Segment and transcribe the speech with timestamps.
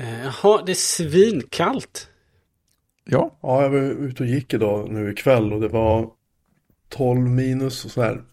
[0.00, 2.08] Eh, Jaha, det är svinkallt.
[3.04, 6.10] Ja, Ja, jag var ute och gick idag nu ikväll och det var
[6.88, 8.24] 12 minus och så här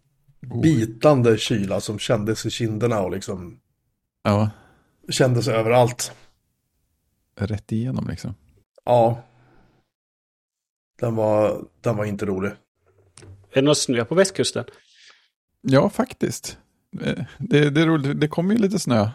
[0.63, 3.59] bitande kyla som kändes i kinderna och liksom
[4.23, 4.49] ja,
[5.09, 6.11] kändes överallt.
[7.39, 8.35] rätt igenom liksom.
[8.85, 9.23] Ja.
[10.99, 12.49] Den var, den var inte rolig.
[12.51, 12.55] Är
[13.53, 14.65] det någon snö på västkusten?
[15.61, 16.57] Ja, faktiskt.
[17.01, 19.09] Eh, Det, det är roligt, det kom ju lite snö.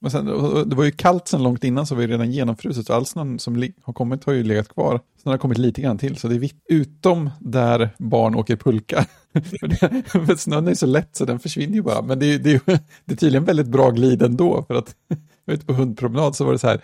[0.00, 0.26] Men sen,
[0.68, 2.86] det var ju kallt sen långt innan så var det redan genomfruset.
[2.86, 4.92] Så all snön som har kommit har ju legat kvar.
[4.92, 6.16] Sen har det kommit lite grann till.
[6.16, 9.06] Så det är vitt, utom där barn åker pulka.
[9.32, 12.02] för, det, för snön är så lätt så den försvinner ju bara.
[12.02, 12.62] Men det, är- det,
[13.04, 14.64] det är tydligen väldigt bra glid ändå.
[14.68, 14.94] För att
[15.46, 16.80] ute på hundpromenad så var det så här.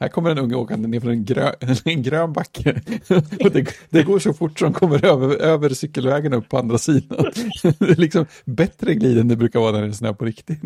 [0.00, 1.54] Här kommer en unge åkande ner från en, grön,
[1.84, 2.80] en grön backe.
[3.44, 7.24] Och det, det går så fort som kommer över, över cykelvägen upp på andra sidan.
[7.62, 10.60] Det är liksom bättre glid än det brukar vara när det är snö på riktigt.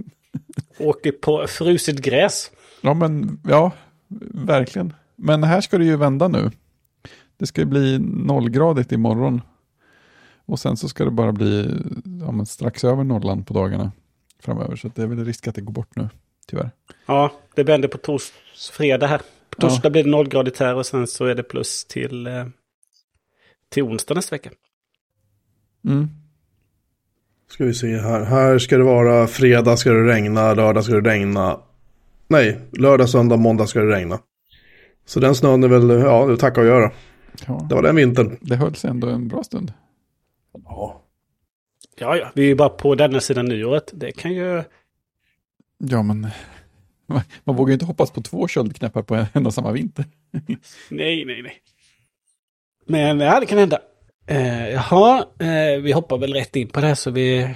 [0.79, 2.51] Åker på fruset gräs.
[2.81, 3.73] Ja, men ja,
[4.35, 4.95] verkligen.
[5.17, 6.51] Men här ska det ju vända nu.
[7.37, 9.41] Det ska ju bli nollgradigt imorgon.
[10.47, 11.71] Och sen så ska det bara bli
[12.21, 13.93] ja, strax över nollan på dagarna
[14.41, 14.77] framöver.
[14.77, 16.09] Så det är väl risk att det går bort nu,
[16.47, 16.71] tyvärr.
[17.07, 18.33] Ja, det vänder på tors
[18.73, 19.19] fredag här.
[19.19, 19.25] På
[19.57, 19.69] Ja.
[19.69, 22.47] torsdag blir det nollgradigt här och sen så är det plus till, eh,
[23.69, 24.51] till onsdag nästa vecka.
[25.85, 26.09] Mm.
[27.53, 28.25] Ska vi se här.
[28.25, 31.61] Här ska det vara fredag ska det regna, lördag ska det regna.
[32.29, 34.19] Nej, lördag, söndag, måndag ska det regna.
[35.07, 36.91] Så den snön är väl, ja, det tackar och göra.
[37.47, 38.39] Ja, Det var den vintern.
[38.41, 39.73] det höll sig ändå en bra stund.
[40.65, 41.03] Ja.
[41.99, 43.91] Ja, ja, vi är ju bara på denna sidan nyåret.
[43.93, 44.63] Det kan ju...
[45.79, 46.21] Ja, men
[47.45, 50.05] man, vågar ju inte hoppas på två köldknäppar på en, en och samma vinter.
[50.89, 51.57] Nej, nej, nej.
[52.87, 53.79] Men ja, det kan hända.
[54.27, 57.55] Eh, jaha, eh, vi hoppar väl rätt in på det här så vi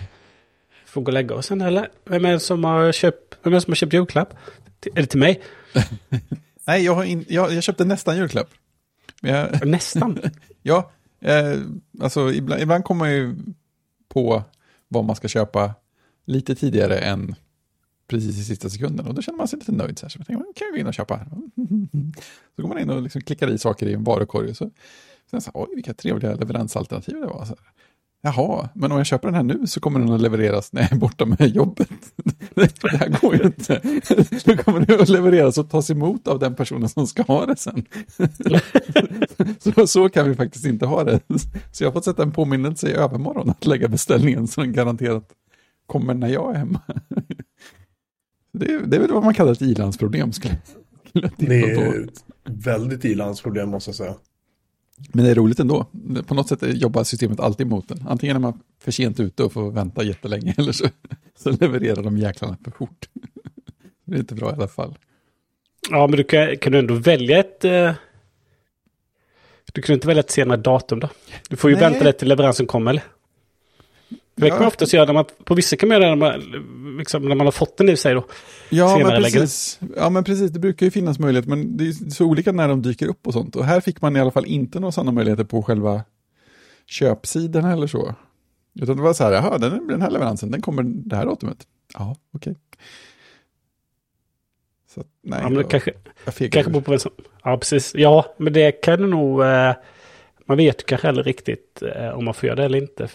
[0.86, 1.88] får gå och lägga oss sen eller?
[2.04, 4.34] Vem är det som har köpt, vem är som har köpt julklapp?
[4.94, 5.42] Är det till mig?
[6.66, 8.48] Nej, jag, har in, jag, jag köpte nästan julklapp.
[9.20, 10.18] Jag, Nästan.
[10.62, 11.60] Ja, eh,
[12.00, 13.36] alltså ibland, ibland kommer man ju
[14.08, 14.42] på
[14.88, 15.74] vad man ska köpa
[16.24, 17.34] lite tidigare än
[18.08, 19.06] precis i sista sekunden.
[19.06, 19.98] Och då känner man sig lite nöjd.
[19.98, 21.20] Så, här, så jag tänker, man, kan jag gå in och köpa?
[22.56, 24.50] Så går man in och liksom klickar i saker i en varukorg.
[24.50, 24.70] Och så,
[25.30, 27.44] sen så, oj, vilka trevliga leveransalternativ det var.
[27.44, 27.58] Så här,
[28.26, 30.92] Jaha, men om jag köper den här nu så kommer den att levereras när jag
[30.92, 31.88] är borta med jobbet.
[32.54, 33.80] Det här går ju inte.
[34.44, 37.56] Då kommer den att levereras och tas emot av den personen som ska ha det
[37.56, 37.84] sen.
[39.74, 41.20] Så, så kan vi faktiskt inte ha det.
[41.72, 45.30] Så jag har fått sätta en påminnelse i övermorgon att lägga beställningen så den garanterat
[45.86, 46.80] kommer när jag är hemma.
[48.52, 52.04] Det är, det är väl vad man kallar ett ilandsproblem skulle skulle jag Det är
[52.04, 54.14] ett väldigt ilandsproblem måste jag säga.
[55.12, 55.86] Men det är roligt ändå.
[56.26, 58.04] På något sätt jobbar systemet alltid mot den.
[58.08, 60.86] Antingen är man för sent ute och får vänta jättelänge eller så,
[61.36, 63.08] så levererar de jäklarna för fort.
[64.04, 64.98] Det är inte bra i alla fall.
[65.90, 67.64] Ja, men du kan, kan du ändå välja ett...
[67.64, 67.92] Eh,
[69.72, 71.08] du kan inte välja ett senare datum då?
[71.48, 71.90] Du får ju Nej.
[71.90, 73.02] vänta lite till leveransen kommer eller?
[74.36, 77.28] Det kan man oftast göra när man, på vissa kan man göra när man, liksom,
[77.28, 78.24] när man har fått den i sig då.
[78.70, 79.80] Ja men, precis.
[79.96, 80.50] ja, men precis.
[80.50, 83.32] Det brukar ju finnas möjlighet, men det är så olika när de dyker upp och
[83.32, 83.56] sånt.
[83.56, 86.02] Och här fick man i alla fall inte några sådana möjligheter på själva
[86.86, 88.14] köpsidan eller så.
[88.80, 91.66] Utan det var så här, jaha, den, den här leveransen, den kommer det här datumet.
[91.94, 92.56] Ja, okej.
[94.94, 95.92] Så att, nej, Ja, men jag- kanske,
[96.38, 97.12] jag kanske på vem som...
[97.44, 97.94] Ja, precis.
[97.94, 99.42] Ja, men det kan nog...
[99.44, 99.74] Eh,
[100.46, 103.08] man vet ju kanske heller riktigt eh, om man får göra det eller inte.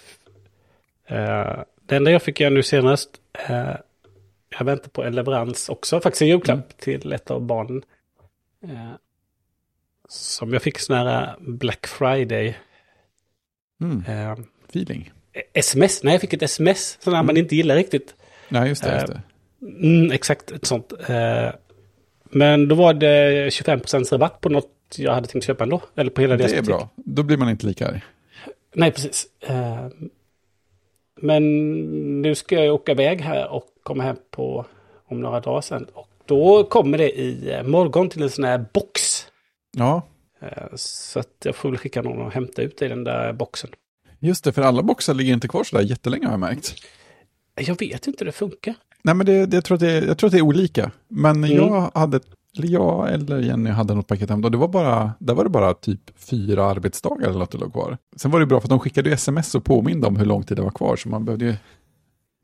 [1.12, 3.10] Eh, det enda jag fick göra nu senast,
[3.50, 3.70] eh,
[4.60, 7.00] jag väntar på en leverans också, faktiskt en julklapp Mm.
[7.02, 7.82] till ett av barnen.
[8.64, 8.92] Eh,
[10.10, 12.58] som jag fick sån här Black Friday
[13.82, 14.38] Mm, eh,
[14.70, 15.12] feeling.
[15.54, 16.04] sms.
[16.04, 18.16] Nej, jag fick ett sms, sådana här man inte gillar riktigt.
[18.50, 18.94] Nej, just det.
[18.94, 19.16] Just Eh,
[19.60, 19.88] det.
[19.88, 20.94] Mm, exakt, ett sånt.
[21.10, 21.50] Eh,
[22.24, 25.82] men då var det 25% rabatt på något jag hade tänkt köpa ändå.
[25.96, 26.76] Eller på hela deras Det är butik.
[26.76, 26.90] bra.
[26.96, 28.02] Då blir man inte lika arg.
[28.74, 29.28] Nej, precis.
[31.22, 34.66] Men nu ska jag åka iväg här och komma hem på
[35.06, 35.86] om några dagar sedan.
[35.94, 39.26] Och då kommer det i eh, morgon till en sån här box.
[39.78, 40.02] Ja,
[40.44, 43.70] Eh, så att jag får väl skicka någon och hämta ut i den där boxen.
[44.20, 44.52] just det.
[44.52, 46.74] För alla boxar ligger inte kvar sådär jättelänge har jag märkt.
[47.56, 48.74] Jag vet inte hur det funkar.
[49.04, 50.92] Nej, men det, det, jag, tror att det, jag tror att det är olika.
[51.08, 51.58] Men Mm.
[51.58, 52.20] jag hade,
[52.58, 54.44] eller jag eller Jenny hade något paket hem.
[54.44, 57.74] Och det var bara, där var det bara typ fyra arbetsdagar eller något det låg
[57.74, 57.98] kvar.
[58.16, 60.58] Sen var det bra för att de skickade sms och påminde om hur lång tid
[60.58, 60.96] det var kvar.
[60.96, 61.56] Så man behövde ju,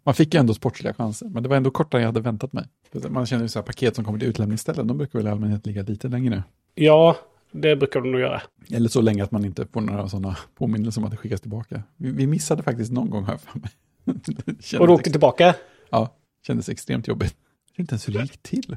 [0.03, 1.29] man fick ju ändå sportsliga chanser.
[1.29, 2.65] Men det var ändå kortare än jag hade väntat mig.
[3.09, 4.87] Man känner ju så här paket som kommer till utlämningsställen.
[4.87, 6.43] De brukar väl i allmänhet ligga lite längre.
[6.75, 7.15] Ja,
[7.51, 8.41] det brukar de nog göra.
[8.71, 11.83] Eller så länge att man inte får några sådana påminnelser om att det skickas tillbaka.
[11.97, 13.69] Vi, vi missade faktiskt någon gång här för mig.
[14.79, 15.55] Och du åkte tillbaka?
[15.89, 16.15] Ja,
[16.47, 17.35] kändes extremt jobbigt.
[17.65, 18.75] Jag vet inte ens hur det gick till.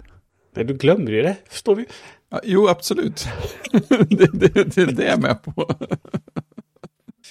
[0.55, 1.85] Nej, du glömde ju det, förstår vi.
[2.31, 3.29] Ja, jo, absolut.
[3.89, 5.75] det, det, det är det jag är med på.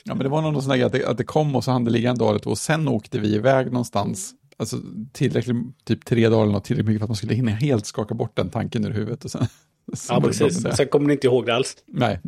[0.03, 1.83] ja, men det var någon sån där att det, att det kom och så hann
[1.83, 4.31] det ligga en dag eller två och sen åkte vi iväg någonstans.
[4.57, 4.77] Alltså
[5.13, 8.13] tillräckligt, typ tre dagar eller något, tillräckligt mycket för att man skulle hinna helt skaka
[8.15, 9.25] bort den tanken ur huvudet.
[9.25, 9.47] Och sen,
[9.93, 10.63] sen Ja, precis.
[10.77, 11.75] Sen kommer ni inte ihåg det alls.
[11.87, 12.19] Nej,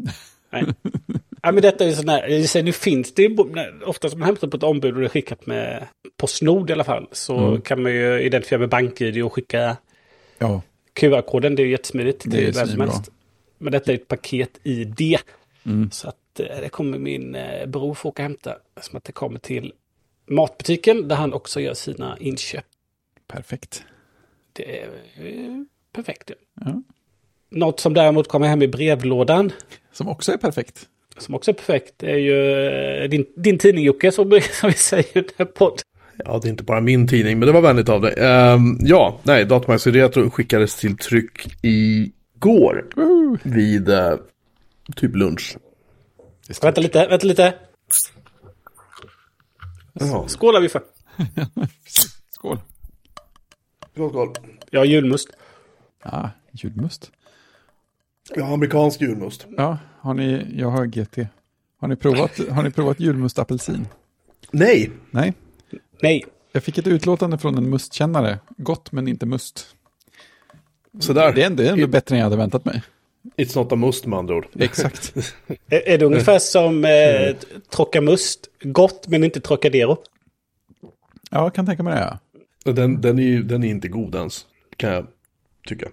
[0.52, 0.66] Nej.
[1.42, 4.20] ja, men detta är sån jag säger, nu finns det ju, bo- när- ofta som
[4.20, 7.38] man hämtar på ett ombud och det är skickat med Postnord i alla fall, så
[7.48, 7.62] Mm.
[7.62, 9.78] kan man ju identifiera med BankID och skicka
[10.38, 10.62] ja,
[10.94, 11.56] QR-koden.
[11.56, 13.12] Det är ju jättesmidigt Det är vem som helst.
[13.58, 15.18] Men detta är ett paket ID.
[15.66, 15.92] Mm.
[15.92, 18.58] Så att eh, det kommer min eh, bror få åka och hämta.
[18.82, 19.74] Som att det kommer till
[20.26, 22.66] matbutiken där han också gör sina inköp.
[23.28, 23.84] perfekt.
[24.54, 26.32] Det är eh, perfekt.
[26.66, 26.82] ja.
[27.50, 29.52] Något som däremot kommer hem i brevlådan,
[29.92, 30.90] Som också är perfekt.
[31.18, 35.18] som också är perfekt, det är ju din, din tidning Jocke, som, som vi säger
[35.18, 35.86] i den här podden.
[36.26, 38.14] Ja, det är inte bara min tidning, men det var vänligt av dig.
[38.18, 43.38] Ehm, ja, nej, Datamagasinet Retro skickades till tryck igår Woo!
[43.44, 44.16] vid eh,
[44.96, 45.58] typ lunch.
[46.62, 47.54] Vänta lite, vänta lite.
[50.28, 50.82] Skålar vi för.
[52.32, 52.60] Skål.
[53.94, 54.34] skål, skål.
[54.70, 55.30] Jag har julmust.
[56.04, 57.12] Ja, julmust.
[58.36, 59.48] Jag har amerikansk julmust.
[59.58, 61.18] Ja, har ni, jag har GT.
[61.80, 63.88] Har ni provat, har ni provat julmust apelsin?
[64.52, 65.34] Nej, Nej,
[66.02, 68.40] Nej, jag fick ett utlåtande från en mustkännare.
[68.58, 69.76] Gott men inte must.
[71.00, 71.34] sådär.
[71.34, 72.82] Det är ändå, det är ändå bättre än jag hade väntat mig.
[73.38, 74.48] It's not a must med andra ord.
[74.60, 75.14] Exakt.
[75.68, 77.36] är, är det ungefär som eh,
[77.70, 78.50] Trocamust?
[78.62, 79.98] Gott men inte Trocadero.
[81.32, 82.18] Ja, jag kan tänka mig det.
[82.64, 82.72] Ja.
[82.72, 84.46] Den, den, är den är inte god ens,
[84.78, 85.08] kan jag
[85.68, 85.88] tycka.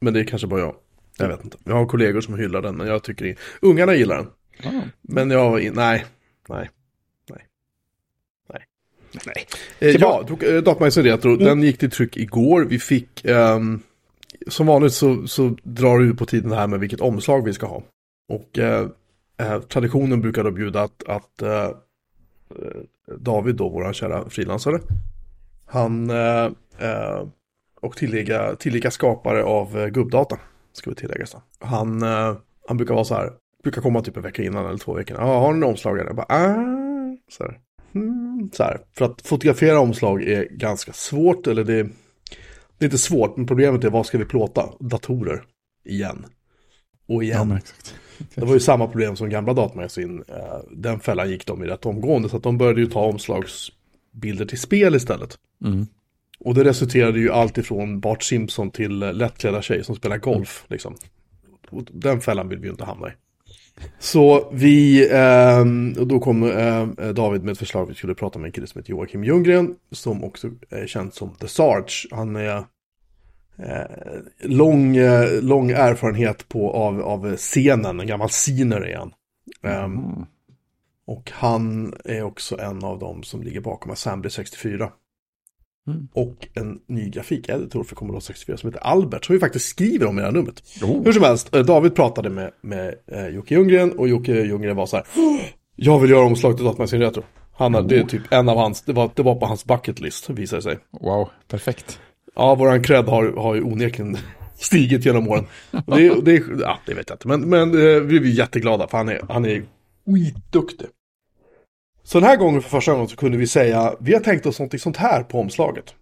[0.00, 0.74] Men det är kanske bara jag.
[1.18, 1.56] Jag vet inte.
[1.64, 3.40] Jag har kollegor som hyllar den, men jag tycker inte.
[3.60, 4.26] Ungarna gillar den.
[4.62, 4.70] Ja.
[5.02, 6.04] Men jag, nej,
[6.48, 6.70] nej.
[9.26, 9.46] Nej.
[9.78, 12.64] Eh, ja, eh, Datamagasinet Retro, den gick till tryck igår.
[12.64, 13.80] Vi fick, ehm,
[14.46, 17.66] som vanligt så, så drar det ut på tiden här med vilket omslag vi ska
[17.66, 17.82] ha.
[18.28, 18.88] Och eh,
[19.68, 21.70] traditionen brukar då bjuda att, att eh,
[23.18, 24.80] David då, våran kära frilansare,
[25.66, 26.50] han eh,
[27.80, 30.38] och tillika, tillika skapare av gubbdata,
[30.72, 31.42] ska vi tillägga så.
[31.58, 32.02] Han,
[32.68, 33.32] han brukar vara så här,
[33.62, 35.16] brukar komma typ en vecka innan eller två veckor.
[35.20, 36.06] Ja, har ni en omslagare?
[36.06, 37.58] Jag bara, ah, så här.
[37.94, 38.80] Mm, så här.
[38.92, 41.82] För att fotografera omslag är ganska svårt, eller det,
[42.78, 44.68] det är inte svårt, men problemet är vad ska vi plåta?
[44.80, 45.42] Datorer.
[45.84, 46.26] Igen.
[47.08, 47.50] Och igen.
[47.50, 47.94] Ja, exakt.
[48.34, 50.24] Det var ju samma problem som gamla datamagasin.
[50.28, 54.44] Eh, Den fällan gick de i rätt omgående, så att de började ju ta omslagsbilder
[54.44, 55.38] till spel istället.
[55.64, 55.86] Mm.
[56.40, 60.64] Och det resulterade ju allt ifrån Bart Simpson till eh, lättklädda tjejer som spelar golf.
[60.68, 60.94] Liksom.
[61.70, 63.12] Och den fällan vill vi ju inte hamna i.
[63.98, 68.46] Så vi, ehm, och då kom ehm, David med ett förslag, vi skulle prata med
[68.46, 72.08] en kille som heter Joakim Ljunggren, som också är känd som The Sarge.
[72.10, 72.56] Han är
[73.58, 73.84] eh,
[74.42, 79.12] lång, eh, lång erfarenhet på, av, av scenen, en gammal scener är han.
[79.62, 80.26] Ehm, Mm.
[81.06, 84.92] och han är också en av dem som ligger bakom Assembly 64.
[85.86, 86.08] Mm.
[86.12, 90.18] Och en ny grafikeditor för Commodore 64 som heter Albert, som vi faktiskt skriver om
[90.18, 90.62] i det här numret.
[90.82, 91.04] Oh.
[91.04, 94.86] Hur som helst, eh, David pratade med, med eh, Jocke Ljunggren och Jocke Ljunggren var
[94.86, 95.06] så här.
[95.16, 95.40] "Åh,
[95.76, 97.22] Jag vill göra omslag till Datamagasin Retro.
[97.54, 100.00] Han har, det är typ en av hans, det var, det var på hans bucket
[100.00, 100.78] list visar det sig.
[101.00, 102.00] Wow, perfekt.
[102.34, 104.16] Ja, våran cred har, har ju onekligen
[104.54, 105.46] stigit genom åren.
[105.86, 109.08] Det, det, ja, det vet jag inte, men, men eh, vi är jätteglada för han
[109.08, 109.62] är, han är
[110.06, 110.86] skitduktig.
[112.02, 114.60] Så den här gången för första gången så kunde vi säga, vi har tänkt oss
[114.60, 115.94] något sånt här på omslaget.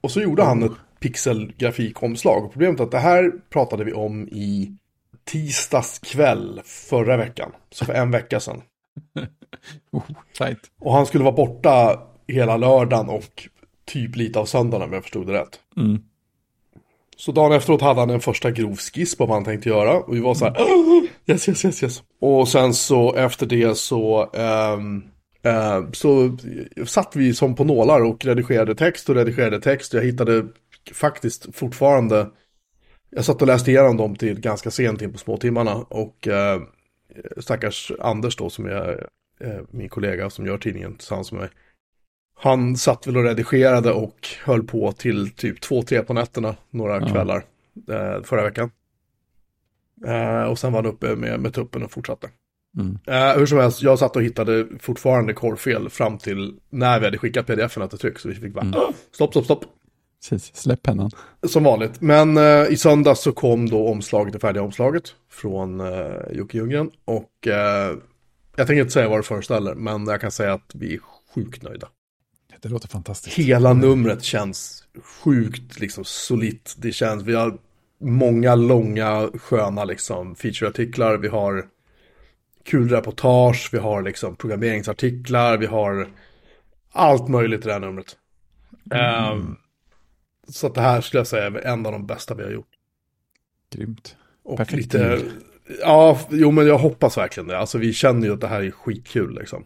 [0.00, 2.44] Och så gjorde han ett pixelgrafikomslag.
[2.44, 4.76] Och Problemet är att det här pratade vi om i
[5.24, 7.52] tisdags kväll förra veckan.
[7.70, 8.62] Så för en vecka sedan.
[9.90, 10.02] Oh,
[10.38, 10.58] tight.
[10.80, 13.48] Och han skulle vara borta hela lördagen och
[13.84, 15.60] typ lite av söndagen om jag förstod det rätt.
[15.76, 16.02] Mm.
[17.16, 19.96] Så dagen efteråt hade han en första grov skiss på vad han tänkte göra.
[19.98, 22.02] Och vi var så här, "Åh, yes, yes, yes, yes.
[22.20, 24.78] Och sen så efter det så, eh,
[25.92, 26.38] så
[26.86, 29.92] satt vi som på nålar och redigerade text och redigerade text.
[29.94, 30.46] Jag hittade
[30.92, 32.30] faktiskt fortfarande,
[33.10, 35.74] jag satt och läste igenom dem till ganska sent in på småtimmarna.
[35.74, 36.62] Och eh,
[37.36, 39.06] stackars Anders då som är
[39.40, 41.50] eh, min kollega som gör tidningen tillsammans med mig.
[42.34, 47.00] Han satt väl och redigerade och höll på till typ två, tre på nätterna några
[47.00, 47.08] Ja.
[47.08, 47.44] kvällar
[47.88, 48.70] eh, förra veckan.
[50.06, 52.30] Eh, och sen var han uppe med, med tuppen och fortsatte.
[52.78, 52.98] Mm.
[53.06, 57.18] Eh, hur som helst, jag satt och hittade fortfarande korrfel fram till när vi hade
[57.18, 58.18] skickat pdf-erna till tryck.
[58.18, 58.74] Så vi fick bara, Mm.
[59.12, 59.64] stopp, stopp, stopp.
[60.30, 61.10] Precis, släpp pennan.
[61.46, 62.00] Som vanligt.
[62.00, 66.90] Men eh, i söndags så kom då omslaget, det färdiga omslaget från eh, Jocke Ljunggren.
[67.04, 67.96] Och eh,
[68.56, 71.00] jag tänker inte säga vad det föreställer, men jag kan säga att vi är
[71.34, 71.88] sjukt nöjda.
[72.60, 73.36] Det låter fantastiskt.
[73.36, 74.84] Hela numret känns
[75.24, 76.74] sjukt liksom solitt.
[76.78, 77.58] Det känns, vi har
[78.00, 81.16] många långa sköna liksom featureartiklar.
[81.16, 81.64] Vi har
[82.64, 86.08] kul reportage, vi har liksom programmeringsartiklar, vi har
[86.92, 88.16] allt möjligt i det här numret.
[88.90, 89.56] Ehm,
[90.48, 92.68] så att det här skulle jag säga är en av de bästa vi har gjort.
[93.70, 94.16] Grymt.
[94.44, 95.22] Och Perfekt lite,
[95.80, 97.58] ja, jo men jag hoppas verkligen det.
[97.58, 99.64] Alltså vi känner ju att det här är skitkul liksom.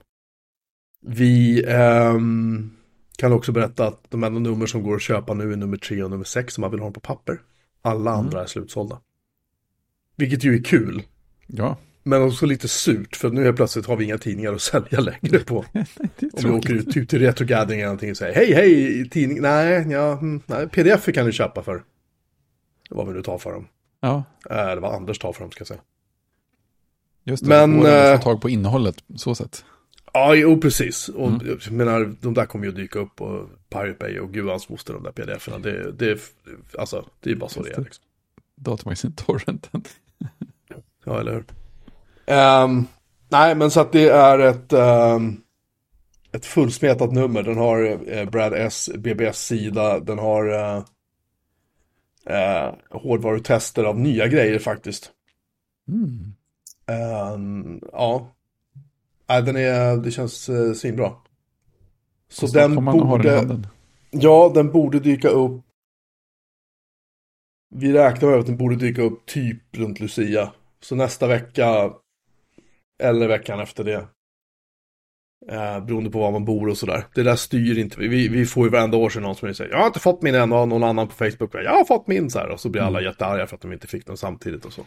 [1.01, 2.71] Vi ehm,
[3.19, 6.03] kan också berätta att de enda nummer som går att köpa nu är nummer tre
[6.03, 7.41] och nummer sex om man vill ha på papper.
[7.83, 8.25] Alla Mm.
[8.25, 9.01] andra är slutsålda.
[10.17, 11.03] Vilket ju är kul.
[11.47, 11.77] Ja,
[12.09, 15.39] Men också lite surt för nu helt plötsligt har vi inga tidningar att sälja längre
[15.39, 15.57] på.
[16.33, 19.41] Om vi åker ut typ till Retro Gathering eller någonting och säger hej hej tidning,
[19.43, 21.83] nej, ja, mm, nej pdf kan du köpa för.
[22.91, 23.69] Vad vi nu tar för dem.
[24.01, 25.81] Ja, Eh, Eller vad Anders tar för dem ska jag säga.
[27.25, 27.49] just det.
[27.49, 29.65] Men, att eh, tag på innehållet så sätt.
[30.13, 31.09] Ja, jo precis.
[31.09, 31.47] Och Mm.
[31.47, 34.69] jag menar, de där kommer ju att dyka upp på Pirate Bay och gud hans
[34.69, 35.59] moster, de där pdf-erna.
[35.59, 36.21] Det, det,
[36.79, 37.81] alltså, det är bara så det är.
[37.81, 38.05] Liksom.
[38.57, 39.83] Datamagasin Torrenten.
[41.05, 41.45] Ja, eller hur?
[42.27, 42.87] Ehm,
[43.29, 45.43] nej, men så att det är ett, um,
[46.33, 47.43] ett fullsmetat nummer.
[47.43, 50.85] Den har eh, Brad S, BBS-sida, den har uh,
[52.31, 55.11] uh, hårdvarutester av nya grejer faktiskt.
[55.89, 56.33] Mm.
[56.87, 58.33] Ehm, ja.
[59.29, 61.13] Nej, den är, det känns uh, svinbra.
[62.29, 63.61] Så den borde,
[64.11, 65.63] ja, den borde dyka upp.
[67.75, 70.53] Vi räknar med att den borde dyka upp typ runt Lucia.
[70.81, 71.93] Så nästa vecka
[73.03, 74.07] eller veckan efter det.
[75.51, 77.05] Eh, beroende på var man bor och sådär.
[77.15, 78.09] Det där styr inte vi.
[78.09, 80.35] Vi, vi får ju varenda år sedan någon som säger Jag har inte fått min
[80.35, 81.55] än och någon annan på Facebook.
[81.55, 82.49] Jag har fått min så här.
[82.49, 84.83] Och så blir alla jättearga för att de inte fick den samtidigt och så.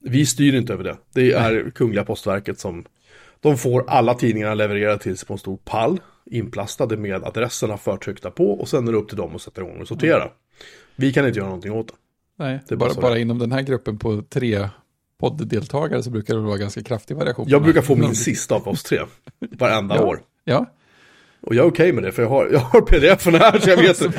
[0.00, 0.96] Vi styr inte över det.
[1.14, 2.84] Det är Kungliga Postverket som
[3.40, 6.00] de får alla tidningarna levererade till sig på en stor pall.
[6.30, 8.50] Inplastade med adresserna förtryckta på.
[8.50, 10.30] Och sen är det upp till dem att sätta igång och sortera.
[10.96, 11.94] Vi kan inte göra någonting åt det.
[12.38, 14.68] Nej, Det är bara bara, bara inom den här gruppen på tre
[15.20, 17.48] podddeltagare så brukar det vara ganska kraftig variation.
[17.48, 19.00] Jag brukar få min sista av oss tre.
[19.50, 20.04] Varenda Ja.
[20.04, 20.22] år.
[20.44, 20.66] Ja,
[21.40, 23.76] Och jag är okej med det för jag har, jag har pdf-en här så jag
[23.76, 24.10] vet så,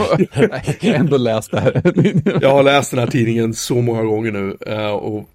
[0.49, 1.81] Nej, jag har ändå läst det här.
[2.41, 5.29] Jag har läst den här tidningen så många gånger nu eh, och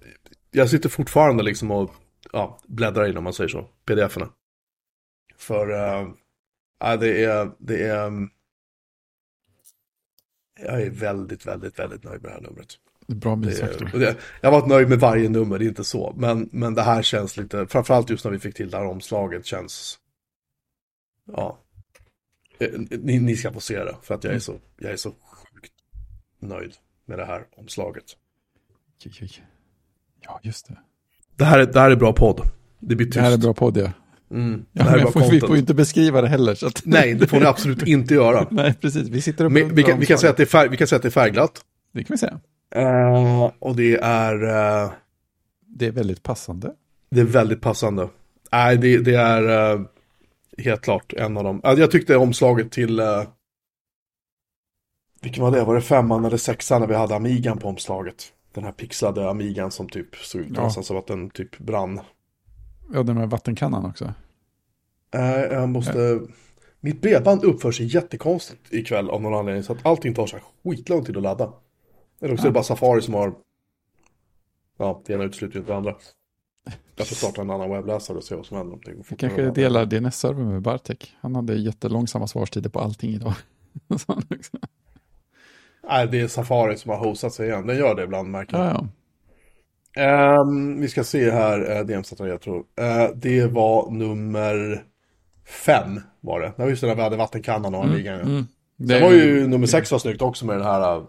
[0.51, 1.91] jag sitter fortfarande liksom och
[2.33, 4.29] ja, bläddrar in om man säger så, pdf-erna.
[5.37, 5.67] För
[6.79, 8.29] ja, det är, det är, mm,
[10.59, 12.67] jag är väldigt, väldigt, väldigt nöjd med det här numret.
[13.07, 13.35] Bra
[13.99, 16.13] det, jag har varit nöjd med varje nummer, det är inte så.
[16.17, 19.45] Men, men det här känns lite, framförallt just när vi fick till det här omslaget
[19.45, 19.99] känns,
[21.31, 21.59] ja.
[22.59, 25.09] Eh, Ni, ni ska få se det, för att jag är så, jag är så
[25.09, 25.73] sjukt
[26.39, 26.73] nöjd
[27.05, 28.05] med det här omslaget.
[30.21, 30.77] Ja, just det.
[31.35, 32.41] Det här, är, det här är bra podd.
[32.79, 33.15] Det blir tyst.
[33.17, 33.91] Det här är bra podd, ja.
[34.31, 36.55] Mm, ja men får, vi får ju inte beskriva det heller.
[36.55, 36.81] Så att...
[36.85, 38.47] Nej, det får ni absolut inte göra.
[38.51, 39.09] Nej, precis.
[39.09, 40.87] Vi sitter uppe Men, vi, kan, vi, kan säga att det är färg, vi kan
[40.87, 41.61] säga att det är färgglatt.
[41.93, 42.39] Det kan vi säga.
[43.59, 44.91] Och det är, eh,
[45.67, 46.73] Det är väldigt passande.
[47.09, 48.09] det är väldigt passande.
[48.51, 49.81] Nej, det, det är eh,
[50.57, 51.61] helt klart en av dem.
[51.63, 53.23] Jag tyckte omslaget till, uh,
[55.21, 55.63] vilken var det?
[55.63, 58.33] Var det femman eller sexan när vi hade Amigan på omslaget?
[58.53, 60.63] Den här pixlade Amigan som typ såg ut Ja.
[60.63, 61.99] nästan som att den typ brann.
[62.93, 64.13] Ja, den med vattenkannan också.
[65.13, 66.19] Eh, jag måste...
[66.79, 69.63] Mitt bredband uppför sig jättekonstigt ikväll av någon anledning.
[69.63, 71.53] Så att allting tar så här skitlång tid att ladda.
[72.23, 73.33] Eller också är det bara Safari som har...
[74.77, 75.95] Ja, det ena utesluter ju inte det andra.
[76.95, 78.73] Jag får starta en annan webbläsare och se vad som händer.
[78.73, 81.15] Om det kanske delar DNS-server med Bartek.
[81.21, 83.33] Han hade jättelångsamma svarstider på allting idag.
[85.89, 87.67] Nej, det är Safari som har hostat sig igen.
[87.67, 88.65] Den gör det ibland märker jag.
[88.65, 88.87] ja, ja.
[90.01, 92.55] Ehm, vi ska se här, uh, DMZ Retro.
[92.57, 94.83] Uh, det var nummer
[95.65, 96.47] fem var det.
[96.47, 98.19] Det var just det där vi hade vattenkannan och Amigan.
[98.19, 98.21] ja.
[98.21, 98.47] Mm.
[98.77, 101.03] Det var ju nummer sex var snyggt också med det här uh,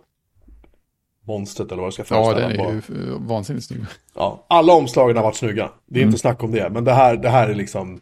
[1.25, 2.49] monstret eller vad det ska Ja, föreställa.
[2.49, 2.93] den på.
[2.95, 3.81] är ju vansinnigt snygg.
[4.15, 5.71] Ja, alla omslagen har varit snygga.
[5.87, 6.09] Det är Mm.
[6.09, 6.71] inte snack om det.
[6.71, 8.01] Men det här, det här är liksom...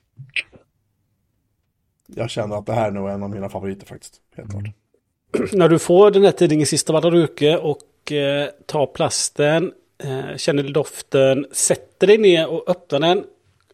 [2.07, 4.15] Jag känner att det här är nog en av mina favoriter faktiskt.
[4.37, 4.65] Helt klart.
[5.53, 9.73] När du får den här tidningen sista Valdaruke och eh, tar plasten,
[10.05, 13.25] eh, känner doften, sätter dig ner och öppnar den.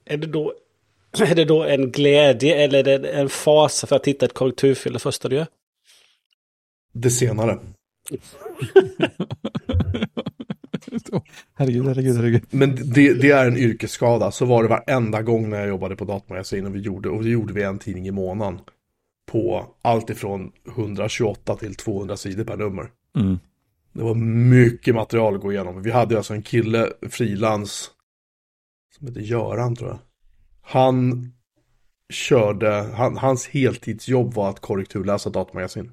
[0.04, 0.52] Är det då,
[1.20, 4.92] är det då en glädje eller är det en fas för att hitta ett korrekturfel
[4.92, 5.46] det första du gör?
[6.92, 7.58] Det senare.
[11.54, 12.42] Herregud, herregud, herregud.
[12.50, 14.30] Men det, det är en yrkesskada.
[14.30, 17.30] Så var det varenda gång när jag jobbade på datamagasin och vi gjorde, och det
[17.30, 18.60] gjorde vi en tidning i månaden.
[19.26, 22.90] På allt ifrån 128 till 200 sidor per nummer.
[23.16, 23.38] Mm.
[23.92, 25.82] Det var mycket material att gå igenom.
[25.82, 27.90] Vi hade alltså en kille, frilans,
[28.98, 29.98] som heter Göran tror jag.
[30.62, 31.32] Han
[32.12, 35.92] körde, han, hans heltidsjobb var att korrekturläsa datamagasin.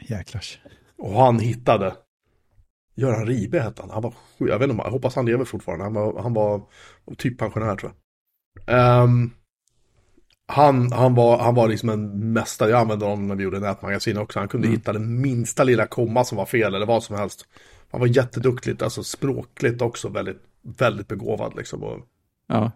[0.00, 0.58] Jäklars.
[0.98, 1.96] Och han hittade
[2.94, 3.90] Göran Ribe hette han.
[3.90, 5.84] Han var jag vet inte, jag hoppas han lever fortfarande.
[5.84, 6.62] Han var, han var
[7.16, 7.92] typ pensionär tror
[8.66, 9.02] jag.
[9.04, 9.30] Um,
[10.46, 14.18] han, han, var, han var liksom en mästare, jag använde honom när vi gjorde nätmagasin
[14.18, 14.38] också.
[14.38, 14.78] Han kunde mm.
[14.78, 17.46] hitta den minsta lilla komma som var fel eller vad som helst.
[17.90, 21.82] Han var jätteduktigt, alltså språkligt också väldigt, väldigt begåvad liksom.
[21.82, 21.98] Och,
[22.46, 22.72] ja.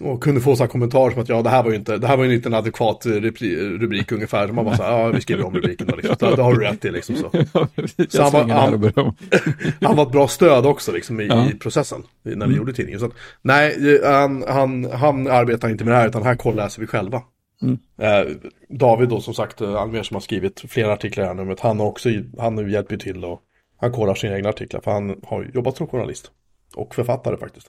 [0.00, 2.16] Och kunde få så kommentarer som att ja, det här var ju inte, det här
[2.16, 4.48] var ju inte en adekvat rubrik ungefär.
[4.48, 6.16] Så man bara så här, ja, vi skriver om rubriken då liksom.
[6.20, 7.30] Det, det har du rätt i liksom så.
[8.08, 9.14] så han, var, han,
[9.80, 11.50] han var ett bra stöd också liksom i, ja.
[11.50, 12.56] i processen, när vi mm.
[12.56, 13.00] gjorde tidningen.
[13.00, 16.86] Så att, nej, han, han, han arbetar inte med det här, utan här kolläser vi
[16.86, 17.22] själva.
[17.62, 17.78] Mm.
[17.98, 18.32] Eh,
[18.68, 21.60] David då som sagt, eh, Almer som har skrivit flera artiklar i det här numret,
[21.60, 22.08] han har också,
[22.38, 23.42] han hjälper till och
[23.76, 26.30] han kollar sina egna artiklar för han har jobbat som journalist.
[26.74, 27.66] Och författare faktiskt.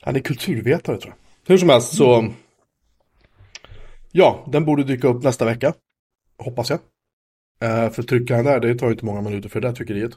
[0.00, 1.52] Han är kulturvetare tror jag.
[1.52, 2.32] Hur som helst så...
[4.12, 5.74] Ja, den borde dyka upp nästa vecka.
[6.38, 6.78] Hoppas jag.
[7.60, 10.12] Eh, för tryckaren där, det tar ju inte många minuter för det där tryckeriet.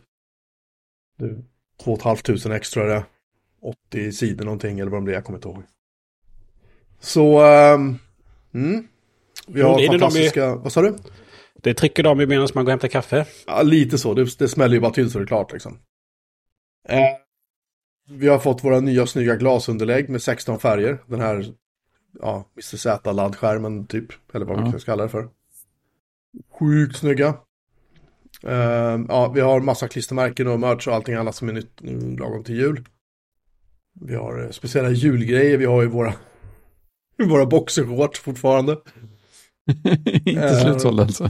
[1.17, 1.43] Det är
[1.83, 3.05] 2 500 extra det.
[3.61, 5.63] 80 sidor någonting eller vad det blir, jag kommer inte ihåg.
[6.99, 7.41] Så...
[7.73, 7.99] Um,
[8.53, 8.87] mm.
[9.47, 10.55] Vi har mm, fantastiska...
[10.55, 10.95] Vad sa du?
[11.53, 13.25] Det trycker de i medan man går och hämtar kaffe.
[13.47, 14.13] Ja, lite så.
[14.13, 15.79] Det, det smäller ju bara till så det är klart liksom.
[16.89, 16.99] Eh,
[18.09, 20.97] vi har fått våra nya snygga glasunderlägg med 16 färger.
[21.05, 21.45] Den här,
[22.19, 24.33] ja, Mr Z-laddskärmen typ.
[24.33, 25.29] Eller vad man ska kalla det för.
[26.59, 27.37] Sjukt snygga.
[28.47, 32.17] Uh, ja, vi har massa klistermärken och merch och allting annat som är nytt nu
[32.17, 32.85] lagom till jul.
[34.01, 35.57] Vi har eh, speciella julgrejer.
[35.57, 36.13] Vi har ju våra,
[37.29, 38.77] våra boxershorts fortfarande.
[40.25, 41.29] Inte uh, slutsåld alltså.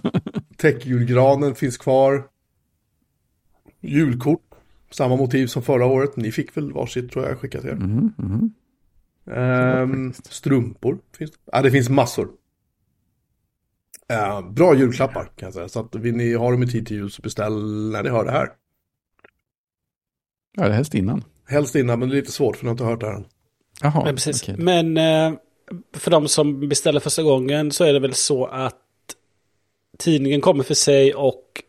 [0.57, 2.27] Täckjulgranen finns kvar.
[3.81, 4.46] Julkort.
[4.89, 6.15] Samma motiv som förra året.
[6.15, 7.71] Ni fick väl varsitt tror jag jag skickat er.
[7.71, 8.51] Mm, mm.
[9.25, 11.37] Um, strumpor finns det.
[11.51, 12.29] Ja, det finns massor.
[14.13, 15.69] Uh, bra julklappar kan jag säga.
[15.69, 18.25] Så att vill ni ha dem i tid till jul så beställ när ni hör
[18.25, 18.49] det här.
[20.57, 21.23] Ja, det är helst innan.
[21.47, 23.25] Helst innan, men det är lite svårt för ni har inte hört det här än.
[23.81, 24.43] Jaha, men precis.
[24.43, 24.55] Okay.
[24.57, 24.97] Men
[25.93, 28.75] för de som beställer första gången så är det väl så att
[29.97, 31.63] tidningen kommer för sig och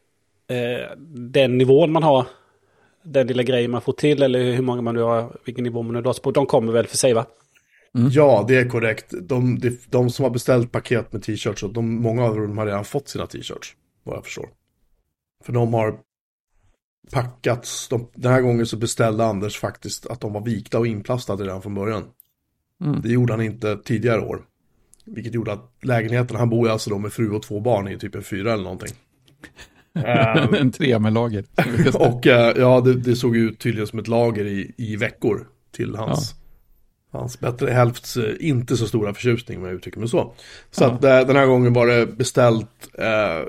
[0.51, 2.27] uh, den nivån man har
[3.03, 5.95] den lilla grejen man får till eller hur många man nu har, vilken nivå man
[5.95, 7.27] nu har på, de kommer väl för sig va?
[7.95, 8.11] Mm.
[8.11, 9.15] Ja, det är korrekt.
[9.23, 12.85] De, de, de, som har beställt paket med t-shirts, de, många av dem har redan
[12.85, 14.49] fått sina t-shirts, vad jag förstår.
[15.45, 15.99] För de har
[17.13, 21.45] packats, de, den här gången så beställde Anders faktiskt att de var vikta och inplastade
[21.45, 22.05] redan från början.
[22.85, 23.01] Mm.
[23.01, 24.43] Det gjorde han inte tidigare år.
[25.05, 27.99] Vilket gjorde att lägenheten, han bor ju alltså då med fru och två barn i
[27.99, 28.95] typ en fyra eller någonting.
[30.05, 30.55] Ehm.
[30.61, 31.45] en trea med lager.
[31.95, 35.97] och uh, ja, det, det, såg ut tydligen som ett lager i, i veckor till
[35.97, 36.35] hans,
[37.13, 37.19] ja.
[37.19, 40.35] hans bättre hälfts uh, inte så stora förtjusning om jag uttrycker mig så.
[40.71, 40.91] Så ja.
[40.91, 42.69] att den här gången var det beställt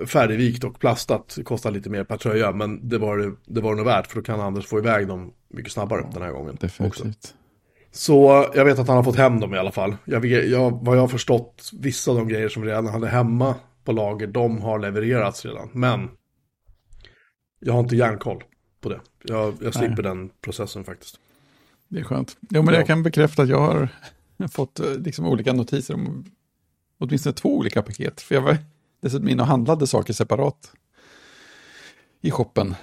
[0.08, 1.34] färdigvikt och plastat.
[1.38, 4.16] Det kostar lite mer per tröja, men det var det, det var nog värt för
[4.16, 6.58] då kan Anders få iväg dem mycket snabbare den här gången.
[6.62, 7.06] Definitivt.
[7.06, 7.34] Också.
[7.92, 9.96] Så jag vet att han har fått hem dem i alla fall.
[10.06, 13.92] Jag, jag, vad jag har förstått, vissa av de grejer som redan hade hemma på
[13.92, 15.70] lager, de har levererats redan.
[15.74, 16.10] Men
[17.60, 18.44] jag har inte järnkoll
[18.82, 19.00] på det.
[19.24, 20.04] Jag, jag slipper Nej.
[20.04, 21.20] den processen faktiskt.
[21.88, 22.38] Det är skönt.
[22.50, 22.80] Jo, men ja.
[22.80, 23.90] jag kan bekräfta att jag har
[24.52, 26.26] fått eh, liksom olika notiser om
[26.98, 28.22] åtminstone två olika paket.
[28.22, 28.58] För jag var
[29.02, 30.72] dessutom inne och handlade saker separat
[32.22, 32.76] i shoppen.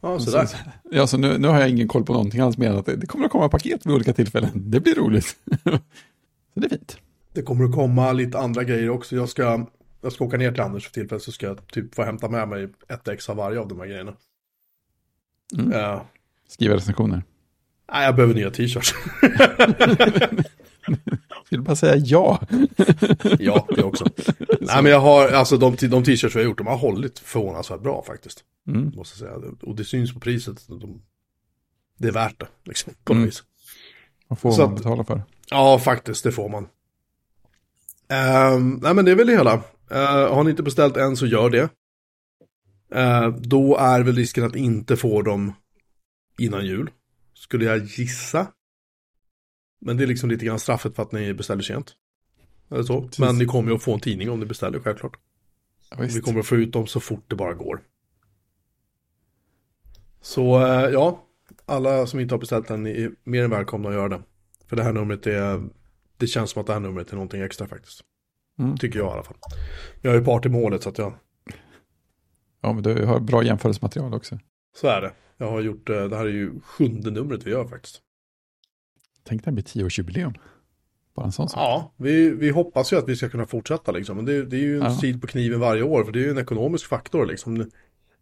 [0.00, 0.46] Ja, sådär.
[0.46, 0.56] Så,
[0.90, 2.96] ja, så nu, nu har jag ingen koll på någonting alls mer än att det,
[2.96, 4.50] det kommer att komma paket vid olika tillfällen.
[4.54, 5.36] Det blir roligt.
[6.54, 6.96] så det är fint.
[7.32, 9.16] Det kommer att komma lite andra grejer också.
[9.16, 9.66] Jag ska
[10.02, 12.48] jag ska åka ner till Anders för tillfället så ska jag typ få hämta med
[12.48, 14.16] mig ett ex av varje av de här grejerna.
[15.58, 15.72] Mm.
[15.72, 16.02] Uh,
[16.48, 17.22] Skriva recensioner.
[17.92, 18.94] Nej, jag behöver nya t-shirts.
[21.50, 22.40] Vill bara säga ja?
[23.38, 24.06] ja, det också.
[24.60, 27.80] Nej, men jag har, alltså de, de t-shirts jag har gjort, de har hållit förvånansvärt
[27.80, 28.44] bra faktiskt.
[28.68, 28.92] Mm.
[28.96, 29.34] Måste säga.
[29.62, 30.68] Och det syns på priset.
[30.68, 31.02] De,
[31.98, 33.26] det är värt det, liksom, på något mm.
[33.26, 33.42] vis.
[34.28, 35.22] Vad får Så man betala för?
[35.50, 36.68] Ja, faktiskt, det får man.
[38.54, 39.62] Um, nej, men det är väl det hela.
[39.92, 41.68] Uh, har ni inte beställt än så gör det.
[42.94, 45.52] Uh, då är väl risken att inte få dem
[46.38, 46.90] innan jul.
[47.34, 48.46] Skulle jag gissa.
[49.80, 51.92] Men det är liksom lite grann straffet för att ni beställer sent.
[52.70, 53.02] Eller så.
[53.02, 53.18] Precis.
[53.18, 55.16] Men ni kommer ju att få en tidning om ni beställer självklart.
[55.90, 57.80] Ja, vi kommer att få ut dem så fort det bara går.
[60.20, 61.26] Så uh, ja,
[61.66, 64.22] alla som inte har beställt den är mer än välkomna att göra det.
[64.66, 65.68] För det här numret är,
[66.16, 68.00] det känns som att det här numret är någonting extra faktiskt.
[68.58, 68.76] Mm.
[68.76, 69.36] Tycker jag i alla fall.
[70.00, 71.14] Jag är ju part i målet så att jag...
[72.60, 74.38] Ja, men du har bra jämförelsematerial också.
[74.76, 75.12] Så är det.
[75.36, 78.00] Jag har gjort, eh, det här är ju sjunde numret vi gör faktiskt.
[79.24, 80.32] Tänk det blir tioårsjubileum.
[81.14, 81.58] Bara en sån sak.
[81.60, 84.16] Ja, vi, vi hoppas ju att vi ska kunna fortsätta liksom.
[84.16, 84.98] Men det, det är ju en ja.
[85.00, 87.70] tid på kniven varje år, för det är ju en ekonomisk faktor liksom.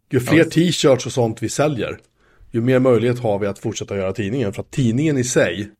[0.09, 0.45] Ju fler ja.
[0.45, 1.99] t-shirts och sånt vi säljer,
[2.51, 4.53] ju mer möjlighet har vi att fortsätta göra tidningen.
[4.53, 5.71] För att tidningen i sig,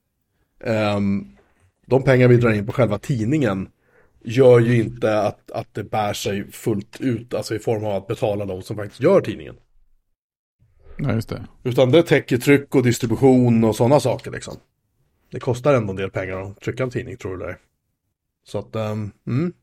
[0.63, 1.37] ehm,
[1.85, 3.69] de pengar vi drar in på själva tidningen
[4.23, 8.07] gör ju inte att, att det bär sig fullt ut, alltså i form av att
[8.07, 9.55] betala de som faktiskt gör tidningen.
[10.97, 11.47] Ja, just det.
[11.63, 14.57] Utan det täcker tryck och distribution och sådana saker liksom.
[15.31, 17.57] Det kostar ändå en del pengar att trycka en tidning tror du det.
[18.43, 19.53] Så att, um, mm.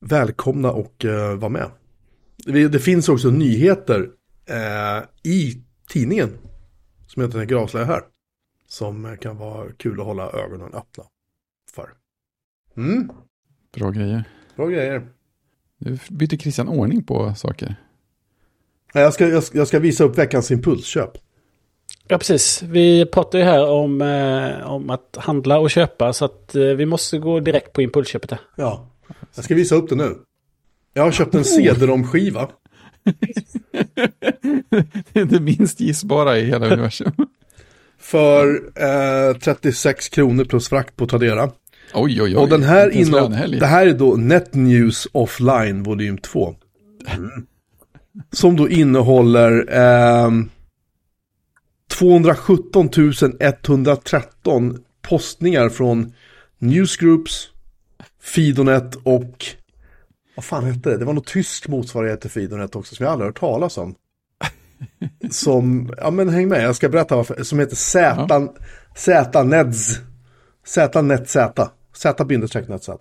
[0.00, 1.70] Välkomna och uh, vara med.
[2.36, 6.38] Det, det, finns också nyheter uh, i tidningen.
[7.06, 8.02] Som jag tänker avslöja här.
[8.66, 11.04] Som kan vara kul att hålla ögonen öppna
[11.74, 11.90] för.
[12.76, 13.10] Mm.
[13.74, 14.24] Bra grejer.
[14.56, 15.06] Bra grejer.
[15.78, 17.76] Nu byter Christian ordning på saker.
[18.92, 21.10] Jag ska, jag, ska, jag ska visa upp veckans impulsköp.
[22.08, 22.62] Ja, precis.
[22.62, 26.86] Vi pratar ju här om, eh, om att handla och köpa så att eh, vi
[26.86, 28.30] måste gå direkt på impulsköpet.
[28.30, 28.40] Här.
[28.56, 28.90] Ja,
[29.34, 30.14] jag ska visa upp det nu.
[30.94, 32.48] Jag har köpt en CD-ROM-skiva.
[35.12, 37.12] det är det minst gissbara i hela universum.
[37.98, 38.62] För
[39.30, 41.50] eh, 36 kronor plus frakt på Tradera.
[41.94, 42.36] Oj, oj, oj.
[42.36, 46.54] Och den här innehåller, det här är då NetNews Offline volym 2.
[47.06, 47.46] Mm.
[48.32, 50.30] Som då innehåller eh,
[51.90, 52.90] 217
[53.40, 56.12] 113 postningar från
[56.58, 57.48] Newsgroups,
[58.22, 59.44] Fidonet och
[60.36, 60.96] vad fan hette det?
[60.96, 63.94] Det var något tysk motsvarighet till Fidonet också som jag aldrig hört talas om.
[65.30, 68.54] Som, ja men häng med, jag ska berätta varför, som heter Z, ja.
[68.96, 69.98] Z-Neds,
[70.64, 71.28] Z-Net
[71.92, 72.98] Z, Z-Net Z.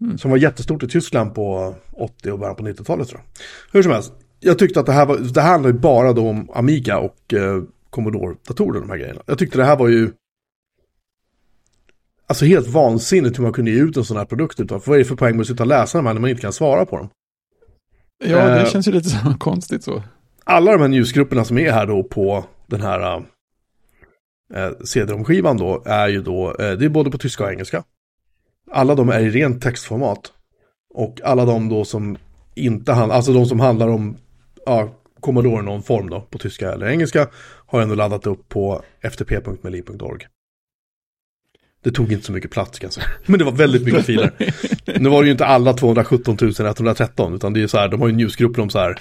[0.00, 0.18] Mm.
[0.18, 3.42] Som var jättestort i Tyskland på 80 och början på 90-talet tror jag.
[3.72, 6.28] Hur som helst, jag tyckte att det här var, det här handlar ju bara då
[6.28, 9.22] om Amiga och eh, Commodore-datorer, de här grejerna.
[9.26, 10.10] Jag tyckte det här var ju
[12.30, 14.80] Alltså helt vansinnigt hur man kunde ge ut en sån här produkt utav.
[14.80, 16.30] För vad är det för poäng med att sitta och läsa de här när man
[16.30, 17.08] inte kan svara på dem?
[18.24, 20.02] Ja, det eh, känns ju lite så konstigt så.
[20.44, 23.24] Alla de här newsgrupperna som är här då på den här
[24.54, 27.84] eh, CD-ROM-skivan då är ju då, eh, det är både på tyska och engelska.
[28.70, 30.32] Alla de är i rent textformat.
[30.94, 32.16] Och alla de då som
[32.54, 34.16] inte handlar, alltså de som handlar om
[34.66, 37.28] ja, Commodore någon form då på tyska eller engelska
[37.66, 40.26] har ändå laddat upp på ftp.meli.org.
[41.82, 43.06] Det tog inte så mycket plats kan jag säga.
[43.26, 44.32] Men det var väldigt mycket filer.
[45.00, 48.08] Nu var det ju inte alla 217 113 utan det är så här, de har
[48.08, 48.98] ju newsgrupper om så här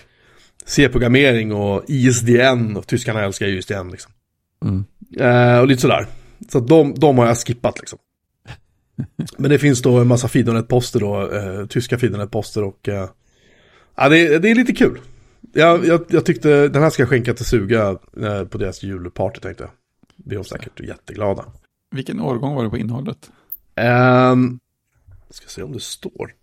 [0.65, 4.11] C-programmering och ISDN och tyskarna älskar ju ISDN liksom.
[4.65, 4.85] Mm.
[5.17, 6.07] Eh, och lite sådär.
[6.49, 7.99] Så de, de har jag skippat liksom.
[9.37, 13.09] Men det finns då en massa Fidonet-poster då, eh, tyska Fidonet-poster och eh,
[13.95, 14.99] ja, det, det är lite kul.
[15.53, 19.39] Jag, jag, jag, tyckte den här ska jag skänka till Suga eh, på deras julparty
[19.39, 19.71] tänkte jag.
[20.15, 21.45] Det är de säkert jätteglada.
[21.91, 23.31] Vilken årgång var det på innehållet?
[24.31, 24.59] Um,
[25.29, 26.33] ska se om det står.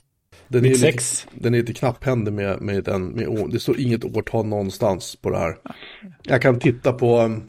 [0.49, 0.99] Den är, lite,
[1.33, 3.07] den är lite knapphändig med, med den.
[3.09, 5.59] Med, det står inget årtal någonstans på det här.
[6.23, 7.41] Jag kan titta på...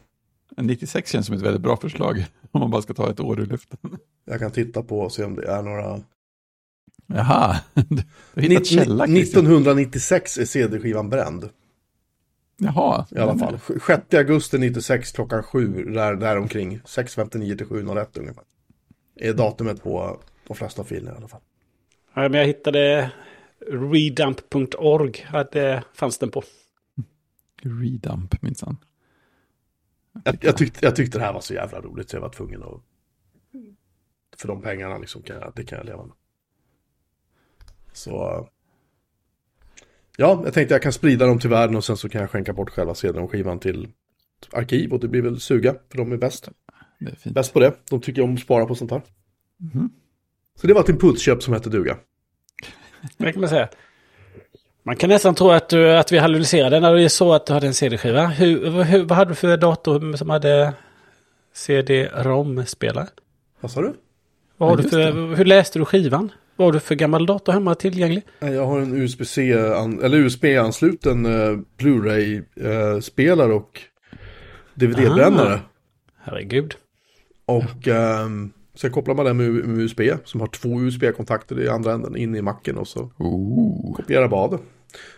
[0.58, 2.26] Um, 96 känns som ett väldigt bra förslag.
[2.52, 3.80] Om man bara ska ta ett år ur luften.
[4.26, 6.00] Jag kan titta på och se om det är några...
[7.08, 7.60] Jaha,
[8.34, 11.50] du hittat källa 1996 är CD-skivan bränd.
[12.58, 13.06] Jaha.
[13.12, 13.60] I alla fall.
[13.88, 16.80] 6 augusti 96 klockan 7, där, där omkring.
[16.80, 18.44] 6.59 till 7.01 ungefär.
[19.16, 21.42] Är datumet på de flesta filerna i alla fall.
[22.14, 23.12] Ja, men jag hittade
[23.72, 26.44] redump.org, det fanns den på.
[27.62, 28.78] Redump minsann.
[30.24, 32.64] Jag, jag, tyckte, jag tyckte det här var så jävla roligt så jag var tvungen
[32.64, 32.82] att...
[34.38, 36.16] För de pengarna liksom kan jag, det kan jag leva med.
[37.94, 38.48] Så...
[40.18, 42.54] Ja, jag tänkte jag kan sprida dem till världen och sen så kan jag skänka
[42.54, 43.88] bort själva CD-skivan till
[44.52, 46.50] arkiv och det blir väl suga, för de är bäst.
[47.00, 47.36] Det är fint.
[47.36, 47.74] Bäst på det.
[47.90, 49.02] De tycker om att spara på sånt här.
[49.74, 49.90] Mm.
[50.56, 51.98] Så det var ett impulsköp som hette duga.
[53.18, 53.70] Det kan man säga.
[54.88, 57.68] Man kan nästan tro att, du, att vi analyserade när du såg att du hade
[57.68, 58.26] en CD-skiva.
[58.26, 60.74] Hur, hur, vad hade du för dator som hade
[61.54, 63.08] CD-ROM-spelare?
[63.62, 63.94] Vad sa du?
[64.58, 66.32] Vad har du för, hur läste du skivan?
[66.56, 68.24] Vad har du för gammal dator hemma tillgänglig?
[68.40, 73.82] Jag har en USB-C, eller USB-ansluten uh, Blu-ray-spelare uh, och
[74.74, 75.60] DVD-brännare.
[76.18, 76.76] Herregud.
[77.46, 81.94] Och um, sen kopplar man den med, med, USB som har två USB-kontakter i andra
[81.94, 83.96] änden in i macken och så Ooh.
[83.96, 84.58] kopierar bara det.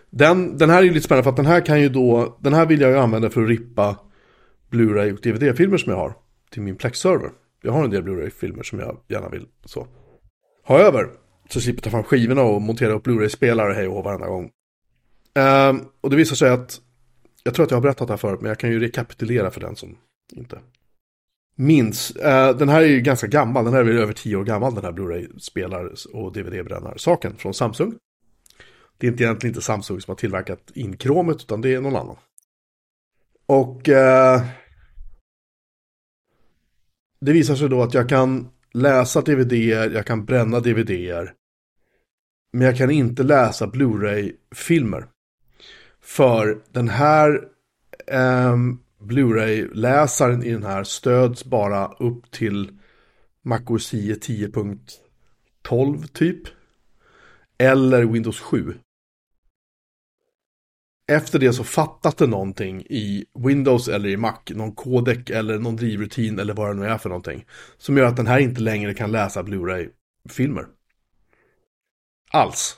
[0.09, 2.53] Den, den här är ju lite spännande för att den här kan ju då, den
[2.53, 3.97] här vill jag ju använda för att rippa
[4.71, 6.13] Blu-ray och DVD-filmer som jag har
[6.51, 7.31] till min Plex-server.
[7.61, 9.87] Jag har en del Blu-ray-filmer som jag gärna vill så
[10.63, 11.09] ha över.
[11.49, 14.51] Så slipper ta fram skivorna och montera upp Blu-ray-spelare hej och varenda gång.
[15.35, 16.81] Um, och det visar sig att,
[17.43, 19.61] jag tror att jag har berättat det här förut, men jag kan ju rekapitulera för
[19.61, 19.97] den som
[20.31, 20.59] inte
[21.55, 22.15] minns.
[22.15, 24.75] Uh, den här är ju ganska gammal, den här är väl över tio år gammal,
[24.75, 27.93] den här Blu-ray-spelare och DVD-brännare-saken från Samsung.
[28.99, 32.17] Det är inte egentligen inte Samsung som har tillverkat inkromet, utan det är någon annan.
[33.45, 34.41] Och eh,
[37.21, 39.53] det visar sig då att jag kan läsa DVD,
[39.93, 41.33] jag kan bränna DVD-er.
[42.53, 45.07] Men jag kan inte läsa Blu-ray-filmer.
[46.01, 47.47] För den här
[48.07, 48.57] eh,
[48.99, 52.79] Blu-ray-läsaren i den här stöds bara upp till
[53.41, 56.41] MacOS 10 10.12 typ.
[57.57, 58.73] Eller Windows 7.
[61.09, 65.75] Efter det så fattas det någonting i Windows eller i Mac, någon kodek eller någon
[65.75, 67.45] drivrutin eller vad det nu är för någonting.
[67.77, 70.65] Som gör att den här inte längre kan läsa Blu-ray-filmer.
[72.31, 72.77] Alls.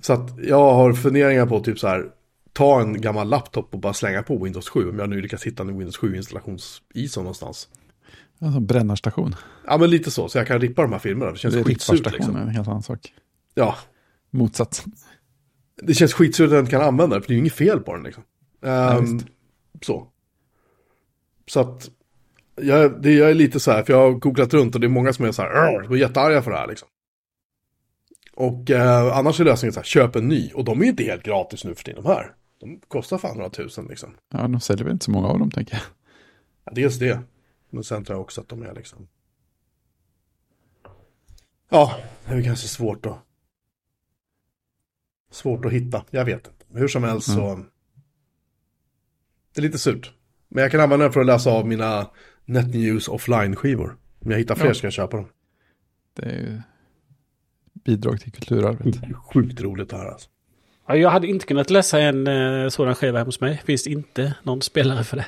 [0.00, 2.10] Så att jag har funderingar på typ så här,
[2.52, 4.88] ta en gammal laptop och bara slänga på Windows 7.
[4.90, 7.68] Om jag nu lyckas hitta en Windows 7-installations-ISO någonstans.
[8.38, 9.34] Alltså brännarstation.
[9.66, 10.28] Ja, men lite så.
[10.28, 11.32] Så jag kan rippa de här filmerna.
[11.32, 12.36] Det känns Det är skitsurt ripparstation, liksom.
[12.36, 13.12] en helt annan sak.
[13.54, 13.76] Ja,
[14.30, 14.84] Motsats.
[15.82, 17.22] Det känns skitsurt att jag inte kan använda det.
[17.22, 18.22] För det är ju inget fel på den liksom.
[18.62, 19.26] Ehm, visst.
[19.82, 20.08] så.
[21.46, 21.90] Så att,
[22.54, 24.88] jag, det, jag är lite så här, för jag har googlat runt och det är
[24.88, 26.88] många som är så här, de är jättearga för det här liksom.
[28.36, 30.50] Och eh, annars är lösningen så här, köp en ny.
[30.54, 32.34] Och de är ju inte helt gratis nu för tiden, de här.
[32.60, 34.14] De kostar fan några tusen liksom.
[34.32, 35.82] Ja, de säljer väl inte så många av dem, tänker jag.
[36.64, 37.20] Ja, dels det.
[37.70, 39.08] Men sen tror jag också att de är liksom.
[41.70, 43.18] Ja, det är kanske svårt att.
[45.34, 46.64] Svårt att hitta, jag vet inte.
[46.68, 47.64] Men hur som helst så.
[49.54, 50.12] Det är lite surt.
[50.48, 52.10] Men jag kan använda den för att läsa av mina
[52.44, 53.96] NetNews offline-skivor.
[54.20, 54.74] Om jag hittar fler Ja.
[54.74, 55.26] ska jag köpa dem.
[56.16, 56.60] Det är ju
[57.84, 58.94] bidrag till kulturarvet.
[59.32, 60.28] Sjukt roligt det här alltså.
[60.88, 63.62] Ja, jag hade inte kunnat läsa en eh, sådan skiva hemma hos mig.
[63.64, 65.26] Finns inte någon spelare för det.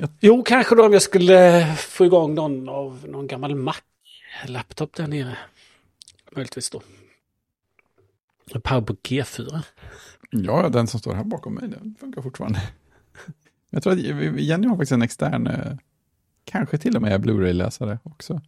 [0.00, 0.08] Ja.
[0.20, 5.36] Jo, kanske då om jag skulle få igång någon av någon gammal Mac-laptop där nere.
[6.36, 6.82] Möjligtvis då.
[8.58, 9.64] Powerbook G4.
[10.30, 12.62] Ja, den som står här bakom mig, den funkar fortfarande.
[13.70, 14.00] Jag tror att
[14.40, 15.72] Jenny har faktiskt en extern, eh,
[16.44, 18.40] kanske till och med Blu-ray-läsare också.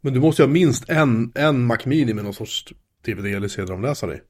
[0.00, 2.72] Men du måste ju ha minst en, en Mac Mini med någon sorts
[3.04, 4.20] DVD eller CD-romläsare.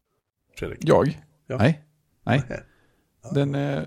[0.57, 0.79] Fredrik.
[0.83, 1.21] Jag?
[1.47, 1.59] Ja.
[1.59, 1.85] Nej,
[2.23, 2.43] nej.
[2.49, 2.63] Nej.
[3.33, 3.83] Den, eh,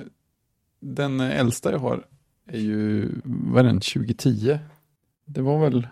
[0.79, 2.05] den äldsta jag har
[2.47, 4.59] är ju, vad är den, 2010?
[5.25, 5.87] Det var väl,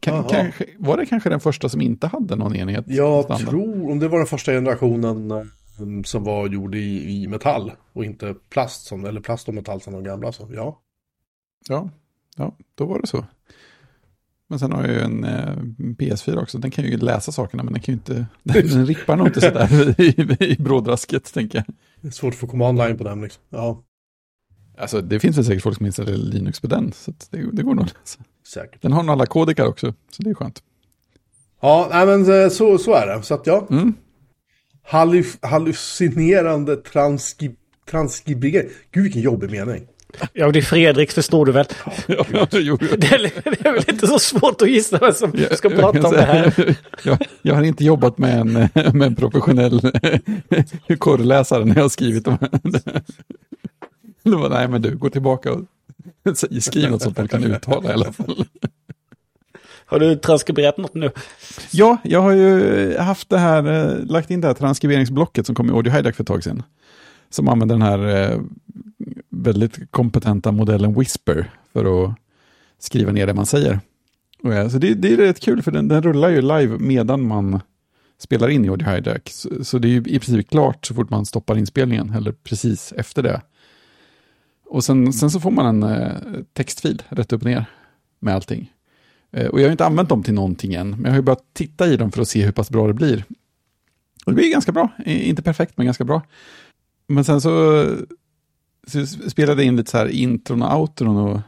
[0.00, 2.84] kan, kanske, var det kanske den första som inte hade någon enhet?
[2.88, 3.48] Jag standard?
[3.48, 5.44] tror, om det var den första generationen eh,
[6.04, 9.92] som var gjord i, i metall och inte plast, som, eller plast och metall som
[9.92, 10.32] de gamla.
[10.32, 10.80] Så ja,
[11.68, 11.90] Ja,
[12.36, 13.24] ja, då var det så.
[14.46, 17.72] Men sen har jag ju en eh, PS4 också, den kan ju läsa sakerna men
[17.72, 21.74] den kan ju inte, den, rippar nog inte sådär i, i brådrasket tänker jag.
[22.00, 23.42] det är svårt att få command line på den liksom.
[23.48, 23.82] Ja,
[24.80, 27.62] Alltså det finns väl säkert folk som installerar Linux på den, så att det, det
[27.62, 28.20] går nog läsa.
[28.48, 28.82] säkert.
[28.82, 30.62] Den har nog alla kodikar också, så det är skönt.
[31.62, 33.22] Ja, nej men eh, så, så är det.
[33.22, 33.94] Så att ja, Mm.
[34.90, 37.50] halluc- hallucinerande transkri
[37.90, 38.68] transkribering.
[38.92, 39.86] Gud vilken jobbig mening.
[40.32, 41.66] Ja, det är Fredrik förstår du väl.
[42.06, 45.58] Ja, jo, Det är, det är väl inte så svårt att gissa vem som jag-
[45.58, 46.24] ska prata om det säga-
[46.56, 46.76] här.
[47.04, 48.52] Jag, jag har inte jobbat med en,
[48.98, 49.80] med en professionell
[50.98, 52.38] korrläsare när jag har skrivit dem.
[54.30, 55.64] Det var, nej men du, gå tillbaka och
[56.62, 58.44] skriv något som folk kan uttala i alla fall.
[59.86, 61.10] Har du transkriberat något nu?
[61.70, 65.70] Ja, jag har ju haft det här, eh, lagt in det här transkriberingsblocket som kom
[65.70, 66.62] i Audio Hijack för ett tag sedan.
[67.30, 68.40] Som använder den här eh,
[69.30, 72.14] väldigt kompetenta modellen Whisper för att
[72.78, 73.80] skriva ner det man säger.
[74.42, 77.60] Och, så det, det är rätt kul för den, den rullar ju live medan man
[78.18, 79.30] spelar in i Audio Hijack.
[79.30, 82.92] Så, så det är ju i princip klart så fort man stoppar inspelningen, eller precis
[82.96, 83.40] efter det.
[84.70, 86.16] Och sen, sen så får man en eh,
[86.52, 87.64] textfil rätt upp och ner
[88.20, 88.72] med allting.
[89.32, 91.44] Eh, Och jag har inte använt dem till någonting än, men jag har ju börjat
[91.52, 93.24] titta i dem för att se hur pass bra det blir.
[94.26, 96.22] Och det blir ganska bra, inte perfekt men ganska bra.
[97.06, 97.84] Men sen så,
[98.86, 101.40] så spelade jag in lite så här intron och outron och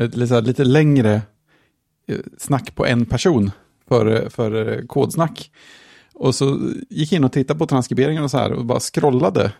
[0.00, 1.22] eh, lite, så här, lite längre
[2.06, 3.50] eh, snack på en person
[3.88, 5.50] för, eh, för kodsnack.
[6.14, 9.52] Och så gick jag in och tittade på transkriberingen och så här och bara scrollade.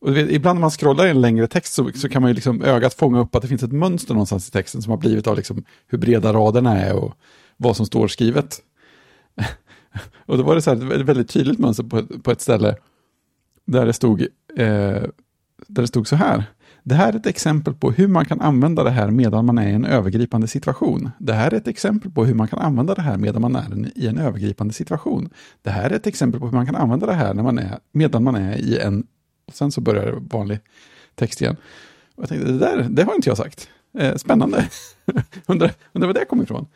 [0.00, 2.34] Och vet, ibland när man scrollar i en längre text så, så kan man ju
[2.34, 5.26] liksom ögat fånga upp att det finns ett mönster någonstans i texten som har blivit
[5.26, 7.14] av liksom hur breda raderna är och
[7.56, 8.58] vad som står skrivet.
[10.26, 12.76] och då var det så här, ett väldigt tydligt mönster på, ett- på ett ställe
[13.66, 14.20] där det stod,
[14.56, 14.66] eh,
[15.68, 16.44] där det stod så här.
[16.82, 19.68] Det här är ett exempel på hur man kan använda det här medan man är
[19.68, 21.10] i en övergripande situation.
[21.18, 23.88] Det här är ett exempel på hur man kan använda det här medan man är
[23.98, 25.30] i en övergripande situation.
[25.62, 27.78] Det här är ett exempel på hur man kan använda det här när man är,
[27.92, 29.06] medan man är i en...
[29.48, 30.58] Och sen så börjar det vanlig
[31.14, 31.56] text igen.
[32.14, 33.68] Och jag tänkte, det där, det har inte jag sagt.
[33.98, 34.68] Eh, spännande.
[35.46, 36.66] undrar, undrar var det kom ifrån.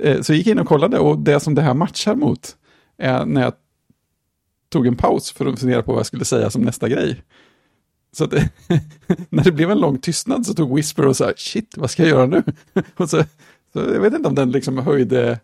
[0.00, 2.56] Eh, så jag gick in och kollade och det som det här matchar mot
[2.96, 3.52] är när jag
[4.68, 7.22] tog en paus för att fundera på vad jag skulle säga som nästa grej.
[8.12, 8.50] Så att det,
[9.28, 12.10] när det blev en lång tystnad så tog Whisper och sa shit, vad ska jag
[12.10, 12.42] göra nu?
[12.96, 13.24] Och så,
[13.72, 15.40] så jag vet inte om den liksom höjde,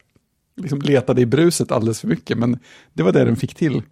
[0.57, 2.59] liksom letade i bruset alldeles för mycket, men
[2.93, 3.83] det var det den fick till.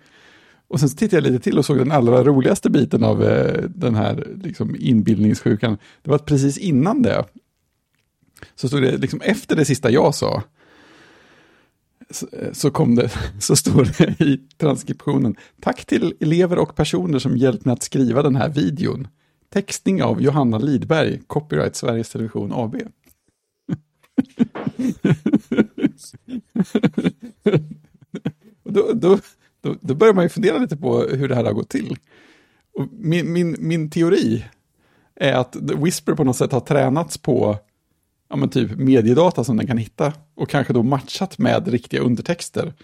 [0.68, 3.62] Och sen så tittade jag lite till och såg den allra roligaste biten av eh,
[3.62, 5.78] den här liksom, inbildningssjukan.
[6.02, 7.24] Det var att precis innan det,
[8.54, 10.42] så stod det liksom efter det sista jag sa,
[12.10, 17.18] så, eh, så kom det, så står det i transkriptionen, tack till elever och personer
[17.18, 19.08] som hjälpt mig att skriva den här videon.
[19.50, 22.76] Textning av Johanna Lidberg, copyright Sveriges Television AB.
[28.62, 29.18] Och då, då,
[29.60, 31.96] då, då börjar man ju fundera lite på hur det här har gått till.
[32.74, 34.44] Och min, min, min teori
[35.16, 37.58] är att Whisper på något sätt har tränats på
[38.28, 42.74] ja, men typ mediedata som den kan hitta och kanske då matchat med riktiga undertexter.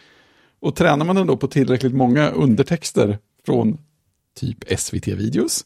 [0.60, 3.78] Och tränar man den då på tillräckligt många undertexter från
[4.34, 5.64] typ SVT-videos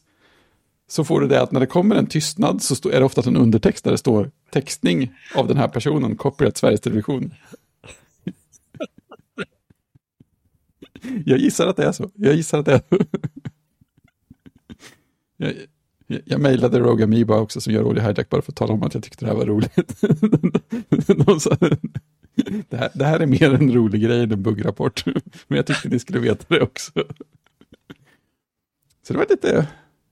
[0.89, 3.37] så får du det att när det kommer en tystnad så är det oftast en
[3.37, 7.33] undertext där det står textning av den här personen, copyright Sveriges Television.
[11.25, 12.11] Jag gissar att det är så.
[12.15, 13.03] Jag gissar att det är så.
[15.37, 15.53] Jag,
[16.07, 18.83] jag, jag mejlade Rogue Amoeba också som gör Audio Hijack bara för att tala om
[18.83, 20.01] att jag tyckte det här var roligt.
[21.25, 21.57] De sa,
[22.69, 25.03] det, här, det här är mer en rolig grej än en buggrapport.
[25.47, 26.91] Men jag tyckte ni skulle veta det också.
[29.07, 29.51] Så det var lite,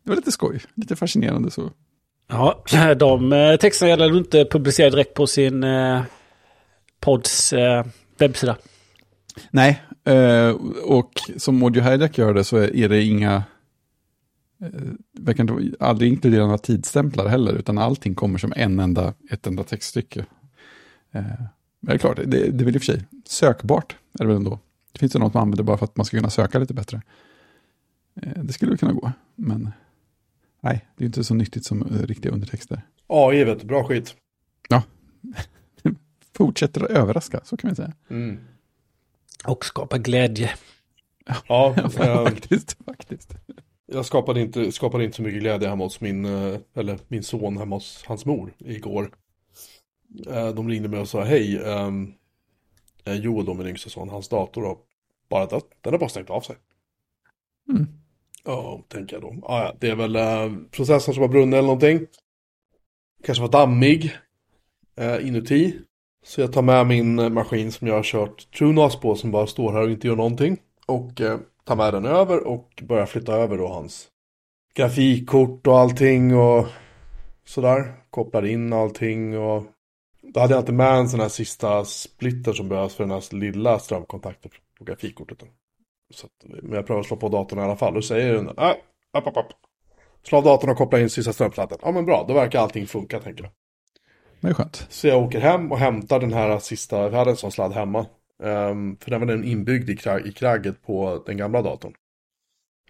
[0.03, 1.71] det var lite skoj, lite fascinerande så.
[2.27, 2.63] Ja,
[2.97, 6.01] de eh, texterna gäller du inte publicera direkt på sin eh,
[6.99, 7.85] podds eh,
[8.17, 8.57] webbsida.
[9.51, 10.49] Nej, eh,
[10.83, 13.43] och som Audio Hijack gör det så är det inga,
[14.61, 14.69] eh,
[15.19, 19.63] verkar inte, aldrig inkludera några tidsstämplar heller, utan allting kommer som en enda, ett enda
[19.63, 20.25] textstycke.
[21.11, 21.23] Eh,
[21.79, 24.27] men det är klart, det, det är väl i och för sig sökbart, är det
[24.27, 24.59] väl ändå.
[24.91, 27.01] Det finns ju något man använder bara för att man ska kunna söka lite bättre.
[28.35, 29.71] Det skulle väl kunna gå, men
[30.61, 32.81] nej, det är inte så nyttigt som riktiga undertexter.
[33.07, 34.15] AI vet du, bra skit.
[36.33, 37.93] Fortsätter att överraska, så kan vi säga.
[38.09, 38.39] Mm.
[39.45, 40.51] Och skapa glädje.
[41.47, 43.33] Ja, eh, faktiskt, faktiskt.
[43.85, 47.57] jag skapade inte, skapade inte så mycket glädje hemma hos min, eh, eller min son
[47.57, 49.11] hemma hos hans mor igår.
[50.27, 52.13] Eh, De ringde mig och sa hej, um,
[53.05, 54.77] Joel då min yngsta son, hans dator har
[55.29, 55.45] bara
[55.81, 56.55] den har bara stängt av sig.
[57.69, 57.87] Mm.
[58.43, 59.47] Ja, tänker jag då.
[59.47, 62.07] Ah, ja, det är väl eh, processorn som har brunnit eller någonting.
[63.23, 64.17] Kanske var dammig
[64.97, 65.79] eh, inuti.
[66.23, 69.47] Så jag tar med min eh, maskin som jag har kört TrueNAS på som bara
[69.47, 70.57] står här och inte gör någonting.
[70.85, 74.07] Och eh, tar med den över och börjar flytta över då hans
[74.75, 76.65] grafikkort och allting och
[77.45, 77.93] sådär.
[78.09, 79.63] Kopplar in allting och
[80.21, 83.35] då hade jag inte med en sån här sista splitter som behövs för den här
[83.35, 85.43] lilla strömkontakten på grafikkortet.
[86.13, 87.93] Så att, men jag prövar att slå på datorn i alla fall.
[87.93, 88.69] Då säger den, äh,
[89.17, 89.47] upp, upp, upp.
[90.23, 91.77] Slå av datorn och koppla in sista strömsladden.
[91.81, 93.51] Ja men bra, då verkar allting funka tänker jag.
[94.41, 94.85] Det är skönt.
[94.89, 98.05] Så jag åker hem och hämtar den här sista, jag hade en sån sladd hemma.
[98.43, 101.93] Um, för den var den inbyggd i, krag, i kragget på den gamla datorn.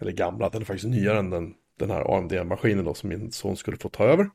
[0.02, 3.58] Eller gamla, den är faktiskt nyare än den, den här AMD-maskinen då som min son
[3.58, 4.30] skulle få ta över.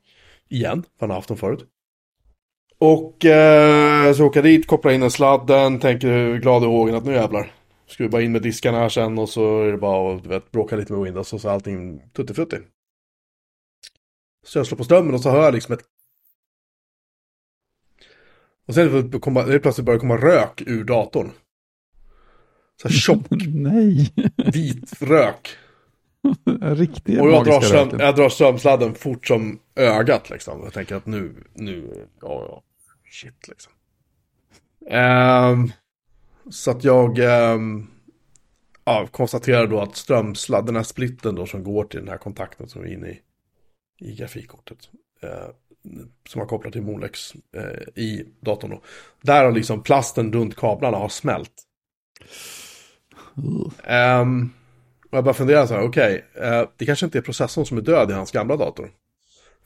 [0.49, 1.65] Igen, för han har haft den förut.
[2.77, 7.05] Och eh, så åker jag dit, kopplar in den sladden, tänker glad i hågen att
[7.05, 7.51] nu jävlar.
[7.87, 10.29] Ska vi bara in med diskarna här sen och så är det bara att du
[10.29, 12.57] vet, bråka lite med Windows och så är allting tuttifrutti.
[14.45, 15.85] Så jag slår på strömmen och så hör jag liksom ett
[18.67, 21.31] och sen det plötsligt börjar komma rök ur datorn.
[22.81, 24.13] Så här tjock, Nej,
[24.53, 25.57] vit rök.
[26.61, 27.99] riktigt Och jag drar, röken.
[27.99, 30.61] jag drar strömsladden fort som ögat liksom.
[30.63, 32.63] Jag tänker att nu, nu, ja, ja,
[33.11, 33.73] shit liksom.
[34.89, 35.71] Ehm,
[36.49, 37.87] så att jag ehm,
[38.85, 42.67] ja, konstaterar då att strömsladden, den här splitten då som går till den här kontakten
[42.67, 43.21] som är inne i,
[43.99, 44.89] i grafikkortet.
[45.21, 45.49] Eh,
[46.29, 48.81] som har kopplat till Molex eh, i datorn då.
[49.21, 51.51] Där har liksom plasten runt kablarna har smält.
[53.83, 54.49] Ehm,
[55.11, 57.81] och jag bara funderar så här, okej, eh, det kanske inte är processorn som är
[57.81, 58.91] död i hans gamla dator.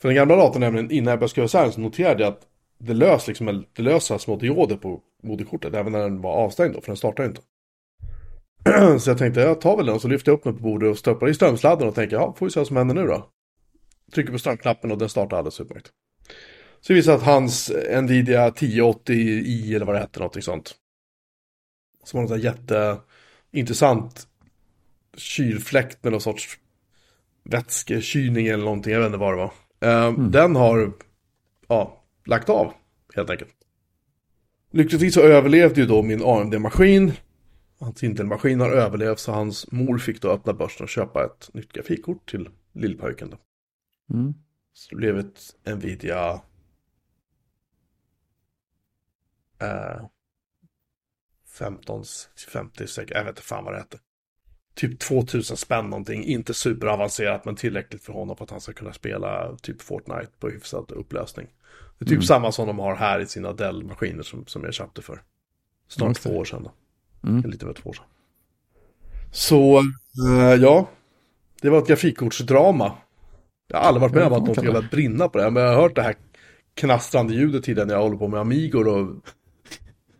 [0.01, 2.41] För den gamla datorn, nämligen innan jag började skriva så här, så noterade jag att
[2.80, 6.82] det lös liksom, det lösa små dioder på moderkortet, även när den var avstängd då,
[6.82, 7.41] för den startade inte.
[8.99, 10.89] så jag tänkte, jag tar väl den, och så lyfter jag upp den på bordet
[10.89, 13.30] och stoppar i strömsladden och tänker, ja, får vi se vad som händer nu då.
[14.13, 15.91] Trycker på strömknappen och den startar alldeles utmärkt.
[16.88, 17.71] Så det visar att hans
[18.01, 20.75] Nvidia 1080i eller vad det hette, någonting sånt.
[22.03, 24.27] Som har här jätteintressant
[25.17, 26.59] kylfläkt med någon sorts
[27.43, 29.53] vätskekylning eller någonting, jag vet inte vad det var.
[29.79, 30.93] Eh, Den har,
[31.67, 32.73] ja, lagt av
[33.15, 33.55] helt enkelt.
[34.71, 37.11] Lyckligtvis så överlevde ju då min AMD-maskin.
[37.79, 41.73] Hans Intel-maskin har överlevt så hans mor fick då öppna börsen och köpa ett nytt
[41.73, 43.38] grafikkort till lillpojken då.
[44.13, 44.33] Mm.
[44.73, 46.41] Så det blev ett Nvidia
[49.62, 50.05] eh,
[51.60, 52.03] 15,
[52.53, 53.99] 50, säkert, jag vet inte fan vad det heter.
[54.76, 58.93] Typ 2000 spänn någonting, inte superavancerat men tillräckligt för honom för att han ska kunna
[58.93, 61.47] spela typ Fortnite på hyfsad upplösning.
[61.99, 62.24] Det är typ Mm.
[62.24, 65.22] samma som de har här i sina Dell-maskiner som, som jag köpte för
[65.88, 66.30] snart Just det.
[66.30, 66.64] två år sedan.
[66.64, 66.72] Då.
[67.30, 67.51] Mm.
[67.51, 68.05] Lite över två år sedan.
[69.32, 69.78] Så,
[70.28, 70.89] eh, ja.
[71.62, 72.91] Det var ett grafikkortsdrama.
[73.68, 74.62] Jag har aldrig varit med om att det.
[74.62, 75.51] börjat brinna på det.
[75.51, 76.16] Men jag har hört det här
[76.74, 79.16] knastrande ljudet tidigare när jag håller på med Amigor och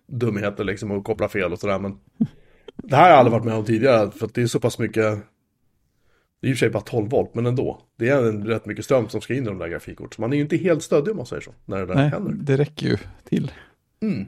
[0.08, 1.80] dumheter liksom och koppla fel och sådär.
[1.80, 2.00] Men
[2.76, 4.80] det här har jag aldrig varit med om tidigare för att det är så pass
[4.80, 5.20] mycket.
[6.42, 7.82] Det är i och för sig bara 12 volt, men ändå.
[7.96, 10.16] Det är en, rätt mycket ström som ska in i de där grafikkort.
[10.16, 11.54] Så man är ju inte helt stöddig om man säger så.
[11.66, 12.34] När det där Nej, händer.
[12.34, 13.52] det räcker ju till.
[14.02, 14.26] Mm.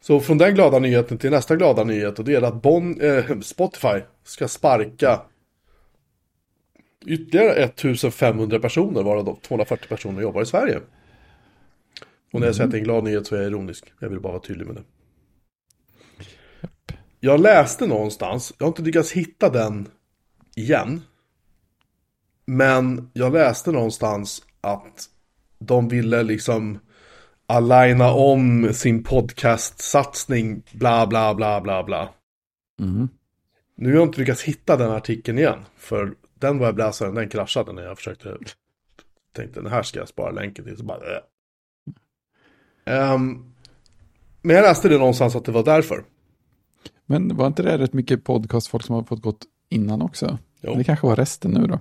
[0.00, 3.40] Så från den glada nyheten till nästa glada nyhet och det är att bon, eh,
[3.40, 5.20] Spotify ska sparka
[7.06, 10.80] ytterligare 1500 personer varav då 240 personer jobbar i Sverige.
[12.36, 13.92] Och när jag säger att det är en glad nyhet så är jag ironisk.
[14.00, 14.82] Jag vill bara vara tydlig med det.
[17.20, 19.88] Jag läste någonstans, jag har inte lyckats hitta den
[20.56, 21.02] igen.
[22.46, 25.04] Men jag läste någonstans att
[25.58, 26.78] de ville liksom
[27.46, 32.08] aligna om sin podcast-satsning, bla bla bla bla bla.
[32.80, 33.08] Mm.
[33.76, 37.82] Nu har jag inte lyckats hitta den artikeln igen, för den webbläsaren, den kraschade när
[37.82, 38.36] jag försökte,
[39.32, 41.00] tänkte den här ska jag spara länken till, så bara,
[42.86, 43.44] Ehm,
[44.42, 46.04] Men jag läste det någonstans att det var därför.
[47.06, 50.38] Men var inte det rätt mycket podcastfolk som har fått gått innan också?
[50.60, 50.74] Jo.
[50.74, 51.80] Det kanske var resten nu då?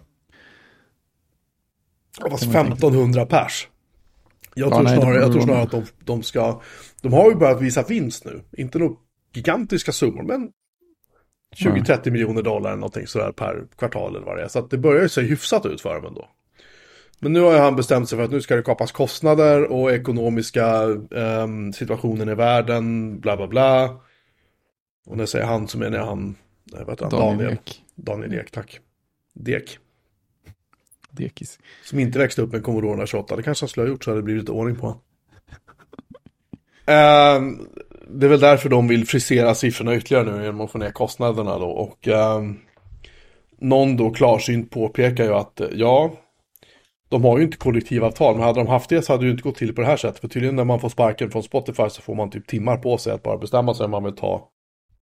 [2.20, 3.68] Tänka 1500 pers.
[4.56, 6.62] Jag Ja, tror nej, snarare, jag tror snarare att de, de ska,
[7.02, 8.42] de har ju börjat visa vinst nu.
[8.58, 8.96] Inte några
[9.34, 10.52] gigantiska summor, men
[11.56, 14.48] 20-30 miljoner dollar eller någonting sådär per kvartal eller vad det är.
[14.48, 16.30] Så att det börjar ju se hyfsat ut för dem ändå.
[17.26, 19.92] Men nu har ju han bestämt sig för att nu ska det kapas kostnader och
[19.92, 20.66] ekonomiska
[21.16, 23.86] ehm, situationen i världen, bla bla bla.
[25.06, 26.36] Och när jag säger han så menar jag han,
[26.78, 27.54] eh, vad han, Daniel.
[27.54, 27.82] Ek.
[27.96, 28.80] Daniel Ek, tack.
[29.34, 29.80] Dek.
[31.10, 31.60] Dekis.
[31.84, 33.36] Som inte växte upp med Commodore 28.
[33.36, 35.02] Det kanske han skulle ha gjort så hade det blivit lite ordning på honom.
[36.86, 37.68] Ehm,
[38.08, 41.60] det är väl därför de vill frisera siffrorna ytterligare nu genom att få ner kostnaderna
[41.60, 41.70] då.
[41.70, 42.60] Och ehm,
[43.60, 46.12] någon då klarsynt påpekar ju att eh, ja,
[47.10, 48.36] de har ju inte kollektivavtal.
[48.36, 49.98] Men hade de haft det så hade det ju inte gått till på det här
[49.98, 50.22] sättet.
[50.22, 53.14] För tydligen när man får sparken från Spotify så får man typ timmar på sig
[53.14, 54.50] att bara bestämma sig om man vill ta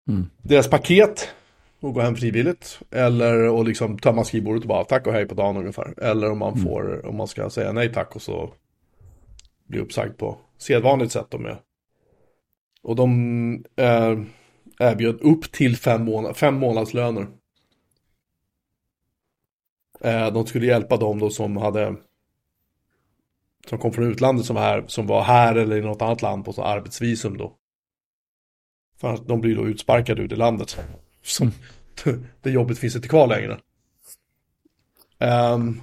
[0.08, 0.26] Mm.
[0.42, 1.28] deras paket
[1.80, 2.80] och gå hem frivilligt.
[2.90, 5.94] Eller att liksom tömma skrivbordet och bara tack och hej på dagen ungefär.
[6.02, 8.52] Eller om man får, om man ska säga nej tack och så
[9.68, 11.58] bli uppsagd på sedvanligt sätt de är.
[12.82, 14.18] Och de eh,
[14.78, 17.26] erbjöd upp till fem, månad, fem månadslöner.
[20.00, 21.96] Eh, de skulle hjälpa dem då som hade
[23.68, 26.52] som kom från utlandet som, här, som var här eller i något annat land på
[26.52, 27.52] så arbetsvisum då.
[29.00, 30.78] För att de blir då utsparkade ur det landet.
[31.22, 31.52] Som,
[32.42, 33.58] det jobbet finns inte kvar längre.
[35.18, 35.82] Um,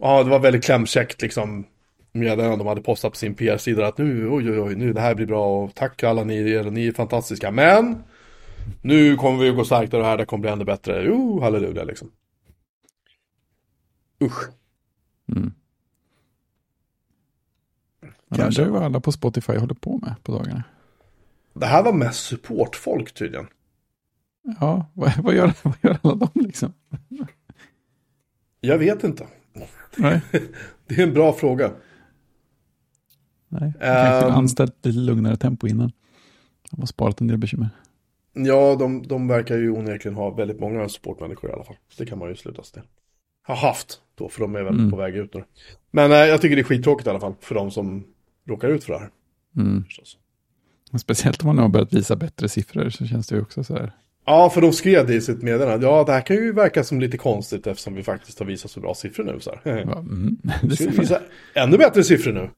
[0.00, 1.66] ja, det var väldigt klämkäckt liksom.
[2.12, 5.14] Medan de hade postat på sin PR-sida att nu, oj oj oj, nu det här
[5.14, 7.50] blir bra och tack alla ni, er, ni är fantastiska.
[7.50, 8.02] Men
[8.82, 11.02] nu kommer vi att gå starkt och det här det kommer bli ännu bättre.
[11.04, 12.10] Jo, halleluja liksom.
[14.22, 14.48] Usch.
[15.32, 15.52] Mm.
[18.34, 18.62] Kanske.
[18.62, 20.62] ju vad alla på Spotify håller på med på dagarna.
[21.54, 23.46] Det här var mest supportfolk tydligen.
[24.60, 26.72] Ja, vad, vad, gör, vad gör alla de liksom?
[28.60, 29.26] Jag vet inte.
[29.96, 30.20] Nej,
[30.86, 31.72] Det är en bra fråga.
[33.48, 33.72] nej.
[33.72, 34.32] De kanske Ehm.
[34.34, 35.92] anställt lite lugnare tempo innan.
[36.70, 37.68] De har sparat en del bekymmer.
[38.32, 41.76] Ja, de, de verkar ju onekligen ha väldigt många supportmänniskor i alla fall.
[41.98, 42.90] Det kan man ju sluta sig till.
[43.50, 44.90] Har haft då, för de är väl Mm.
[44.90, 45.44] på väg ut nu.
[45.90, 48.04] Men eh, jag tycker det är skittråkigt i alla fall för de som
[48.48, 49.10] råkar ut för det här.
[49.56, 49.84] Mm.
[51.00, 53.92] Speciellt om man har börjat visa bättre siffror så känns det ju också så här.
[54.24, 55.86] Ja, för de skrev det i sitt meddelande.
[55.86, 58.80] Ja, det här kan ju verka som lite konstigt eftersom vi faktiskt har visat så
[58.80, 59.40] bra siffror nu.
[59.40, 59.76] Så här.
[59.86, 61.20] Ja, mm, det Ska vi visa
[61.54, 62.50] ännu bättre siffror nu?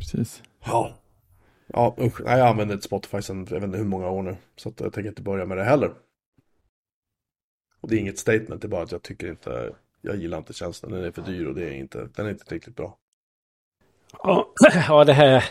[0.00, 0.42] Precis.
[0.64, 0.94] Ja.
[1.72, 2.20] Ja, usch.
[2.24, 4.36] Nej, jag använder inte Spotify sedan jag vet inte hur många år nu.
[4.56, 5.90] Så att jag tänker inte börja med det heller.
[7.86, 9.72] Och det är inget statement, det är bara att jag tycker inte,
[10.02, 10.90] jag gillar inte tjänsten.
[10.90, 12.96] Den är för dyr och det är inte, den är inte riktigt bra.
[14.22, 14.52] Ja,
[14.88, 15.44] ja, det här...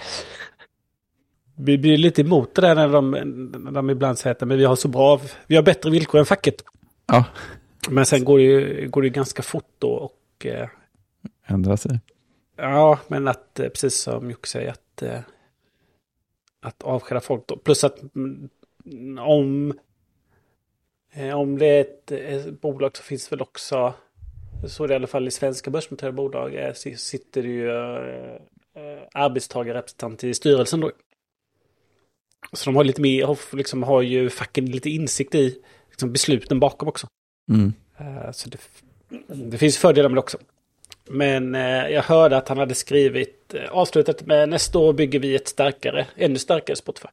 [1.57, 4.65] Vi blir lite emot det där när de, när de ibland säger att men vi
[4.65, 6.63] har så bra, vi har bättre villkor än facket.
[7.05, 7.25] Ja,
[7.89, 10.45] Men sen går det ju går det ganska fort då och...
[10.45, 10.69] eh,
[11.45, 11.99] ändra sig.
[12.55, 15.01] Ja, men att eh, precis som Jocke säger att...
[15.01, 15.19] eh,
[16.61, 17.57] Att avskeda folk då.
[17.57, 18.49] Plus att mm,
[19.19, 19.73] om...
[21.15, 23.93] Eh, om det är ett, ett bolag så finns väl också,
[24.67, 28.35] så det i alla fall i svenska börsnoterade bolag, eh, sitter det ju eh,
[28.75, 30.91] eh, arbetstagarrepresentanter i styrelsen då.
[32.53, 36.87] Så de har lite mer, liksom har ju facken lite insikt i liksom besluten bakom
[36.87, 37.07] också.
[37.51, 37.73] Mm.
[37.97, 38.57] Eh, så det,
[39.27, 40.37] det finns fördelar med det också.
[41.09, 45.35] Men eh, jag hörde att han hade skrivit eh, avslutat med nästa år bygger vi
[45.35, 47.07] ett starkare, ännu starkare Spotify.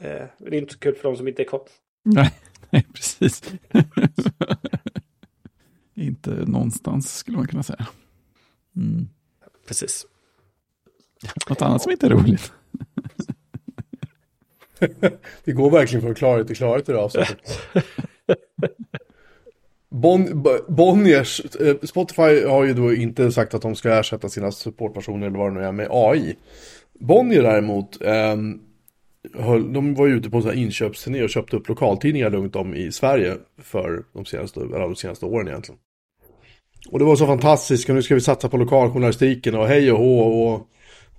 [0.00, 1.62] Eh, det är inte så kul för de som inte är kvar.
[2.04, 2.30] Nej,
[2.70, 3.42] nej precis.
[5.94, 7.86] inte någonstans skulle man kunna säga.
[8.76, 9.08] Mm.
[9.68, 10.06] Precis.
[11.48, 12.52] Något annat som inte är roligt.
[15.44, 17.60] det går verkligen från klarhet till klarhet i det avsnittet.
[19.88, 25.26] Bon, Bonniers, eh, Spotify har ju då inte sagt att de ska ersätta sina supportpersoner
[25.26, 26.36] eller vad det nu är med AI.
[26.92, 28.36] Bonnier däremot, eh,
[29.34, 32.56] höll, de var ju ute på en sån här inköpsturné och köpte upp lokaltidningar runt
[32.56, 35.78] om i Sverige för de senaste, eller de senaste åren egentligen.
[36.90, 39.98] Och det var så fantastiskt, och nu ska vi satsa på lokaljournalistiken och hej och
[39.98, 40.66] hå och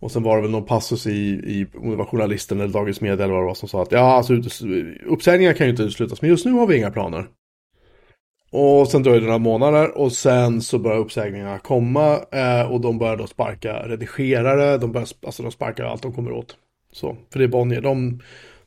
[0.01, 3.01] och sen var det väl någon passus i, i om det var journalisten eller Dagens
[3.01, 4.33] Media eller vad det var som sa att ja, alltså
[5.05, 7.27] uppsägningar kan ju inte uteslutas, men just nu har vi inga planer.
[8.51, 12.97] Och sen dröjde det några månader och sen så började uppsägningarna komma eh, och de
[12.97, 16.57] började då sparka redigerare, de, började, alltså de sparkar allt de kommer åt.
[16.91, 18.19] Så, för det är Bonnier, de,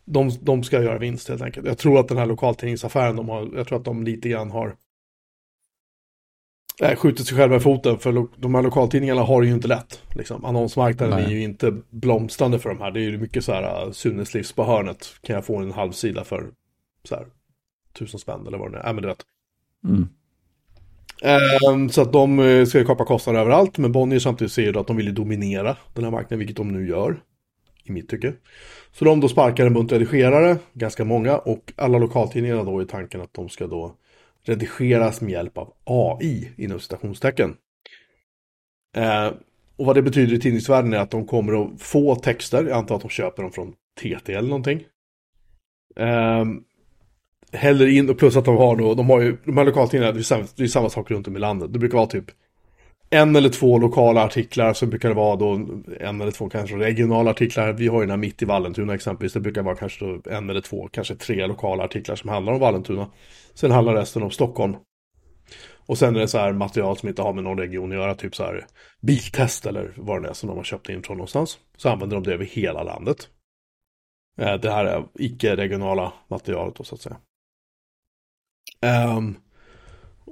[0.04, 1.66] de, de ska göra vinst helt enkelt.
[1.66, 4.76] Jag tror att den här lokaltidningsaffären, de har, jag tror att de lite grann har
[6.82, 10.02] äh, skjutit sig själva i foten för de här lokaltidningarna har det ju inte lätt.
[10.14, 10.44] Liksom.
[10.44, 11.24] Annonsmarknaden Nej.
[11.24, 12.90] är ju inte blomstrande för de här.
[12.90, 15.14] Det är ju mycket så här, äh, Sunes livs på hörnet.
[15.22, 16.50] Kan jag få en halv sida för
[17.04, 17.26] så här,
[17.98, 18.86] tusen spänn eller vad det är.
[18.86, 19.22] Äh, men du vet.
[19.84, 20.08] Mm.
[21.68, 24.80] Um, så att de eh, ska ju kapa kostnader överallt, men Bonnier samtidigt säger då
[24.80, 27.22] att de vill ju dominera den här marknaden, vilket de nu gör.
[27.84, 28.32] I mitt tycke.
[28.92, 33.20] Så de då sparkar en bunt redigerare, ganska många, och alla lokaltidningarna då är tanken
[33.20, 33.96] att de ska då
[34.42, 37.56] redigeras med hjälp av AI inom citationstecken.
[38.96, 39.26] Eh,
[39.76, 42.96] och vad det betyder i tidningsvärlden är att de kommer att få texter, jag antar
[42.96, 44.84] att de köper dem från TT eller någonting.
[45.96, 46.44] Eh,
[47.52, 50.20] häller in och plus att de har då, de har ju, de här lokaltidningarna, det
[50.20, 51.72] är, samma, det är samma sak runt om i landet.
[51.72, 52.30] Det brukar vara typ
[53.14, 55.52] en eller två lokala artiklar, så brukar det vara då
[56.00, 57.72] en eller två kanske regionala artiklar.
[57.72, 60.50] Vi har ju den här mitt i Vallentuna exempelvis, det brukar vara kanske då en
[60.50, 63.10] eller två, kanske tre lokala artiklar som handlar om Vallentuna.
[63.54, 64.76] Sen handlar resten om Stockholm.
[65.86, 68.14] Och sen är det så här material som inte har med någon region att göra,
[68.14, 68.66] typ så här
[69.00, 71.58] biltest eller vad det är som de har köpt in från någonstans.
[71.76, 73.28] Så använder de det över hela landet.
[74.38, 77.16] Eh, det här är icke-regionala materialet då så att säga.
[79.16, 79.36] Um,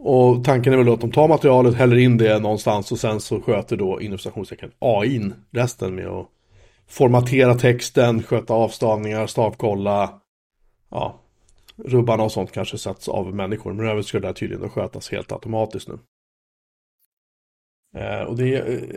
[0.04, 3.40] och tanken är väl att de tar materialet, häller in det någonstans och sen så
[3.40, 6.28] sköter då inom citationstecken AI resten med att
[6.88, 10.20] formatera texten, sköta avstavningar, stavkolla,
[10.90, 11.20] ja,
[11.76, 13.72] rubbarna och sånt kanske sätts av människor.
[13.72, 15.98] Men övrigt ska det där tydligen skötas helt automatiskt nu.
[18.00, 18.54] Eh, och det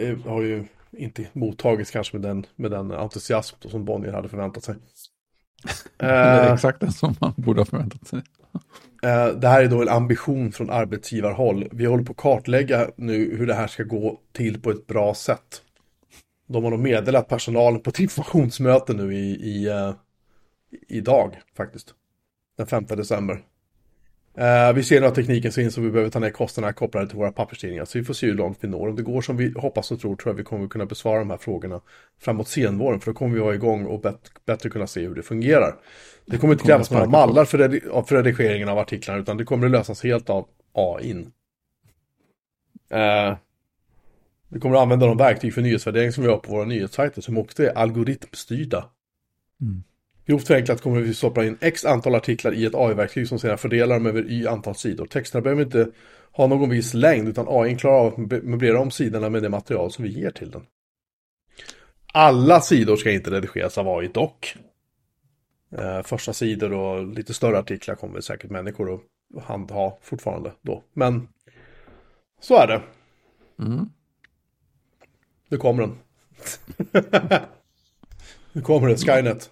[0.07, 4.63] eh, har ju inte mottagits kanske med den, med den entusiasm som Bonnier hade förväntat
[4.63, 4.75] sig.
[5.97, 8.21] det är exakt det som man borde ha förväntat sig.
[9.03, 11.67] Eh, det här är då en ambition från arbetsgivarhåll.
[11.71, 15.13] Vi håller på att kartlägga nu hur det här ska gå till på ett bra
[15.13, 15.61] sätt.
[16.47, 19.93] De har då meddelat personalen på ett informationsmöte nu i, i, eh,
[20.87, 21.93] idag faktiskt.
[22.57, 23.41] Den 5 december.
[24.37, 27.17] Uh, vi ser nu att tekniken finns och vi behöver ta ner kostnaderna kopplade till
[27.17, 27.85] våra papperstidningar.
[27.85, 28.87] Så vi får se hur långt vi når.
[28.87, 31.29] Om det går som vi hoppas och tror tror jag vi kommer kunna besvara de
[31.29, 31.81] här frågorna
[32.21, 32.99] framåt senvåren.
[32.99, 35.75] För då kommer vi vara igång och bet bättre kunna se hur det fungerar.
[36.25, 39.65] Det kommer inte krävas några mallar för, redi för redigeringen av artiklarna utan det kommer
[39.65, 41.13] att lösas helt av AI.
[42.93, 43.37] Uh,
[44.49, 47.37] vi kommer att använda de verktyg för nyhetsvärdering som vi har på våra nyhetssajter som
[47.37, 48.89] också är algoritmstyrda.
[49.61, 49.83] Mm.
[50.25, 53.95] Grovt förenklat kommer vi stoppa in x antal artiklar i ett AI-verktyg som sedan fördelar
[53.95, 55.05] dem över y antal sidor.
[55.05, 55.91] Texterna behöver inte
[56.31, 59.91] ha någon viss längd utan AI klarar av att möblera om sidorna med det material
[59.91, 60.65] som vi ger till den.
[62.13, 64.57] Alla sidor ska inte redigeras av AI dock.
[65.77, 70.83] Eh, första sidor och lite större artiklar kommer säkert människor att handha fortfarande då.
[70.93, 71.27] Men
[72.41, 72.81] så är det.
[73.59, 73.89] Mm.
[75.49, 75.97] Nu kommer den.
[78.51, 79.51] nu kommer det, Skynet.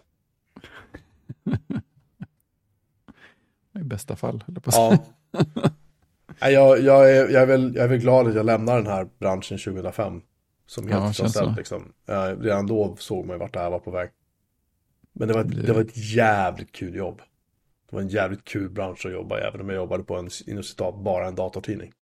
[3.80, 4.98] I bästa fall, eller på Ja.
[6.40, 9.08] jag, jag, är, jag, är väl, jag är väl glad att jag lämnar den här
[9.20, 10.22] branschen 2005.
[10.66, 11.94] Som helt ja, ställt, liksom.
[12.40, 14.10] Redan då såg man vart det här var på väg.
[15.14, 17.22] Men det var, ett, det var ett jävligt kul jobb.
[17.90, 20.30] Det var en jävligt kul bransch att jobba i, även om jag jobbade på en,
[20.46, 21.94] inom citat, bara en datortidning.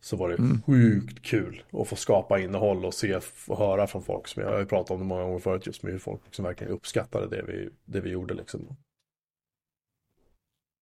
[0.00, 0.62] Så var det mm.
[0.62, 4.28] sjukt kul att få skapa innehåll och se och höra från folk.
[4.28, 6.44] Som jag har ju pratat om det många gånger förut, just med hur folk som
[6.44, 8.76] verkligen uppskattade det vi, det vi gjorde liksom.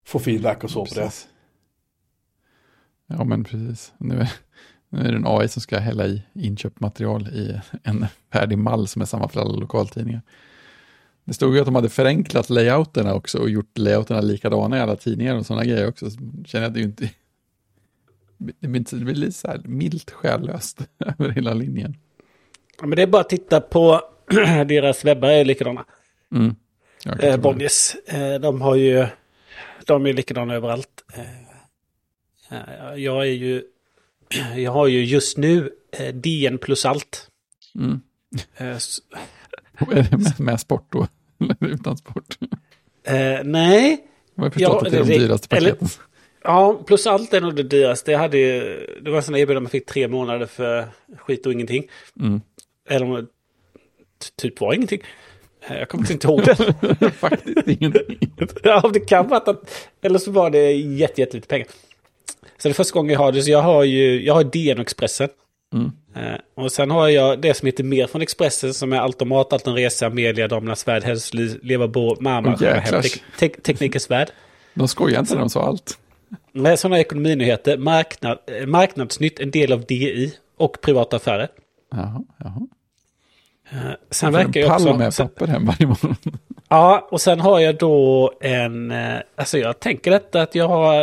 [0.07, 1.01] få feedback och så på det.
[1.01, 1.29] Precis.
[3.07, 3.93] Ja, men precis.
[3.99, 4.33] Nu är,
[4.89, 8.89] nu är det en AI som ska hälla i inköpt material i en färdig mall
[8.89, 10.23] som är samma för alla lokaltidningar.
[11.25, 14.97] Det stod ju att de hade förenklat layouterna också och gjort layouterna likadana i alla
[14.97, 16.11] tidningar och sådana grejer också.
[16.11, 17.11] Så känner jag att det ju inte...
[18.39, 20.78] Det blir, lite så här milt själlöst
[21.18, 21.97] över hela linjen.
[22.80, 24.01] Ja, men det är bara att titta på
[24.66, 25.84] deras webbar är likadana.
[26.34, 26.55] Mm.
[27.05, 27.37] Jag Eh.
[27.37, 27.95] Bonniers.
[28.07, 29.07] Eh, de har ju...
[29.87, 31.05] De är likadana överallt.
[32.51, 33.62] Eh, jag är ju...
[34.57, 37.30] Jag har ju just nu eh, DN plus allt.
[37.74, 38.01] Mm.
[38.57, 38.76] Eh,
[40.18, 41.09] med, med sport då?
[41.61, 42.39] Eller utan sport?
[43.05, 43.14] eh,
[43.45, 44.07] nej.
[44.34, 45.89] Jag har förstått Ja, att det är de dyraste eller- paketen.
[46.47, 48.12] Ja, plus allt är nog det dyraste.
[48.12, 48.38] Jag hade.
[49.01, 50.84] Det var en där erbjudande man fick tre månader för
[51.18, 51.84] skit och ingenting.
[52.20, 52.40] Mm.
[52.88, 53.26] Eller om det
[54.42, 55.01] typ var ingenting.
[55.68, 57.11] Eh, Jag kommer inte ihåg det.
[57.11, 58.18] Faktiskt ingenting.
[58.62, 59.90] ja, det kan vara att...
[60.03, 61.66] Eller så var det jätte, jättelite pengar.
[62.59, 63.42] Så det är första gången jag har det.
[63.42, 64.24] Så jag har ju...
[64.24, 65.28] Jag har DN och Expressen.
[65.74, 65.90] Mm.
[66.16, 69.66] Eh, och sen har jag det som heter mer från Expressen som är Automat, Allt
[69.66, 72.57] en Resa, Media, Damernas Värld, Hälsoliv, Leva Bo, Mamma,
[73.38, 74.28] tek, Teknikens Värld.
[74.74, 75.99] De skojar inte när de sa allt.
[76.53, 81.49] Med sådana ekonominyheter, marknad, eh, Marknadsnytt, en del av DI och privata affärer.
[81.91, 82.66] Jaha, jaha.
[83.70, 84.99] Eh, sen en verkar jag pall också...
[84.99, 86.16] med Sen, papper hem varje morgon.
[86.68, 88.91] ja, och sen har jag då en...
[88.91, 90.95] eh, Alltså jag tänker detta att jag har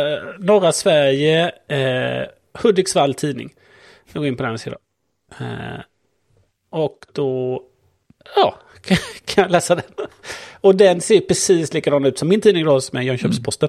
[0.44, 2.28] norra Sverige, eh,
[2.62, 3.50] Hudiksvall tidning.
[4.12, 4.78] Jag går in på den sidan.
[5.40, 5.80] Eh,
[6.70, 7.62] och då...
[8.36, 8.54] Ja,
[9.24, 9.84] kan jag läsa den.
[10.60, 13.68] Och den ser precis likadan ut som min tidning då, som är Jönköpsposten.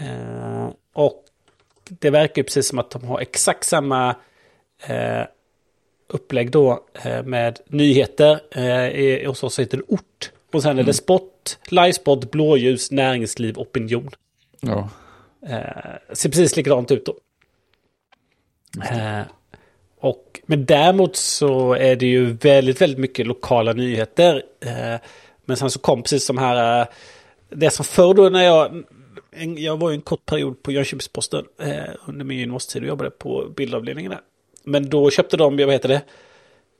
[0.00, 1.24] Eh, och
[1.88, 4.16] det verkar ju precis som att de har exakt samma
[4.86, 5.22] eh,
[6.08, 8.40] upplägg då eh, med nyheter.
[8.58, 10.32] Eh, och så heter det ort.
[10.52, 14.10] Och sen är det sport, livesport, blåljus, näringsliv, opinion.
[14.60, 14.88] Ja,
[15.46, 17.14] Eh, ser precis likadant ut då.
[18.84, 19.22] Eh,
[20.00, 24.42] och, men däremot så är det ju väldigt, väldigt mycket lokala nyheter.
[24.60, 25.00] Eh,
[25.44, 26.86] men sen så kom precis de här, eh,
[27.50, 28.84] det som förr då när jag,
[29.32, 33.10] en, jag var ju en kort period på Jönköpings-Posten eh, under min universitet och jobbade
[33.10, 34.20] på bildavdelningen där.
[34.64, 36.02] Men då köpte de, vad heter det,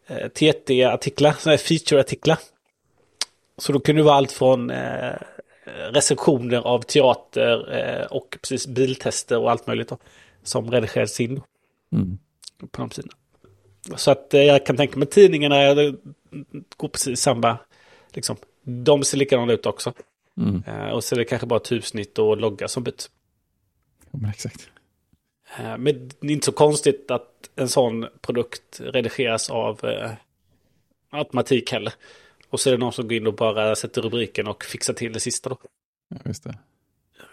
[0.07, 2.39] eh, TT-artiklar, sådana här feature-artiklar.
[3.59, 5.13] Så då kunde det vara allt från eh,
[5.93, 9.99] recensioner av teater eh, och precis biltester och allt möjligt då,
[10.43, 11.43] som redigerades in
[11.93, 12.19] mm.
[12.71, 13.15] på de sidorna.
[13.97, 15.93] Så att eh, jag kan tänka mig tidningarna eh,
[16.77, 17.59] går precis samma,
[18.13, 19.93] liksom, de ser likadana ut också.
[20.37, 20.63] Mm.
[20.67, 23.11] Eh, och så är det kanske bara typsnitt och logga som byts.
[24.11, 24.71] Ja, men exakt.
[25.59, 30.13] Eh, men det är inte så konstigt att en sån produkt redigeras av eh,
[31.11, 31.93] automatik heller.
[32.51, 35.13] Och så är det någon som går in och bara sätter rubriken och fixar till
[35.13, 35.59] det sista då.
[36.09, 36.59] Ja, just det.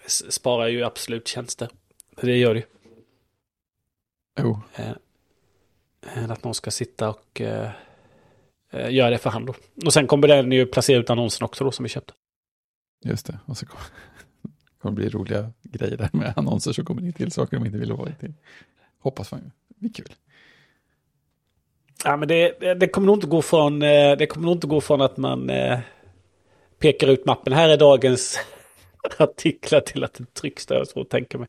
[0.07, 1.69] Sparar ju absolut tjänster.
[2.21, 2.65] Det gör det ju.
[4.39, 4.91] Jo, Eh,
[6.23, 7.41] än att någon ska sitta och
[8.89, 9.53] göra det för hand då.
[9.85, 12.13] Och sen kommer den ju placera ut annonsen också då som vi köpte.
[13.03, 13.39] Just det.
[13.45, 13.85] Och så kommer
[14.81, 17.77] kommer det bli roliga grejer där med annonser som kommer in till saker de inte
[17.77, 18.33] vill ha till.
[18.99, 19.47] Hoppas man ju.
[19.67, 20.13] Det blir kul.
[22.03, 24.81] Ja men det, det kommer nog inte gå från, eh, det kommer nog inte gå
[24.81, 25.79] från att man eh,
[26.79, 27.53] pekar ut mappen.
[27.53, 28.39] Här är dagens
[29.17, 31.47] artiklar till att det trycks där så tänker mig.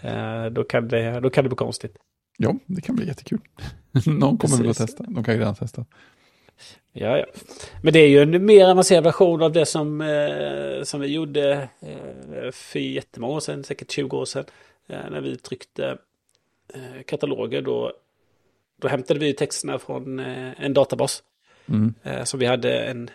[0.00, 1.96] Eh, då, kan det, då kan det bli konstigt.
[2.36, 3.40] Ja, det kan bli jättekul.
[4.06, 5.04] Någon kommer väl att testa.
[5.08, 5.84] De kan ju redan testa.
[6.92, 7.26] Ja, ja.
[7.82, 11.68] Men det är ju en mer avancerad version av det som, eh, som vi gjorde
[11.80, 14.44] eh, för jättemånga år sedan, säkert 20 år sedan.
[14.88, 15.98] Eh, när vi tryckte
[16.74, 17.92] eh, kataloger då,
[18.80, 21.22] då hämtade vi texterna från eh, en databas.
[21.68, 21.94] Mm.
[22.02, 23.10] Eh, så vi hade en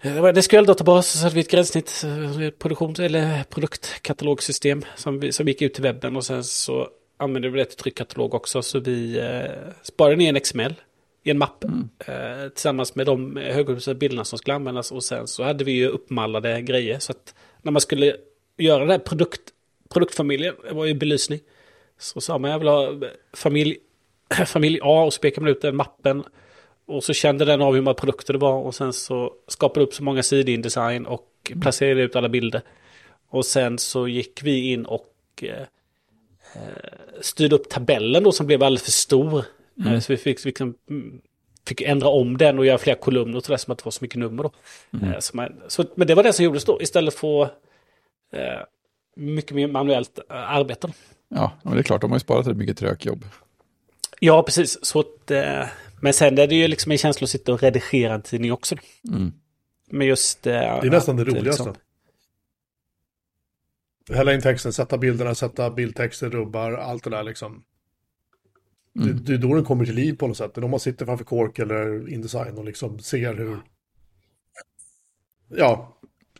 [0.00, 2.04] eh, det var en SQL-databas så hade vi ett gränssnitt,
[2.58, 7.58] produktions eller produktkatalogsystem som, vi, som gick ut till webben och sen så använde vi
[7.58, 9.22] det till tryckkatalog också så vi
[9.82, 10.74] sparade ner en XML
[11.28, 11.88] i en mapp Mm.
[11.98, 15.88] eh, tillsammans med de högupplösta bilderna som skulle användas och sen så hade vi ju
[15.88, 18.16] uppmallade grejer så att när man skulle
[18.56, 19.40] göra det här produkt,
[19.88, 21.40] produktfamiljen, det var ju belysning,
[21.98, 23.00] så sa man jag vill ha
[23.32, 23.76] familj,
[24.46, 26.24] familj A och så pekade man ut den mappen
[26.86, 29.94] och så kände den av hur många produkter det var och sen så skapade upp
[29.94, 32.60] så många sidor i InDesign och placerade ut alla bilder.
[33.28, 35.62] Och sen så gick vi in och eh,
[36.54, 39.44] eh, styrde upp tabellen då som blev alldeles för stor.
[39.86, 41.20] Eh, Så vi fick, liksom, mm,
[41.66, 44.04] fick ändra om den och göra fler kolumner och sådär som att det var så
[44.04, 44.52] mycket nummer då.
[45.02, 47.42] Eh, så man, så, men det var det som gjordes då istället för
[48.32, 48.60] eh,
[49.16, 50.92] mycket mer manuellt eh, arbete.
[51.28, 53.24] Ja, men det är klart, de har ju sparat rätt mycket trökjobb.
[54.20, 54.84] Ja, precis.
[54.84, 55.66] Så att, eh,
[56.00, 58.76] men sen är det ju liksom en känsla att sitta och redigera en tidning också.
[59.08, 59.32] Mm.
[59.90, 60.46] Men just...
[60.46, 61.64] Eh, Det är nästan det att, roligaste.
[61.64, 61.74] liksom-
[64.16, 67.64] hälla in texten, sätta bilderna, sätta bildtexter, rubbar, allt det där liksom.
[69.04, 70.54] Det, det är då den kommer till liv på något sätt.
[70.54, 73.56] Det är då man sitter framför Kork eller Indesign och liksom ser hur...
[75.48, 75.98] Ja,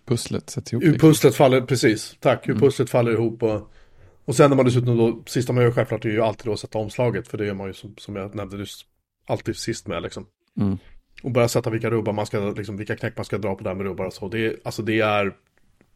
[0.08, 0.84] Pusslet sätts ihop.
[0.84, 1.08] hur liksom.
[1.08, 2.16] pusslet faller, precis.
[2.20, 3.70] Tack, hur pusslet faller ihop och...
[4.24, 6.60] Och sen när man dessutom då, sista man gör självklart är ju alltid då att
[6.60, 8.84] sätta omslaget, för det gör man ju som, som jag nämnde nyss,
[9.26, 10.26] alltid sist med liksom.
[10.60, 10.78] Mm.
[11.22, 13.74] Och börja sätta vilka rubbar man ska, liksom, vilka knäck man ska dra på där
[13.74, 14.28] med rubbar och så.
[14.28, 15.36] Det är, alltså det är,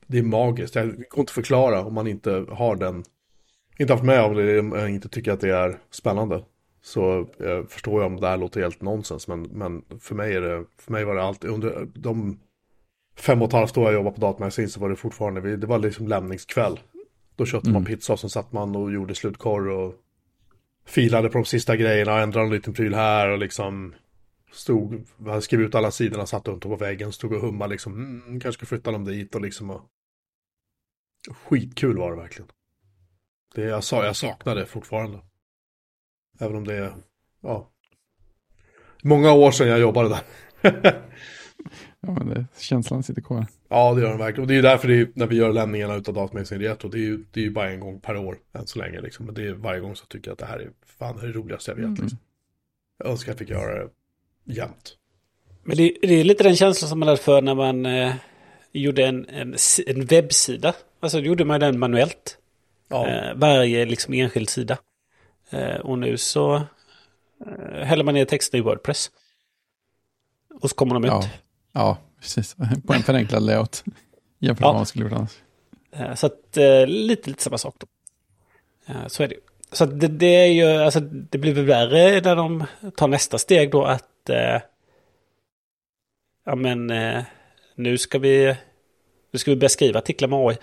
[0.07, 0.75] det är magiskt.
[0.75, 3.05] Jag går inte förklara om man inte har den,
[3.79, 6.45] inte haft med om det, jag inte tycker att det är spännande.
[6.83, 10.41] Så eh, förstår jag om det här låter helt nonsens, men, men för mig är
[10.41, 12.39] det, för mig var det alltid, under de
[13.16, 15.78] fem och ett halvt år jag jobbade på Datamagasin så var det fortfarande, det var
[15.78, 16.80] liksom lämningskväll.
[17.37, 19.95] Då köpte man pizza och sen satt man och gjorde slutkorr och
[20.87, 23.95] filade på de sista grejerna, ändrade en liten pryl här och liksom
[24.53, 25.05] stod,
[25.41, 28.66] skrivit ut alla sidorna, satt runt på väggen, stod och hummade liksom, mm, kanske ska
[28.66, 29.83] flytta dem dit och liksom och...
[31.30, 32.51] Skitkul var det verkligen.
[33.55, 35.18] Det jag sa, jag saknar det fortfarande.
[36.39, 36.93] Även om det är,
[37.43, 37.70] ja,
[39.03, 40.22] många år sedan jag jobbade där.
[42.07, 43.47] Ja, men det, känslan sitter kvar.
[43.68, 44.43] Ja, det gör den verkligen.
[44.43, 46.99] Och det är ju därför det är, när vi gör lämningarna utav Datamagasin Retro, det
[46.99, 49.01] är ju det är ju bara en gång per år än så länge.
[49.01, 49.26] Liksom.
[49.26, 51.26] Men det är varje gång så tycker jag att det här är fan det, är
[51.26, 51.99] det roligaste jag vet.
[51.99, 52.18] Liksom.
[52.99, 53.91] Jag önskar att jag fick göra det
[54.45, 54.97] jämt.
[55.62, 58.14] Men det, det är lite den känslan som man hade för när man eh,
[58.72, 59.57] gjorde en, en,
[59.87, 60.74] en webbsida.
[61.01, 62.39] Alltså då gjorde man den manuellt.
[62.89, 64.78] Ja, Eh, varje liksom enskild sida.
[65.53, 66.55] Eh, och nu så
[67.47, 69.11] eh, häller man ner texten i Wordpress.
[70.61, 71.11] Och så kommer de ut.
[71.11, 71.29] Ja,
[71.73, 72.57] ja precis.
[72.87, 73.85] På en förenklad layout.
[74.39, 74.73] Jämfört med Ja.
[74.73, 75.39] vad man skulle gjort annars.
[75.93, 77.87] Eh, Så att lite, lite samma sak då.
[79.09, 79.41] Så är det ju.
[79.73, 82.65] Så det, det är ju, alltså det blir väl värre när de
[82.97, 84.61] tar nästa steg då att eh,
[86.45, 87.23] ja men eh,
[87.75, 88.57] nu ska vi
[89.33, 90.57] nu ska vi börja skriva artiklar med AI.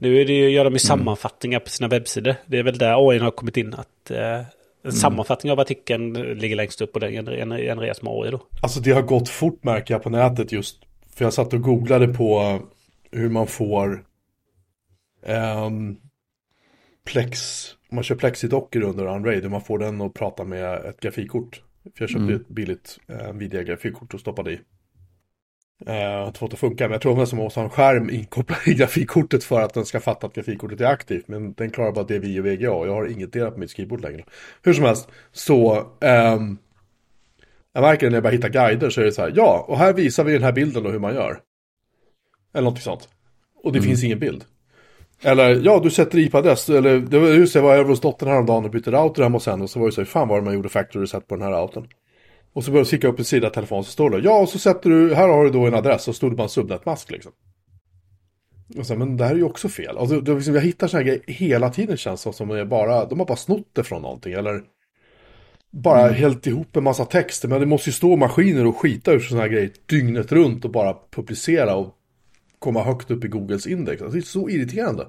[0.00, 2.34] Nu är det ju, gör de ju sammanfattningar på sina webbsidor.
[2.46, 4.40] Det är väl där AI har kommit in att eh,
[4.82, 8.40] en sammanfattning av artikeln ligger längst upp och den gener- genereras med AI då.
[8.62, 10.76] Alltså det har gått fort märker jag på nätet just.
[11.14, 12.58] För jag satt och googlade på
[13.12, 14.04] hur man får
[15.26, 15.96] ehm,
[17.04, 21.00] Plex, om man kör Plexidockor under Unraid, hur man får den att prata med ett
[21.00, 21.62] grafikkort.
[21.82, 24.60] För jag köpte ett billigt eh, Nvidia-grafikkort och stoppade i.
[25.86, 28.58] Jag har det att funka, men jag tror nästan man måste ha en skärm inkopplad
[28.66, 31.28] i grafikkortet för att den ska fatta att grafikkortet är aktivt.
[31.28, 34.24] Men den klarar bara DVI och VGA, jag har inget delat på mitt skrivbord längre.
[34.62, 36.58] Hur som helst, så ehm,
[37.72, 39.92] jag märker när jag börjar hitta guider så är det så här, ja, och här
[39.92, 41.40] visar vi den här bilden och hur man gör.
[42.54, 43.08] Eller någonting sånt.
[43.62, 44.44] Och det finns ingen bild.
[45.22, 48.28] Eller, ja, du sätter IP-adress, eller det var just det, jag var över hos dottern
[48.28, 50.42] häromdagen och bytte router hemma hos henne och så var det så här, fan vad
[50.42, 51.88] man gjorde factory reset på den här routern.
[52.52, 54.58] Och så började jag kika upp en sida telefon så står det, ja, och så
[54.58, 57.32] sätter du, här har du då en adress och stod det bara en subnetmask liksom.
[58.78, 59.98] Och så, här, men det här är ju också fel.
[59.98, 62.64] Alltså, det, liksom, jag hittar sådana här grejer hela tiden känns det som, de är
[62.64, 64.62] bara, de har bara snott det från någonting, eller
[65.70, 67.48] bara hällt ihop en massa texter.
[67.48, 70.70] Men det måste ju stå maskiner och skita ur sådana här grejer dygnet runt och
[70.70, 71.94] bara publicera och
[72.58, 74.02] komma högt upp i Googles index.
[74.02, 75.06] Alltså, det är så irriterande.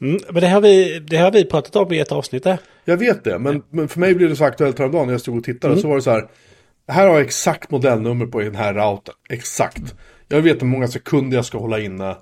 [0.00, 2.58] Mm, men det har, vi, det har vi pratat om i ett avsnitt där.
[2.84, 5.38] Jag vet det, men, men för mig blev det så aktuellt häromdagen när jag stod
[5.38, 5.76] och tittade.
[5.76, 6.28] Så var det så här,
[6.88, 9.14] här har jag exakt modellnummer på den här routern.
[9.28, 9.94] Exakt.
[10.28, 12.16] Jag vet hur många sekunder jag ska hålla inne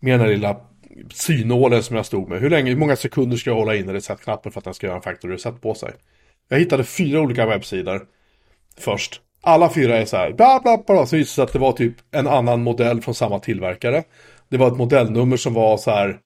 [0.00, 0.56] med den här lilla
[1.12, 2.40] synålen som jag stod med.
[2.40, 4.96] Hur, länge, hur många sekunder ska jag hålla inne reset-knappen för att den ska göra
[4.96, 5.92] en factory reset på sig.
[6.48, 8.02] Jag hittade fyra olika webbsidor
[8.78, 9.20] först.
[9.42, 11.06] Alla fyra är så här, bla bla bla.
[11.06, 14.02] Så visade det sig att det var typ en annan modell från samma tillverkare.
[14.48, 16.18] Det var ett modellnummer som var så här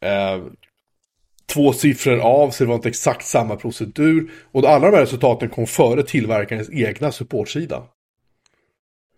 [0.00, 0.42] eh,
[1.52, 4.30] två siffror av, så det var inte exakt samma procedur.
[4.52, 7.82] Och alla de här resultaten kom före tillverkarens egna supportsida.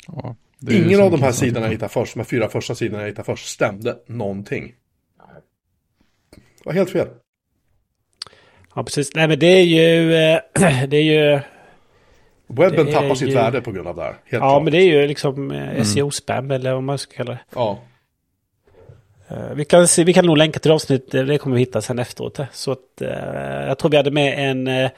[0.07, 2.75] Ja, det är Ingen av de här sidorna jag hittade först, de här fyra första
[2.75, 4.73] sidorna jag hittade först, stämde någonting.
[6.35, 7.09] Det var helt fel.
[8.75, 9.15] Ja, precis.
[9.15, 10.15] Nej, men det är ju...
[10.15, 10.41] eh,
[10.89, 11.41] Det är ju...
[12.47, 14.09] Webben tappar sitt ju- värde på grund av det här.
[14.11, 14.63] Helt Ja, klart.
[14.63, 17.41] men det är ju liksom eh, SEO-spam eller vad man ska kalla det.
[17.55, 17.81] Ja,
[19.55, 21.99] Vi kan, se, vi kan nog länka till avsnitt, eh, det kommer vi hitta sen
[21.99, 22.39] efteråt.
[22.39, 22.47] eh.
[22.53, 24.91] Så att, eh, jag tror vi hade med en, eh,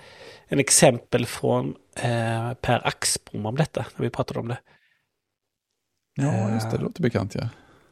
[0.48, 4.58] en exempel från eh, Per Axbom om detta, när vi pratade om det.
[6.16, 6.76] Ja, just det.
[6.76, 7.48] Det låter bekant, ja.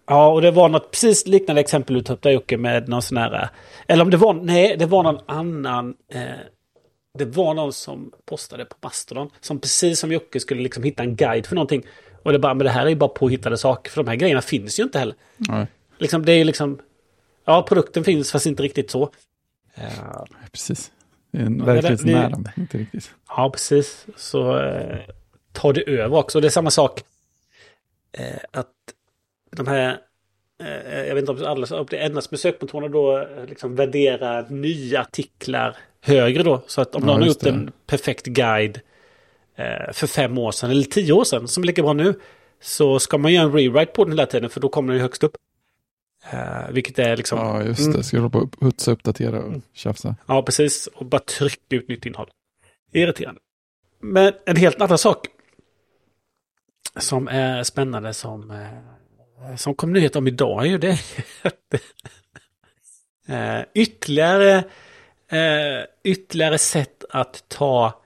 [0.07, 3.03] Ja, och det var något precis liknande exempel du tog upp där Jocke med någon
[3.03, 3.43] sån här...
[3.43, 3.49] eh,
[3.86, 5.95] Eller om det var, nej, det var någon annan...
[6.12, 6.22] Eh,
[7.18, 9.30] det var någon som postade på Mastodon.
[9.40, 11.82] Som precis som Jocke skulle liksom hitta en guide för någonting.
[12.22, 13.90] Och det bara, men det här är ju bara påhittade saker.
[13.90, 15.14] För de här grejerna finns ju inte heller.
[15.36, 15.66] Nej,
[16.03, 16.78] Liksom, det är liksom...
[17.44, 19.11] Ja, produkten finns fast inte riktigt så.
[19.74, 20.22] Eh,
[20.53, 20.92] precis.
[21.32, 23.11] Det är en det- verklighetsnära, det- men inte riktigt.
[23.28, 24.07] Ja, precis.
[24.16, 24.98] Så eh,
[25.53, 26.40] tar det över också.
[26.40, 27.00] Det är samma sak.
[28.12, 28.68] Eh, att
[29.57, 29.98] de här
[30.64, 35.00] eh, jag vet inte om, alla, om det med sökmotorerna då eh, liksom värdera nya
[35.00, 36.62] artiklar högre då.
[36.66, 37.48] Så att om Ja, någon har gjort det.
[37.50, 38.80] en perfekt guide
[39.57, 42.20] eh, för fem år sedan eller tio år sedan som är lika bra nu.
[42.61, 45.24] Så ska man göra en rewrite på den hela tiden för då kommer den högst
[45.24, 45.36] upp.
[46.31, 47.39] Eh, vilket är liksom...
[47.39, 47.93] Ja, just Mm.
[47.93, 48.03] det.
[48.03, 50.16] Ska jag hålla på och hutsa, uppdatera och tjafsa.
[50.27, 50.87] Ja, precis.
[50.87, 52.31] Och bara trycka ut nytt innehåll.
[52.93, 53.41] Irriterande.
[54.01, 55.27] Men en helt annan sak.
[56.97, 60.99] Som är spännande som, eh, som kom nyhet om idag är ju det.
[63.29, 64.64] eh, ytterligare,
[66.05, 68.03] ytterligare sätt att ta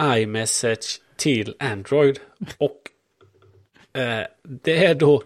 [0.00, 2.18] iMessage till Android.
[2.58, 2.82] Och
[4.42, 5.22] det är då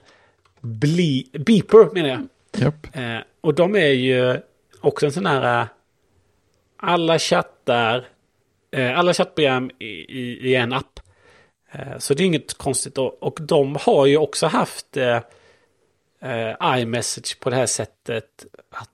[0.63, 2.29] Ble Beeper menar jag.
[2.63, 2.97] Japp.
[2.97, 4.41] Eh, och de är ju
[4.81, 5.61] också en sån här...
[5.61, 5.67] eh,
[6.77, 8.09] Alla chattar,
[8.71, 11.01] eh, alla chattprogram i, i, i en app.
[11.73, 12.99] Eh, så det är inget konstigt.
[12.99, 15.21] Och, och de har ju också haft eh,
[16.23, 18.47] eh, iMessage på det här sättet.
[18.71, 18.89] Att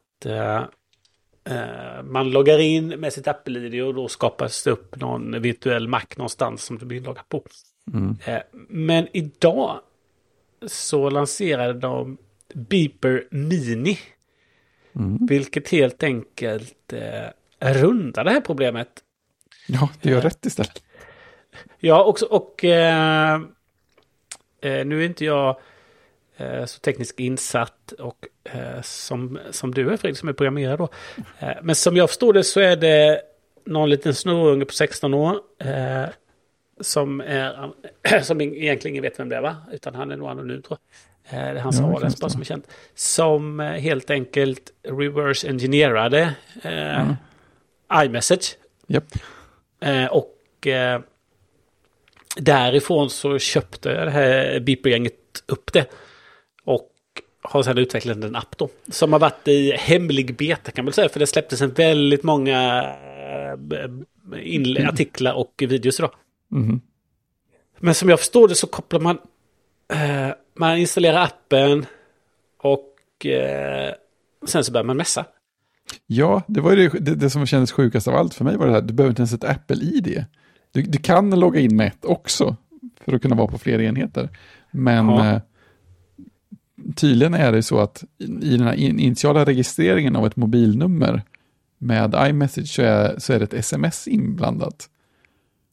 [2.04, 6.62] man loggar in med sitt Apple-ID och då skapas det upp någon virtuell Mac någonstans
[6.62, 7.42] som du blir inloggad på.
[7.92, 8.16] Mm.
[8.68, 9.80] Men idag
[10.66, 12.18] så lanserade de
[12.54, 13.98] Beeper Mini.
[14.94, 15.26] Mm.
[15.26, 18.88] Vilket helt enkelt eh, rundar det här problemet.
[19.66, 20.82] Ja, det gör rätt istället.
[21.78, 23.34] Ja, också, och eh,
[24.62, 25.60] eh, nu är inte jag
[26.36, 30.88] eh, så tekniskt insatt och eh, som, som du är Fredrik som är programmerare då.
[31.38, 33.22] Eh, men som jag förstår det så är det
[33.64, 35.36] någon liten snorunge på 16 år.
[36.80, 37.70] Som, är,
[38.22, 39.56] som egentligen ingen vet vem det är va?
[39.72, 40.78] Utan han är nog anonym tror
[41.30, 41.38] jag.
[41.40, 42.30] Eh, det är Ja, det ja, stämma.
[42.30, 42.66] som är känt.
[42.94, 47.14] Som eh, helt enkelt reverse engineerade eh, Mm.
[47.94, 48.56] iMessage.
[48.86, 49.04] Japp.
[49.80, 51.00] Eh, och eh,
[52.36, 55.14] därifrån så köpte det här Beeper-gänget
[55.46, 55.86] upp det.
[56.64, 56.90] Och
[57.42, 58.68] har sedan utvecklat en app då.
[58.90, 61.08] Som har varit i hemlig beta kan man säga.
[61.08, 63.88] För det släpptes en väldigt många eh,
[64.32, 66.10] inle- artiklar och videos idag.
[66.48, 66.80] Mhm.
[67.78, 69.18] Men som jag förstår det så kopplar man...
[69.92, 71.86] Eh, man installerar appen
[72.62, 73.94] och eh,
[74.46, 75.24] sen så börjar man messa.
[76.06, 78.66] Ja, det var ju det, det, det som kändes sjukast av allt för mig var
[78.66, 80.24] det här, du behöver inte ens ett Apple-ID.
[80.72, 82.56] Du, du kan logga in med ett också,
[83.00, 84.28] för att kunna vara på fler enheter.
[84.70, 85.26] Men Ja.
[85.32, 85.40] eh,
[86.96, 88.04] tydligen är det så att
[88.42, 91.22] i den här in- initiala registreringen av ett mobilnummer
[91.78, 94.88] med iMessage så är, så är det ett sms inblandat.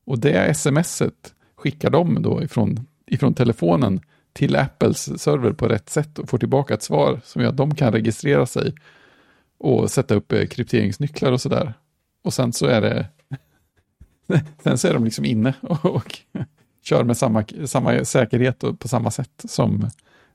[0.06, 4.00] Och det smset skickar de då ifrån, ifrån telefonen
[4.34, 7.76] till Apples server på rätt sätt och får tillbaka ett svar som gör att de
[7.76, 8.76] kan registrera sig
[9.58, 11.74] och sätta upp eh, krypteringsnycklar och sådär.
[12.24, 13.08] Och sen så är det
[14.64, 16.20] sen så är de liksom inne och, och
[16.84, 19.90] kör med samma, samma säkerhet och på samma sätt som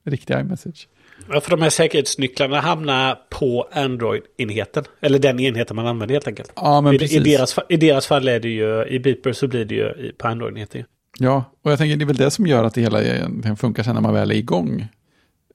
[0.05, 0.89] riktiga iMessage.
[1.29, 4.85] Ja, för de här säkerhetsnycklarna hamnar på Android-enheten.
[5.01, 6.53] Eller den enheten man använder helt enkelt.
[6.57, 7.27] Ja, men I, precis.
[7.27, 10.29] i, deras, I deras fall är det ju, i Beeper så blir det ju på
[10.29, 10.85] Android-enheten.
[11.19, 13.95] Ja, och jag tänker det är väl det som gör att det hela funkar sen
[13.95, 14.89] när man väl är igång.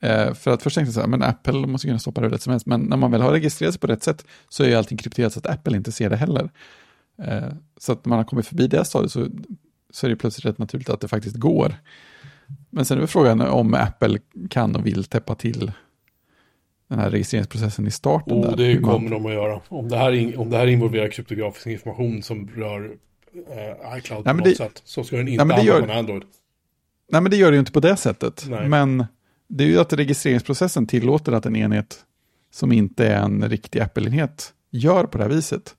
[0.02, 2.32] Eh, för att först tänkte jag så här, men Apple måste kunna stoppa det hur
[2.32, 2.66] lätt som helst.
[2.66, 5.34] Men när man väl har registrerat sig på rätt sätt så är ju allting krypterat
[5.34, 6.50] så att Apple inte ser det heller.
[7.24, 9.28] Eh, så att man har kommit förbi det stadiet så,
[9.90, 11.76] så är det plötsligt rätt naturligt att det faktiskt går.
[12.76, 14.20] Men sen är frågan om Apple
[14.50, 15.72] kan och vill täppa till
[16.88, 18.34] den här registreringsprocessen i starten.
[18.34, 18.58] Och där.
[18.58, 19.62] det Hur man- kommer de att göra.
[19.68, 22.92] Om det här, om det här involverar kryptografisk information som rör
[23.50, 24.82] eh, iCloud Nej, på något det- sätt.
[24.86, 26.24] Så ska den inte Nej, använda gör- på Android.
[27.12, 28.46] Nej, men det gör det ju inte på det sättet.
[28.50, 28.68] Nej.
[28.70, 29.06] Men
[29.48, 32.00] det är ju att registreringsprocessen tillåter att en enhet
[32.54, 35.76] som inte är en riktig Apple-enhet gör på det här viset.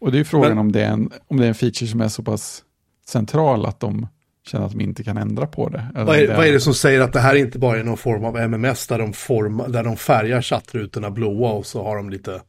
[0.00, 1.86] Och det är ju frågan Men- om, det är en, om det är en feature
[1.90, 2.64] som är så pass
[3.06, 4.06] central att de
[4.46, 5.86] känner att de inte kan ändra på det.
[5.94, 8.24] Vad är, vad är det som säger att det här inte bara är någon form
[8.24, 12.42] av MMS där de, forma, där de färgar chattrutorna blåa och så har de lite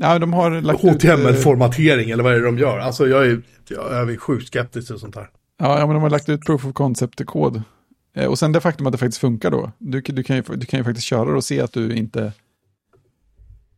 [0.00, 2.78] Ja, de har lagt ut, HTML-formatering eller vad är det de gör?
[2.78, 5.30] Alltså jag är, jag är sjukt skeptisk till sånt här.
[5.58, 7.62] Ja, men de har lagt ut proof of concept-kod.
[8.16, 9.72] Eh, Och sen det faktum att det faktiskt funkar då.
[9.78, 12.32] Du, du, kan ju, du kan ju faktiskt köra det och se att du inte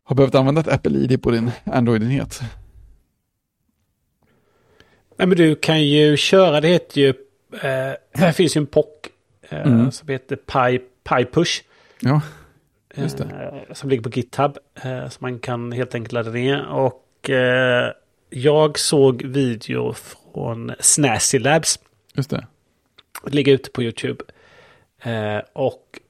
[0.05, 2.41] har behövt använda ett Apple-ID på din Android-enhet.
[5.21, 7.09] Nej, men du kan ju köra, det heter ju,
[7.53, 8.87] eh, här finns ju en POC
[9.49, 9.91] eh, Mm.
[9.93, 11.63] som heter Pi, PyPush.
[12.01, 12.21] Ja,
[12.95, 13.25] Just det.
[13.25, 14.59] Eh, som ligger på GitHub.
[14.83, 16.67] Eh, som man kan helt enkelt ladda ner.
[16.67, 17.93] Och eh,
[18.31, 21.79] jag såg video från Snazzy Labs.
[22.15, 22.47] just det.
[23.25, 24.25] Det ligger ute på YouTube.
[25.03, 26.01] Eh, och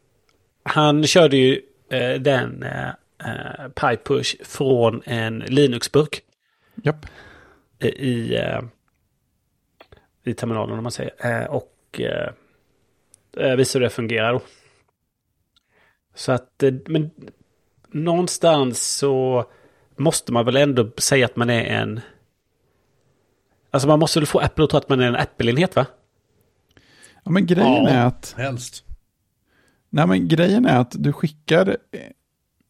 [0.62, 2.88] han körde ju eh, den eh,
[3.24, 6.22] eh, PyPush från en Linux-burk
[6.84, 7.06] Japp.
[7.82, 8.36] i,
[10.24, 11.42] i, terminalen om man säger.
[11.42, 12.32] Eh, och eh,
[13.36, 14.40] eh, visade hur det fungerar då.
[16.14, 17.10] Så att, men
[17.88, 19.44] någonstans så
[19.96, 22.00] måste man väl ändå säga att man är en...
[23.70, 25.86] Alltså man måste väl få Apple att tro att man är en Apple-enhet va?
[27.24, 27.88] Ja, men grejen Ja.
[27.88, 28.34] är att...
[28.38, 28.84] Helst.
[29.90, 31.76] Nej, men grejen är att du skickar,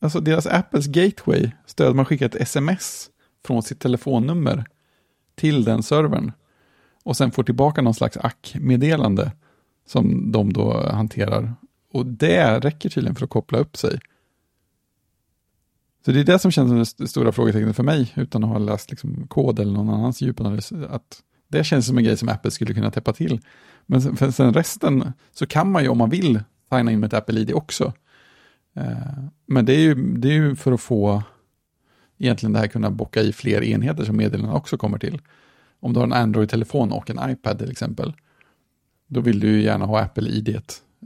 [0.01, 3.11] alltså deras Apples Gateway stöd, man skickar ett sms
[3.47, 4.65] från sitt telefonnummer
[5.35, 6.33] till den servern
[7.05, 9.33] och sen får tillbaka någon slags ack-meddelande
[9.87, 11.55] som de då hanterar.
[11.93, 14.01] Och det räcker tydligen för att koppla upp sig.
[16.05, 18.59] Så det är det som känns som det stora frågetecknet för mig, utan att ha
[18.59, 20.73] läst liksom kod eller någon annans djupanalys.
[20.73, 23.41] Att det känns som en grej som Apple skulle kunna täppa till.
[23.87, 26.41] Men sen, för sen resten så kan man ju om man vill
[26.73, 27.93] signa in med ett Apple ID också.
[28.75, 31.23] Eh, Men det är, ju, det är ju för att få
[32.19, 35.21] egentligen det här kunna bocka i fler enheter som meddelandena också kommer till.
[35.81, 38.13] Om du har en Android-telefon och en iPad till exempel,
[39.07, 40.61] då vill du ju gärna ha Apple ID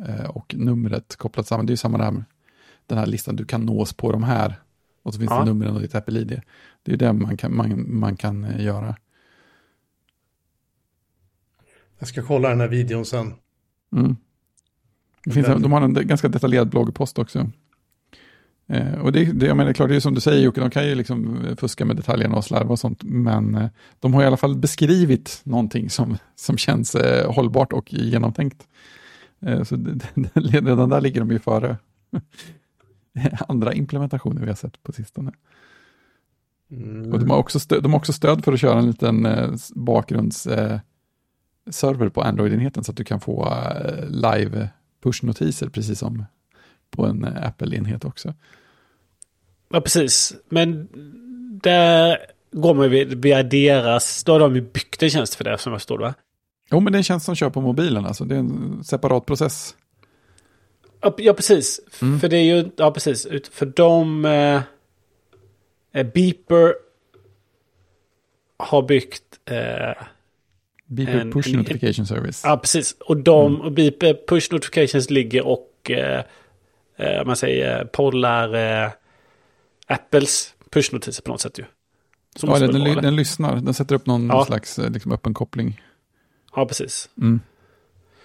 [0.08, 1.66] eh, och numret kopplat samman.
[1.66, 2.24] Det är ju samma där med
[2.86, 4.60] den här listan, du kan nås på de här.
[5.02, 5.38] Och så finns Ja.
[5.38, 6.28] det numren och ditt Apple ID.
[6.82, 8.96] Det är ju det man kan, man, man kan eh, göra.
[11.98, 13.34] Jag ska kolla den här videon sen.
[13.92, 14.16] Mm.
[15.24, 17.50] Det finns, de har en ganska detaljerad bloggpost också.
[18.66, 20.86] Eh, och det, det, jag menar, klart, det är som du säger Jocke, de kan
[20.86, 23.68] ju liksom eh, fuska med detaljerna och slarva och sånt, men eh,
[24.00, 28.68] de har i alla fall beskrivit någonting som, som känns eh, hållbart och genomtänkt.
[29.64, 31.76] Så det, det, redan där ligger de ju före
[33.48, 35.32] andra implementationer vi har sett på sistone.
[36.70, 37.12] Mm.
[37.12, 39.28] Och de har, också stöd, de har också stöd för att köra en liten
[39.74, 40.80] bakgrundsserver
[41.70, 43.54] server på Android-enheten så att du kan få
[44.08, 44.68] live
[45.02, 46.24] push-notiser precis som
[46.96, 48.34] på en eh, Apple-enhet också.
[49.68, 50.34] Ja, precis.
[50.48, 50.88] Men
[51.62, 52.18] där
[52.52, 54.24] går man ju via deras...
[54.24, 56.14] Då har de ju byggt en tjänst för det som jag förstår va?
[56.70, 59.26] Jo, men det är en tjänst som kör på mobilen, alltså det är en separat
[59.26, 59.74] process.
[61.16, 61.80] Ja, precis.
[62.02, 62.20] Mm.
[62.20, 62.70] För det är ju...
[62.76, 63.26] Ja, precis.
[63.50, 64.24] För de...
[64.24, 64.62] Eh,
[65.92, 66.74] eh, Beeper
[68.56, 69.22] har byggt...
[69.44, 70.02] Eh,
[70.86, 72.42] Beeper En- Push en- Notification Service.
[72.44, 72.96] ja, precis.
[73.00, 73.54] Och de...
[73.54, 73.60] Mm.
[73.66, 75.90] Och Beeper Push Notifications ligger och...
[75.90, 76.24] Eh,
[76.96, 78.90] eh, man säger pollar eh,
[79.86, 81.64] Apples push-notiser på något sätt ju.
[82.36, 83.00] Så Ja, måste den, den, vara det.
[83.00, 84.44] den lyssnar, den sätter upp någon Ja.
[84.44, 85.80] slags eh, liksom, öppen koppling.
[86.56, 87.08] Ja, precis.
[87.20, 87.40] Mm.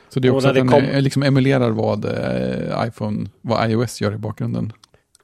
[0.10, 3.72] Så det är också att det den kom- eh, liksom emulerar vad eh, iPhone, vad
[3.72, 4.74] iOS gör i bakgrunden.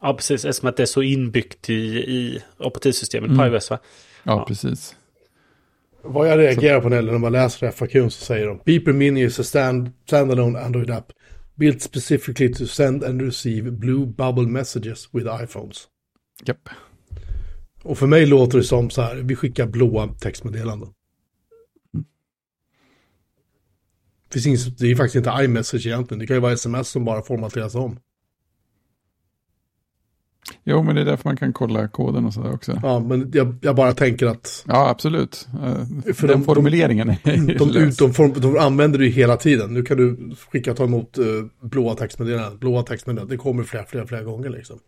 [0.02, 0.46] Ja, precis.
[0.46, 3.38] Eftersom att det är så inbyggt i, i operativsystemet Mm.
[3.52, 3.80] på iOS va?
[4.24, 4.46] Ja, Ja.
[4.48, 4.96] precis.
[6.02, 9.40] Vad jag reagerar på när när man läser FAQ så säger de Beeper Mini is
[9.40, 11.12] a stand, standalone Android app
[11.56, 15.88] built specifically to send and receive blue bubble messages with iPhones.
[16.46, 16.70] Japp.
[17.84, 20.90] Och för mig låter det som så här, vi skickar blåa textmeddelanden.
[24.32, 27.22] Finns inget, det är faktiskt inte iMessage egentligen, det kan ju vara sms som bara
[27.22, 28.00] formateras om.
[30.64, 32.80] Jo, men det är därför man kan kolla koden och sådär också.
[32.84, 35.48] Ja, men jag, jag bara tänker att Ja, absolut.
[35.64, 37.84] Eh, För den de- formuleringen är de, lös.
[37.94, 39.74] ut, de, form, de använder ju hela tiden.
[39.74, 43.86] Nu kan du skicka och ta emot uh, blåa textmeddelanden, blåa textmeddelanden, det kommer flera,
[43.86, 44.80] flera, flera gånger liksom.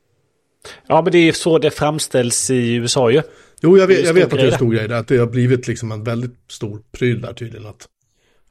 [0.88, 3.22] Ja, men det är så det framställs i USA ju.
[3.62, 5.28] Jo, jag vet, jag vet att det är en stor grej, det, att det har
[5.28, 7.68] blivit liksom en väldigt stor pryl där tydligen.
[7.68, 7.88] Att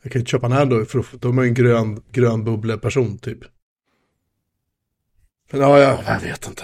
[0.02, 3.38] jag kan inte köpa en Android för att- de är en grön, grön bubbleperson typ.
[5.52, 6.62] Men ja, jag, jag vet inte.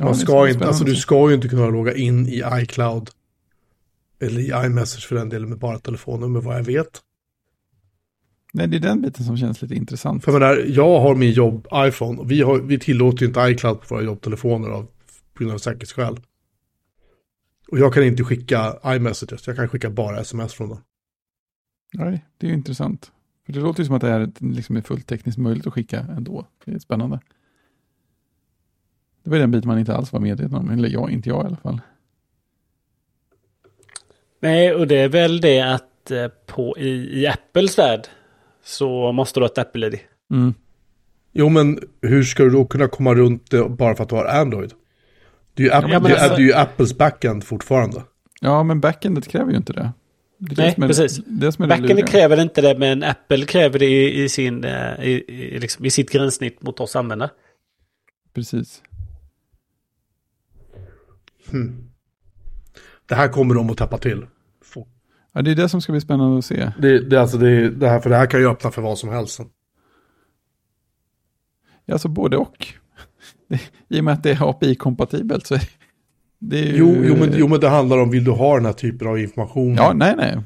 [0.00, 3.10] Man ska inte, alltså du ska ju inte kunna logga in i iCloud.
[4.20, 7.02] Eller i iMessage för den delen med bara telefonnummer vad jag vet.
[8.52, 10.24] Nej, det är den biten som känns lite intressant.
[10.24, 13.40] För jag menar, jag har min jobb iPhone och vi, har, vi tillåter ju inte
[13.40, 14.82] iCloud på våra jobbtelefoner av,
[15.34, 16.20] på grund av säkerhetsskäl.
[17.68, 20.80] Och jag kan inte skicka iMessages, jag kan skicka bara sms från dem.
[21.92, 23.12] Nej, det är ju intressant.
[23.46, 26.00] För det låter ju som att det är, liksom är fullt tekniskt möjligt att skicka
[26.00, 26.46] ändå.
[26.64, 27.20] Det är spännande.
[29.24, 31.46] Det var den biten man inte alls var medveten om, eller jag, inte jag i
[31.46, 31.80] alla fall.
[34.40, 38.06] Nej, och det är väl det att eh, på, i, i Apples värld
[38.64, 39.98] så måste du ha ett Apple-ID.
[40.32, 40.54] Mm.
[41.32, 44.24] Jo, men hur ska du då kunna komma runt det bara för att du har
[44.24, 44.72] Android?
[45.54, 48.02] Det är ju, Apple, Ja, det, är, alltså- det är ju Apples backend fortfarande.
[48.40, 49.92] Ja, men backendet kräver ju inte det.
[50.38, 51.16] det Nej, är, precis.
[51.26, 52.06] Det som är det Backenden luriga.
[52.06, 55.90] kräver inte det, men Apple kräver det i, i, sin, eh, i, i, liksom, i
[55.90, 57.30] sitt gränssnitt mot oss användare.
[58.34, 58.82] Precis.
[61.52, 61.88] Hmm.
[63.06, 64.26] Det här kommer de att täppa till.
[64.64, 64.88] Få-
[65.32, 66.72] Ja, det är det som ska bli spännande att se.
[66.78, 69.08] Det, det, alltså det, det här, för det här kan ju öppna för vad som
[69.10, 69.40] helst.
[71.84, 72.66] Ja, Alltså både och.
[73.88, 75.58] I och med att det är API-kompatibelt så
[76.38, 76.76] det är ju...
[76.76, 79.18] Jo, jo, men, jo, men det handlar om, vill du ha den här typen av
[79.18, 79.74] information?
[79.74, 80.38] Ja, nej, nej.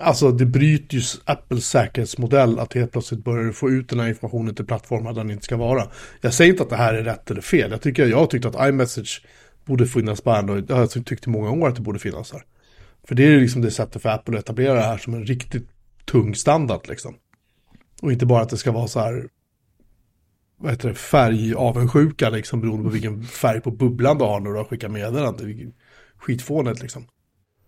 [0.00, 4.54] Alltså det bryter ju Apples säkerhetsmodell att helt plötsligt börjar få ut den här informationen
[4.54, 5.82] till plattformar där den inte ska vara.
[6.20, 7.70] Jag säger inte att det här är rätt eller fel.
[7.70, 9.24] Jag tycker jag har tyckt att iMessage
[9.68, 10.64] borde finnas på Android.
[10.68, 12.42] Jag har tyckt i många år att det borde finnas här.
[13.08, 15.24] För det är ju liksom det sättet för Apple att etablera det här som en
[15.24, 15.68] riktigt
[16.04, 17.14] tung standard liksom.
[18.02, 19.28] Och inte bara att det ska vara så här
[20.60, 24.56] vad heter det, färgavundsjuka liksom beroende på vilken färg på bubblan du har när du
[24.56, 25.44] har skickat meddelande.
[26.18, 27.06] Skitfånigt liksom.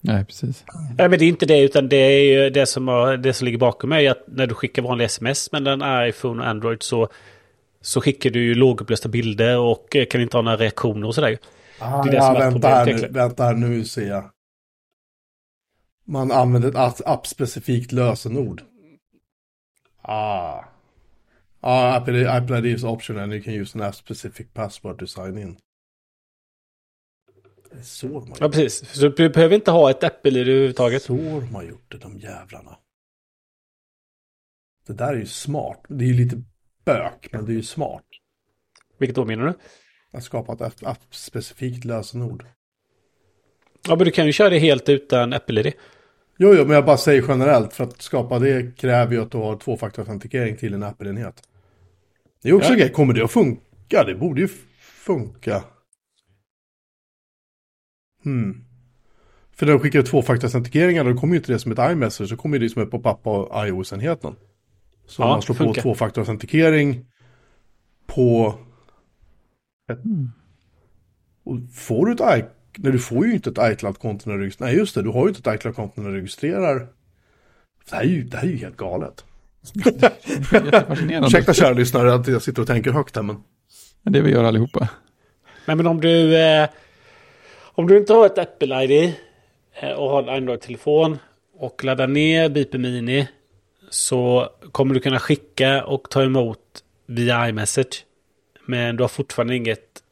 [0.00, 0.64] Nej, precis.
[0.98, 3.44] Nej, men det är inte det, utan det är ju det som, har, det som
[3.44, 4.08] ligger bakom mig.
[4.08, 7.08] Att när du skickar vanliga sms mellan iPhone och Android så,
[7.80, 11.38] så skickar du ju lågupplösta bilder och eh, kan inte ha några reaktioner och sådär.
[11.80, 14.30] Ah, det är det ja, som är vänta, här nu, vänta här nu ser jag.
[16.04, 18.62] Man använder ett app- appspecifikt lösenord.
[20.02, 20.64] Ah.
[21.60, 25.38] Ah, Apple, Apple ID is optional and you can use an app-specific password to sign
[25.38, 25.58] in.
[27.70, 28.94] Det är så de har Ja, precis.
[29.00, 31.02] Så du behöver inte ha ett Apple i det överhuvudtaget.
[31.02, 32.78] Så de har gjort det, de jävlarna.
[34.86, 35.80] Det där är ju smart.
[35.88, 36.42] Det är ju lite
[36.84, 38.04] bök, men det är ju smart.
[38.98, 39.54] Vilket då menar du?
[40.12, 42.44] Att skapa ett app- app-specifikt lösenord.
[43.88, 45.72] Ja, men du kan ju köra det helt utan Apple-ID.
[46.38, 49.38] Jo, jo, men jag bara säger generellt, för att skapa det kräver ju att du
[49.38, 51.42] har tvåfaktorautentikering till en Apple-enhet.
[52.42, 52.78] Det är också Ja.
[52.78, 54.04] grej, kommer det att funka?
[54.06, 54.48] Det borde ju
[54.80, 55.64] funka.
[58.24, 58.64] Hmm.
[59.52, 62.58] För när du skickar tvåfaktorautentikeringar, då kommer ju inte det som ett iMessage, så kommer
[62.58, 64.36] det som ett pop-up på iOS-enheten.
[65.06, 65.82] Så Ja, man slår på funkar.
[65.82, 67.06] tvåfaktorautentikering
[68.06, 68.54] på...
[69.90, 70.04] Ett...
[70.04, 70.30] Mm.
[71.44, 72.44] Och får du ett i...
[72.78, 74.70] Nej, du får ju inte ett iCloud-konto när du registrerar.
[74.70, 76.88] Nej, just det, du har ju inte ett iCloud-konto när du registrerar.
[77.90, 79.24] Det här är ju, det här är ju helt galet.
[81.24, 83.36] Ursäkta kära lyssnare att jag sitter och tänker högt här, men...
[84.02, 84.88] Men det vi gör allihopa.
[85.66, 86.36] Nej, men om du...
[86.36, 86.68] Eh,
[87.60, 89.14] om du inte har ett Apple-ID
[89.80, 91.18] eh, och har en Android-telefon
[91.54, 93.28] och laddar ner Beeper Mini
[93.90, 96.58] så kommer du kunna skicka och ta emot
[97.06, 98.04] via iMessage.
[98.70, 100.02] Men du har fortfarande inget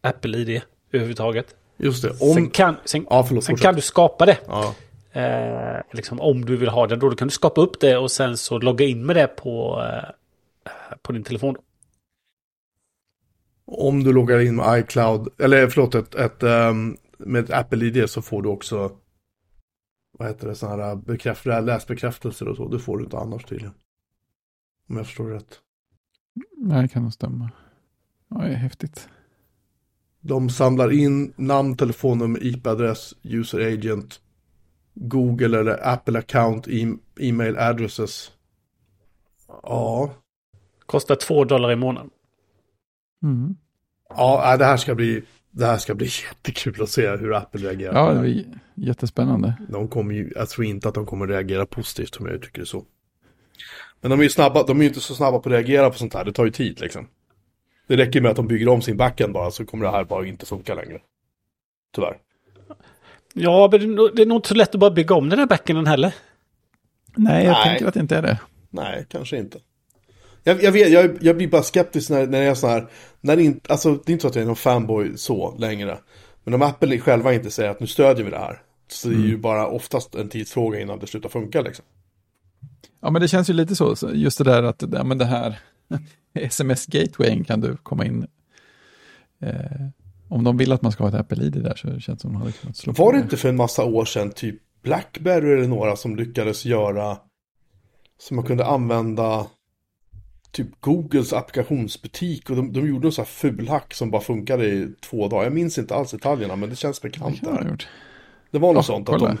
[0.00, 1.56] Apple-ID överhuvudtaget.
[1.76, 2.50] Just det, Sen, om...
[2.50, 4.38] kan, sen, Ja, förlåt, sen kan du skapa det.
[4.46, 4.74] Ja.
[5.12, 8.10] Eh, liksom om du vill ha det då, då kan du skapa upp det och
[8.10, 11.56] sen så logga in med det på, eh, på din telefon.
[13.66, 18.22] Om du loggar in med iCloud, eller förlåt, ett, ett, ehm, med ett Apple-ID så
[18.22, 18.92] får du också,
[20.18, 22.68] vad heter det, sådana här bekräft, läsbekräftelser och så.
[22.68, 23.74] Det får du inte annars tydligen.
[24.88, 25.60] Om jag förstår rätt.
[26.56, 27.50] Nej, det kan nog stämma.
[28.34, 29.08] Ja, det är häftigt.
[30.20, 34.20] De samlar in namn, telefonnummer, IP-adress, user agent,
[34.94, 38.32] Google eller Apple account, e- e-mail addresses.
[39.62, 40.14] Ja,
[40.86, 42.10] Kostar två dollar i månaden.
[43.22, 43.56] Mm.
[44.08, 47.60] ja, nej, det här ska bli, det här ska bli jättekul att se hur Apple
[47.68, 47.94] reagerar.
[48.14, 49.54] Ja, det j- jättespännande.
[49.68, 52.66] De kommer ju, jag tror inte att de kommer reagera positivt om jag uttrycker det
[52.66, 52.84] så.
[54.00, 55.98] Men de är ju snabba, de är ju inte så snabba på att reagera på
[55.98, 57.06] sånt här, det tar ju tid liksom.
[57.86, 60.26] Det räcker med att de bygger om sin backend bara så kommer det här bara
[60.26, 61.00] inte funka längre.
[61.94, 62.16] Tyvärr.
[63.34, 63.86] Ja, men det
[64.22, 66.14] är nog- inte så lätt att bara bygga om den här backenden heller.
[67.16, 67.64] Nej, jag Nej.
[67.64, 68.38] tänker att det inte är det.
[68.70, 69.58] Nej, kanske inte.
[70.42, 72.86] Jag, jag, vet, jag, jag blir bara skeptisk när, när jag är så här,
[73.20, 75.98] när det inte, alltså det är inte så att jag är någon fanboy så längre.
[76.44, 78.62] Men om Apple själva inte säger att nu stödjer vi det här.
[78.88, 81.84] Så det är ju bara oftast en tidsfråga innan det slutar funka liksom.
[83.00, 85.24] Ja, men det känns ju lite så, så just det där att ja, men det
[85.24, 85.58] här
[86.50, 88.26] sms-gatewayen kan du komma in.
[89.40, 89.54] Eh,
[90.28, 92.34] om de vill att man ska ha ett Apple-ID där så känns det som att
[92.34, 95.52] de hade kunnat slå på Var det inte för en massa år sedan typ Blackberry
[95.52, 97.16] eller några som lyckades göra
[98.18, 99.46] som man kunde använda
[100.50, 104.88] typ Googles applikationsbutik och de, de gjorde en sån här fulhack som bara funkade i
[105.00, 105.44] två dagar.
[105.44, 107.70] Jag minns inte alls detaljerna men det känns Det bekant kan de ha där.
[107.70, 107.88] gjort.
[108.50, 109.30] Det var något Ja, sånt att kolla.
[109.30, 109.38] de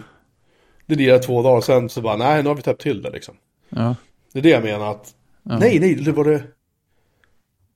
[0.86, 3.10] det lirade två dagar och sen så bara nej nu har vi täppt till det
[3.10, 3.34] liksom.
[3.68, 3.96] Ja,
[4.32, 5.58] Det är det jag menar att ja.
[5.58, 6.42] nej nej det var det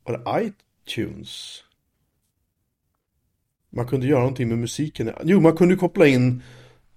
[0.09, 0.53] var det
[0.87, 1.63] iTunes?
[3.71, 5.11] Man kunde göra någonting med musiken.
[5.25, 6.43] Jo, man kunde koppla in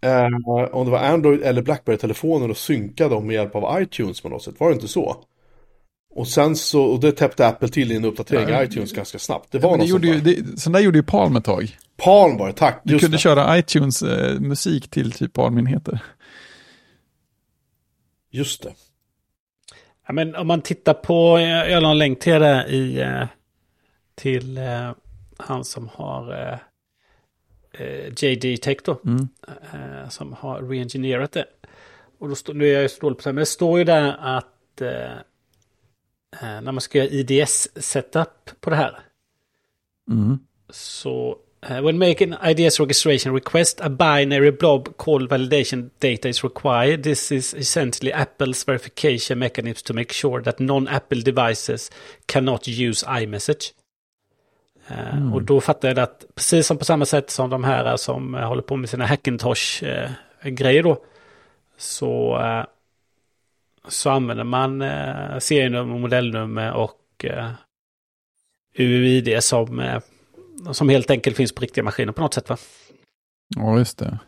[0.02, 0.26] eh,
[0.72, 4.44] om det var Android eller Blackberry-telefoner och synka dem med hjälp av iTunes på något
[4.44, 4.56] sätt.
[4.60, 5.24] Var det inte så?
[6.14, 9.20] Och sen så, och det täppte Apple till i en uppdatering Ja, i iTunes ganska
[9.20, 9.52] snabbt.
[9.52, 10.42] Det var det något gjorde sånt ju, där.
[10.44, 11.78] det, sån där gjorde ju Palm ett tag.
[11.98, 12.82] Palm var det, tack.
[12.84, 13.22] Du kunde det.
[13.22, 16.00] köra iTunes-musik till typ Palm-enheter.
[18.32, 18.74] Just det.
[20.08, 23.28] Ja, men om man tittar på, jag la en länk till det i, eh,
[24.16, 24.92] till eh,
[25.38, 26.58] han som har eh,
[27.82, 29.28] eh, JD Tech då, Mm.
[29.74, 31.46] eh, som har reengineerat det.
[32.20, 33.80] Och då står, nu är jag ju så dålig på det här, men det står
[33.80, 35.18] ju där att eh,
[36.42, 39.00] när man ska göra IDS-setup på det här
[40.12, 40.40] Mm.
[40.70, 47.04] så Uh, when making IDS registration request, a binary blob called validation data is required.
[47.04, 51.92] This is essentially Apple's verification mechanism to make sure that non-Apple devices
[52.28, 53.74] cannot use iMessage.
[54.90, 55.34] Uh, Mm.
[55.34, 58.42] Och då fattar jag att precis som på samma sätt som de här som uh,
[58.42, 61.04] håller på med sina Hackintosh-grejer då.
[61.78, 62.40] Så,
[63.88, 64.84] så använder man
[65.42, 67.26] serienummer, modellnummer och
[68.78, 70.02] UUID som,
[70.72, 72.58] som helt enkelt finns på riktiga maskiner på något sätt va?
[73.56, 74.20] Ja, just det.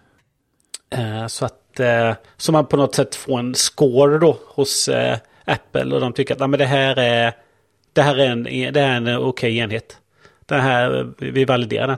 [0.97, 5.17] Uh, så att uh, så man på något sätt får en score då hos uh,
[5.45, 7.33] Apple och de tycker att ah, men det här är
[7.93, 9.97] det här är en, det här är en okej okay enhet.
[10.45, 11.97] Det här, vi validerar den.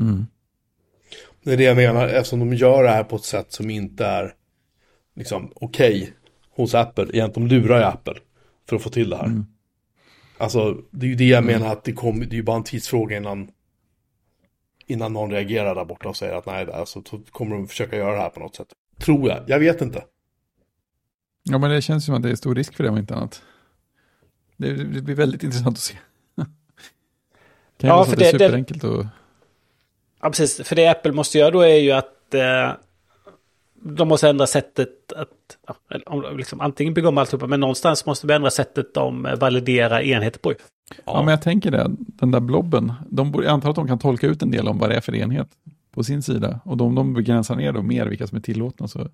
[0.00, 0.26] Mm.
[1.44, 4.06] Det är det jag menar, eftersom de gör det här på ett sätt som inte
[4.06, 4.34] är
[5.16, 6.12] liksom okej okay
[6.50, 7.06] hos Apple.
[7.12, 8.14] Egentligen de lurar ju Apple
[8.68, 9.24] för att få till det här.
[9.24, 9.46] Mm.
[10.38, 12.64] Alltså, det är ju det jag menar att det kommer, det är ju bara en
[12.64, 13.48] tidsfråga innan
[14.86, 18.14] innan någon reagerar där borta och säger att nej, alltså, så kommer de försöka göra
[18.14, 18.68] det här på något sätt.
[18.98, 20.04] Tror jag, jag vet inte.
[21.42, 23.42] Ja, men det känns som att det är stor risk för det om inte annat.
[24.56, 25.94] Det, det blir väldigt intressant att se.
[26.36, 26.46] kan
[27.88, 29.06] ja, för det, är superenkelt och...
[30.20, 30.68] Ja, precis.
[30.68, 32.72] För det Apple måste göra då är ju att eh,
[33.74, 35.28] de måste ändra sättet att,
[36.06, 40.40] ja, liksom, antingen bygga om alltihopa, men någonstans måste vi ändra sättet de validerar enheter
[40.40, 40.52] på.
[40.96, 41.02] Ja.
[41.06, 44.26] ja, men jag tänker det, den där blobben, de, jag antar att de kan tolka
[44.26, 45.48] ut en del om vad det är för enhet
[45.90, 46.60] på sin sida.
[46.64, 49.08] Och om de begränsar ner då mer vilka som är tillåtna så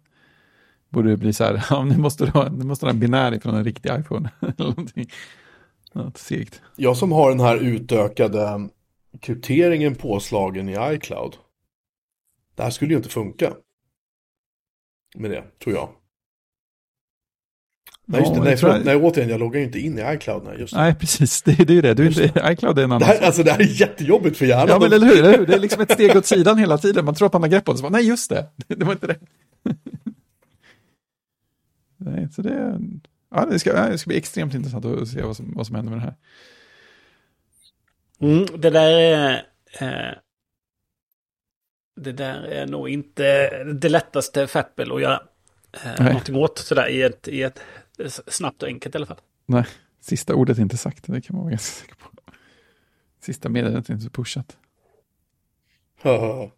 [0.88, 3.38] borde det bli så här, ja, nu måste du ha, nu måste ha en binär
[3.40, 4.30] från en riktig iPhone.
[5.92, 6.62] Något segt.
[6.76, 8.68] Jag som har den här utökade
[9.20, 11.36] krypteringen påslagen i iCloud.
[12.54, 13.52] Det här skulle ju inte funka.
[15.16, 15.88] Med det, tror jag.
[18.10, 18.40] Nej, just det.
[18.40, 18.84] Nej, förlåt.
[18.84, 20.44] Nej, återigen, jag loggar ju inte in i iCloud.
[20.44, 20.80] Nej, just det.
[20.80, 21.42] nej precis.
[21.42, 21.94] Det, det är ju det.
[21.94, 24.46] Du är inte, iCloud är en annan det här, Alltså det här är jättejobbigt för
[24.46, 24.68] hjärnan.
[24.68, 25.46] Ja, men eller hur, eller hur?
[25.46, 27.04] Det är liksom ett steg åt sidan hela tiden.
[27.04, 27.78] Man tror att man har grepp om det.
[27.78, 28.46] Så bara, nej, just det.
[28.66, 29.18] Det var inte det.
[31.96, 32.80] nej, så det,
[33.34, 35.90] ja, det, ska, det ska bli extremt intressant att se vad som, vad som händer
[35.92, 36.14] med det här.
[38.20, 39.34] Mm, det där är...
[39.80, 40.14] Eh,
[42.00, 45.22] det där är nog inte det lättaste för Apple att göra
[45.84, 47.60] eh, någonting åt sådär i ett, i ett
[48.26, 49.20] snabbt och enkelt i alla fall.
[49.46, 49.66] Nej,
[50.00, 52.08] sista ordet är inte sagt, det kan man vara ganska säker på.
[53.20, 54.56] Sista meddelandet är inte pushat.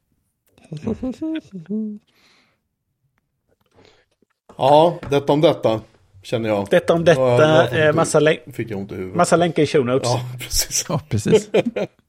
[4.57, 5.81] ja, detta om detta.
[6.23, 6.69] Känner jag.
[6.71, 9.17] Detta om detta, ja, eh, massa, län fick jag ont i huvudet.
[9.17, 10.09] massa länkar i show notes.
[10.09, 10.87] Ja, precis.
[10.89, 11.51] Ja, precis.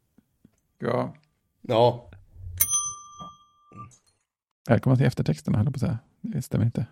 [0.80, 1.14] ja.
[1.62, 2.10] Ja.
[4.70, 6.00] Välkomna till eftertexterna, höll jag på att säga.
[6.22, 6.86] Det stämmer inte.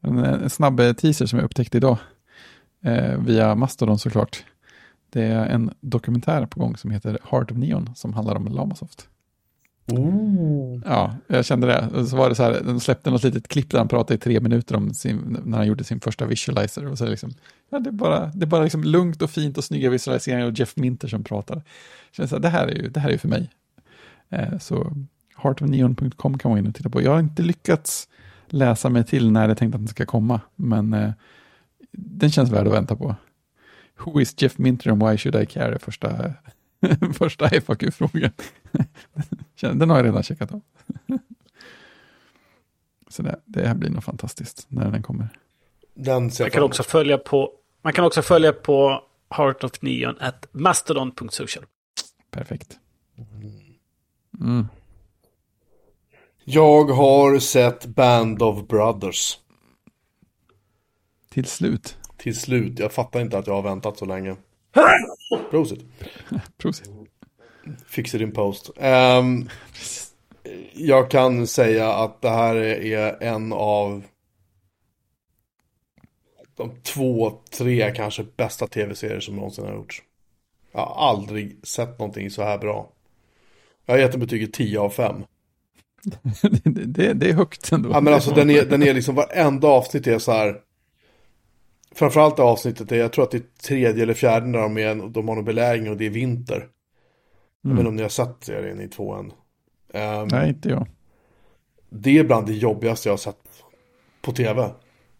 [0.00, 1.98] En, snabb teaser som jag upptäckte idag,
[2.84, 4.44] eh, via Mastodon såklart.
[5.10, 9.08] Det är en dokumentär på gång som heter Heart of Neon, som handlar om Lamasoft.
[9.92, 10.80] Ooh.
[10.84, 12.06] Ja, jag kände det.
[12.06, 14.40] Så var det så här, de släppte något litet klipp där han pratade i tre
[14.40, 16.86] minuter om sin, när han gjorde sin första visualizer.
[16.86, 17.30] Och så liksom,
[17.70, 20.58] ja, det är bara, det är bara liksom lugnt och fint och snygga visualiseringar och
[20.58, 21.62] Jeff Minter som pratar.
[22.12, 23.50] Känns så här, det här är ju det här är för mig.
[24.28, 24.92] Eh, så
[25.36, 27.02] heartofneon.com kan man in och titta på.
[27.02, 28.08] Jag har inte lyckats
[28.52, 31.12] läsa mig till när jag tänkt att den ska komma, men eh,
[31.92, 33.14] den känns värd att vänta på.
[33.98, 35.78] Who is Jeff Minter and why should I care?
[35.78, 36.34] Första,
[37.14, 38.30] första FAQ-frågan.
[39.60, 40.60] den har jag redan checkat av.
[43.08, 45.28] Så det, det här blir nog fantastiskt när den kommer.
[45.94, 47.52] Den man, kan också följa på,
[47.82, 51.64] man kan också följa på Heart of Neon at mastodon.social.
[52.30, 52.78] Perfekt.
[54.40, 54.68] Mm.
[56.52, 59.38] Jag har sett Band of Brothers.
[61.28, 61.96] Till slut.
[62.16, 62.78] Till slut.
[62.78, 64.36] Jag fattar inte att jag har väntat så länge.
[65.50, 65.80] Prosit.
[66.58, 66.90] Prosit.
[67.86, 68.70] Fix it in post.
[68.76, 69.48] Um,
[70.72, 74.02] jag kan säga att det här är en av
[76.56, 80.02] de två, tre kanske bästa tv-serier som någonsin har gjorts.
[80.72, 82.90] Jag har aldrig sett någonting så här bra.
[83.86, 85.24] Jag har gett den betyget 10 av 5.
[86.02, 87.90] Det, det, det, är högt ändå.
[87.90, 90.56] Ja men alltså den är, den är liksom, varenda avsnitt är så här.
[91.94, 94.94] Framförallt det avsnittet, är, jag tror att det är tredje eller fjärde när de, är,
[95.08, 96.56] de har någon belägring och det är vinter.
[96.56, 96.66] Mm.
[97.62, 99.32] Jag vet inte om ni har sett serien i tvåan.
[99.94, 100.86] Um, Nej, inte jag.
[101.90, 103.36] Det är bland det jobbigaste jag har sett
[104.22, 104.70] på tv.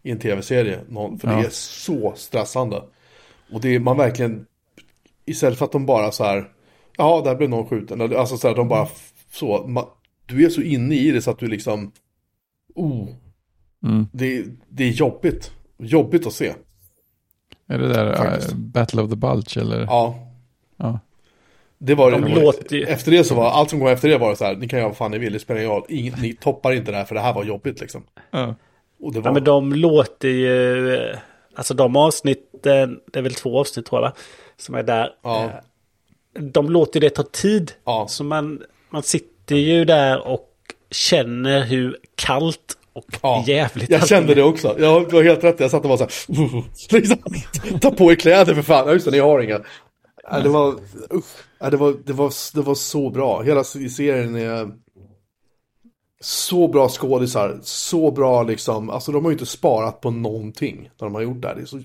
[0.03, 0.79] I en tv-serie.
[1.19, 1.35] För ja.
[1.35, 2.83] det är så stressande.
[3.51, 4.45] Och det är man verkligen,
[5.25, 6.49] istället för att de bara så här,
[6.97, 8.01] ja där blev någon skjuten.
[8.01, 8.87] Alltså så här, de bara
[9.31, 9.85] så, man,
[10.31, 11.91] du är så inne i det så att du liksom,
[12.75, 13.07] oh,
[13.83, 14.07] mm.
[14.11, 15.51] det, det är jobbigt.
[15.77, 16.53] Jobbigt att se.
[17.67, 19.79] Är det där uh, Battle of the Bulge eller?
[19.81, 20.27] Ja.
[20.77, 20.99] ja.
[21.77, 22.35] Det var De det.
[22.41, 24.79] låter Efter det så var allt som kom efter det var så här, ni kan
[24.79, 26.21] göra vad fan ni vill, det spelar ingen roll.
[26.21, 28.03] Ni toppar inte det här för det här var jobbigt liksom.
[28.31, 28.55] Ja.
[28.99, 29.29] Och det var...
[29.29, 30.93] Ja, men de låter ju...
[30.95, 31.17] eh,
[31.55, 34.15] Alltså de avsnitten, det är väl två avsnitt tror jag, va?
[34.57, 35.09] som är där.
[35.21, 35.43] Ja.
[35.45, 37.71] Eh, De låter det ta tid.
[37.85, 38.05] Ja.
[38.09, 40.47] Så man, man sitter ju där och
[40.91, 44.75] känner hur kallt och Ja, jävligt jag kände det också.
[44.79, 48.55] Jag du har helt rätt, jag satt och var så här, ta på er kläder
[48.55, 48.87] för fan.
[48.87, 49.59] Ja, just det, ni har inga.
[50.31, 50.75] Ja, det var.
[51.59, 53.41] Ja, det var, det var, det var så bra.
[53.41, 54.71] Hela serien är
[56.21, 61.07] så bra skådisar, så bra liksom, alltså de har ju inte sparat på någonting när
[61.07, 61.55] de har gjort det här.
[61.55, 61.81] Det är så,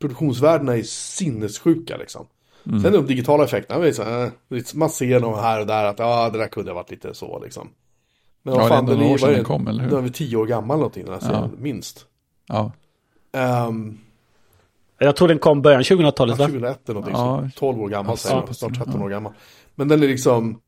[0.00, 2.26] produktionsvärdena är sinnessjuka liksom.
[2.64, 4.30] Sen de digitala effekterna, så här,
[4.76, 7.40] man ser dem här och där att ja, det där kunde ha varit lite så
[7.44, 7.68] liksom.
[8.42, 9.90] Men Ja, vad det är fan, ändå några år sedan den kom, eller hur?
[9.90, 11.50] Den är väl tio år gammal någonting den här serien, Ja.
[11.58, 12.06] minst.
[12.46, 12.72] Ja.
[13.68, 13.98] Um,
[14.98, 16.44] Jag tror den kom början 2000-talet va?
[16.46, 17.48] 2001 eller någonting, Ja.
[17.54, 19.04] så 12 år gammal, Ja, snart pass, 13 ja.
[19.04, 19.32] år gammal.
[19.74, 20.60] Men den är liksom,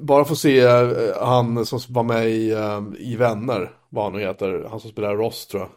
[0.00, 0.88] bara få se eh,
[1.22, 5.16] han som var med i, eh, i Vänner, vad han nu heter, han som spelar
[5.16, 5.70] Ross tror jag.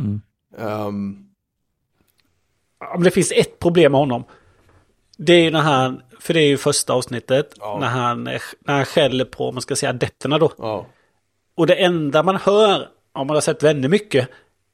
[0.00, 0.20] Mm.
[2.80, 4.24] Ja, men det finns ett problem med honom.
[5.24, 7.78] Det är ju när han, för det är ju första avsnittet, Ja.
[7.80, 8.40] när, han, när
[8.74, 10.52] han skäller på, om man ska säga adepterna då.
[10.58, 10.86] ja.
[11.54, 14.28] Och det enda man hör, om man har sett vänner mycket,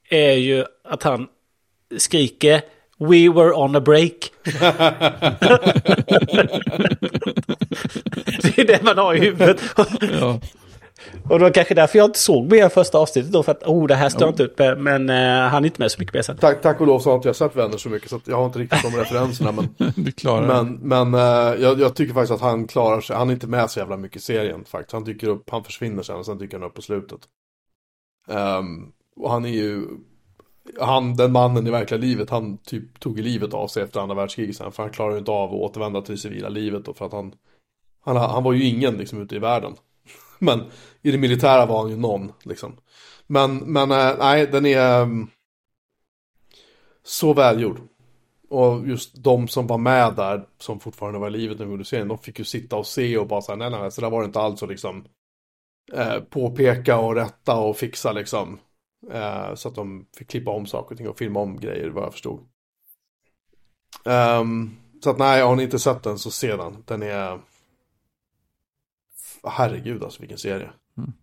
[0.09, 1.27] är ju att han
[1.97, 2.61] skriker
[2.97, 4.31] We were on a break.
[8.43, 9.61] det är det man har i huvudet.
[10.21, 10.39] Ja.
[11.29, 13.87] Och det var kanske därför jag inte såg mer första avsnittet då, för att oh,
[13.87, 16.21] det här står inte ut med, men eh, han är inte med så mycket mer
[16.21, 16.37] sen.
[16.37, 18.37] Tack, tack och lov så har inte jag sett Vänner så mycket så att jag
[18.37, 20.63] har inte riktigt de referenserna men Du klarar.
[20.63, 23.69] Men, men eh, jag, jag tycker faktiskt att han klarar sig, han är inte med
[23.69, 24.93] så jävla mycket i serien faktiskt.
[24.93, 27.19] Han dyker upp, han försvinner sen och sen dyker han upp på slutet.
[28.29, 29.87] Ehm, och han är ju,
[30.79, 34.55] han, den mannen i verkliga livet, han typ tog livet av sig efter andra världskriget
[34.55, 34.71] sen.
[34.71, 37.11] För han klarar ju inte av att återvända till det civila livet och för att
[37.11, 37.33] han,
[38.01, 39.75] han, han var ju ingen liksom ute i världen.
[40.45, 40.63] Men
[41.01, 42.77] i det militära var han ju någon liksom.
[43.27, 45.27] Men, men eh, nej, den är mm,
[47.03, 47.81] så välgjord.
[48.49, 51.85] Och just de som var med där, som fortfarande var i livet när vi gjorde
[51.85, 54.21] serien, de fick ju sitta och se och bara säga nej, nej, så där var
[54.21, 55.05] det inte alls att liksom
[55.93, 58.59] eh, påpeka och rätta och fixa liksom.
[59.11, 62.03] Eh, så att de fick klippa om saker och ting och filma om grejer, vad
[62.03, 62.39] jag förstod.
[64.05, 66.83] Um, så att nej, har ni inte sett den så se den.
[66.85, 67.39] Den är...
[69.43, 70.69] Herregud alltså, vilken serie.
[70.97, 71.13] Mm.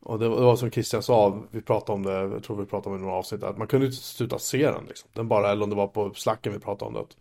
[0.00, 2.66] Och det var, det var som Christian sa, vi pratade om det, jag tror vi
[2.66, 5.10] pratade om det i några avsnitt, att man kunde inte sluta se den liksom.
[5.12, 7.14] Den bara, eller om det var på slacken vi pratade om det.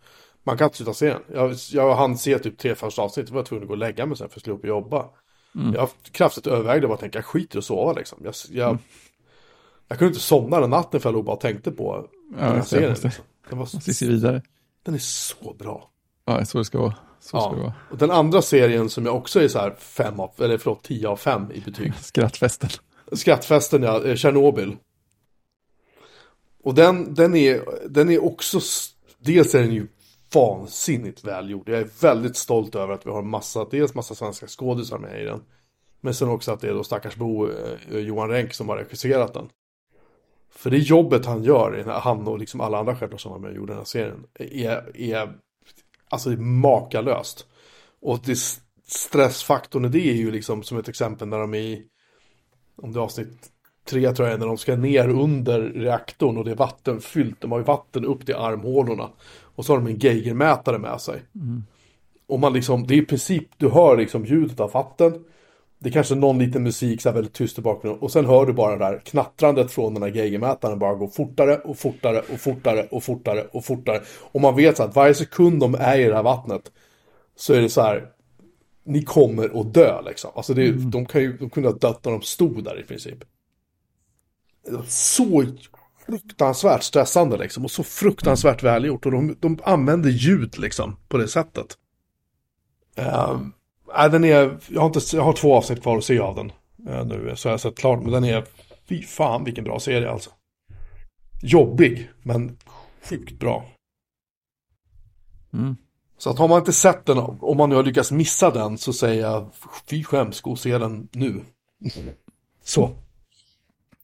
[0.43, 1.21] Man kan inte sluta se den.
[1.33, 4.05] Jag, jag hann se typ tre första avsnitt, jag var tvungen att gå och lägga
[4.05, 5.05] mig sen för att jag och jobba.
[5.55, 5.73] Mm.
[5.73, 8.19] Jag kraftigt övervägde bara att tänka, jag skiter att sova liksom.
[8.23, 8.77] Jag, jag,
[9.87, 12.55] jag kunde inte somna den natten för jag låg bara och tänkte på den här
[12.55, 12.95] jag ser, serien.
[13.03, 13.23] Liksom.
[13.49, 14.41] Den, var, se vidare.
[14.83, 15.89] den är så bra.
[16.25, 16.95] Ja, så det ska vara.
[17.19, 17.61] Så ska det Ja.
[17.63, 17.73] vara.
[17.91, 21.07] Och den andra serien som jag också är så här fem av, eller förlåt, tio
[21.07, 21.93] av fem i betyg.
[22.01, 22.69] Skrattfesten.
[23.11, 24.75] Skrattfesten, ja, eh, Tjernobyl.
[26.63, 28.59] Och den, den, är, den är också,
[29.19, 29.87] dels är den ju
[30.33, 31.69] vansinnigt välgjord.
[31.69, 35.25] Jag är väldigt stolt över att vi har massa, dels massa svenska skådisar med i
[35.25, 35.41] den.
[36.01, 39.33] Men sen också att det är då stackars Bo, eh, Johan Renck som har regisserat
[39.33, 39.49] den.
[40.51, 43.55] För det jobbet han gör, han och liksom alla andra självklart som var med och
[43.55, 45.33] gjorde den här serien, är, är
[46.09, 47.45] alltså makalöst.
[48.01, 48.37] Och det,
[48.87, 51.83] stressfaktorn i det är ju liksom som ett exempel när de är i,
[52.81, 53.51] om det är avsnitt
[53.89, 57.41] tre tror jag, när de ska ner under reaktorn och det är vattenfyllt.
[57.41, 59.09] De har ju vatten upp till armhålorna.
[59.41, 61.21] Och så har de en geigermätare med sig.
[62.27, 65.25] Och man liksom, det är i princip, du hör liksom ljudet av vatten.
[65.81, 68.01] Det är kanske någon liten musik så här väldigt tyst i bakgrunden.
[68.01, 71.57] Och sen hör du bara det där knattrandet från den här geigermätaren bara gå fortare
[71.57, 74.01] och fortare och fortare och fortare och fortare.
[74.31, 76.71] Och man vet så att varje sekund de är i det här vattnet
[77.35, 78.07] så är det så här,
[78.83, 80.31] ni kommer att dö liksom.
[80.35, 82.83] Alltså det, är- de, kan ju, de kunde ha dött när de stod där i
[82.83, 83.17] princip.
[84.65, 85.45] Det var så
[86.05, 91.27] fruktansvärt stressande liksom och så fruktansvärt välgjort och de, de använder ljud liksom på det
[91.27, 91.77] sättet.
[93.29, 93.53] Um,
[93.97, 96.51] nej, den är, jag har, inte, jag har två avsnitt kvar att se av den
[96.87, 98.45] eh, nu så jag har sett klart men den är,
[98.89, 100.29] fy fan vilken bra serie alltså.
[101.41, 102.57] Jobbig men
[103.09, 103.65] sjukt bra.
[105.53, 105.75] Mm.
[106.17, 108.93] Så att har man inte sett den, om man nu har lyckats missa den, så
[108.93, 109.49] säger jag
[109.89, 111.41] fy skäms, gå och se den nu.
[112.63, 112.89] Så.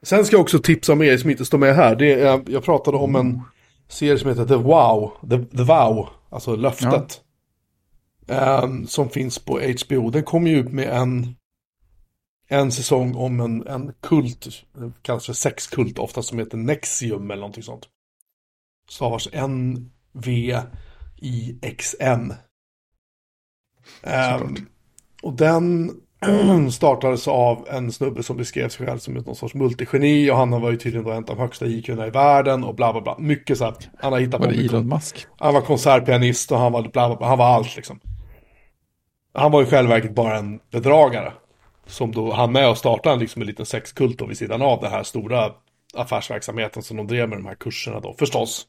[0.01, 1.95] Sen ska jag också tipsa om er som inte står med här.
[1.95, 3.41] Det är, jag pratade om en
[3.87, 7.21] serie som heter The Wow, The, The Vow, alltså löftet.
[8.27, 10.09] Ehm, som finns på HBO.
[10.09, 11.35] Den kom ju ut med en,
[12.47, 17.41] en säsong om en, en kult, det kallas för sexkult ofta, som heter Nexium eller
[17.41, 17.89] någonting sånt.
[18.89, 19.93] Stavas N-V-I-X-M.
[24.03, 24.67] Um,
[25.23, 25.91] och den
[26.71, 30.71] startades av en snubbe som beskrev sig själv som någon sorts multigeni och han var
[30.71, 33.15] ju tydligen då en av de högsta IQna i världen och bla bla bla.
[33.19, 34.73] Mycket så att han har hittat Var på det mycket.
[34.73, 35.27] Elon Musk?
[35.37, 37.27] Han var konsertpianist och han var bla bla bla.
[37.27, 37.99] Han var allt liksom.
[39.35, 41.33] Han var ju själv verket bara en bedragare.
[41.85, 44.91] Som då han med och startade liksom en liten sexkult då vid sidan av den
[44.91, 45.51] här stora
[45.93, 48.67] affärsverksamheten som de drev med de här kurserna då förstås.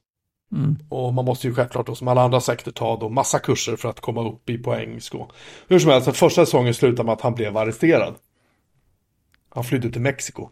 [0.53, 0.77] Mm.
[0.89, 3.89] Och man måste ju självklart då som alla andra sekter ta då massa kurser för
[3.89, 5.01] att komma upp i poäng.
[5.01, 5.31] Så.
[5.69, 8.15] Hur som helst, den första säsongen slutade med att han blev arresterad.
[9.49, 10.49] Han flydde till Mexiko.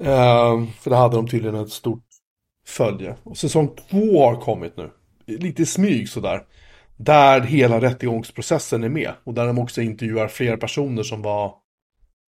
[0.00, 2.04] Ehm, för det hade de tydligen ett stort
[2.66, 3.16] följe.
[3.22, 4.90] Och säsong två har kommit nu.
[5.26, 6.44] Lite smyg sådär.
[6.96, 9.12] Där hela rättegångsprocessen är med.
[9.24, 11.54] Och där de också intervjuar fler personer som var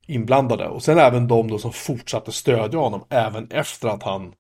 [0.07, 0.69] inblandade.
[0.69, 4.33] Och sen även de då som fortsatte stödja honom även efter att han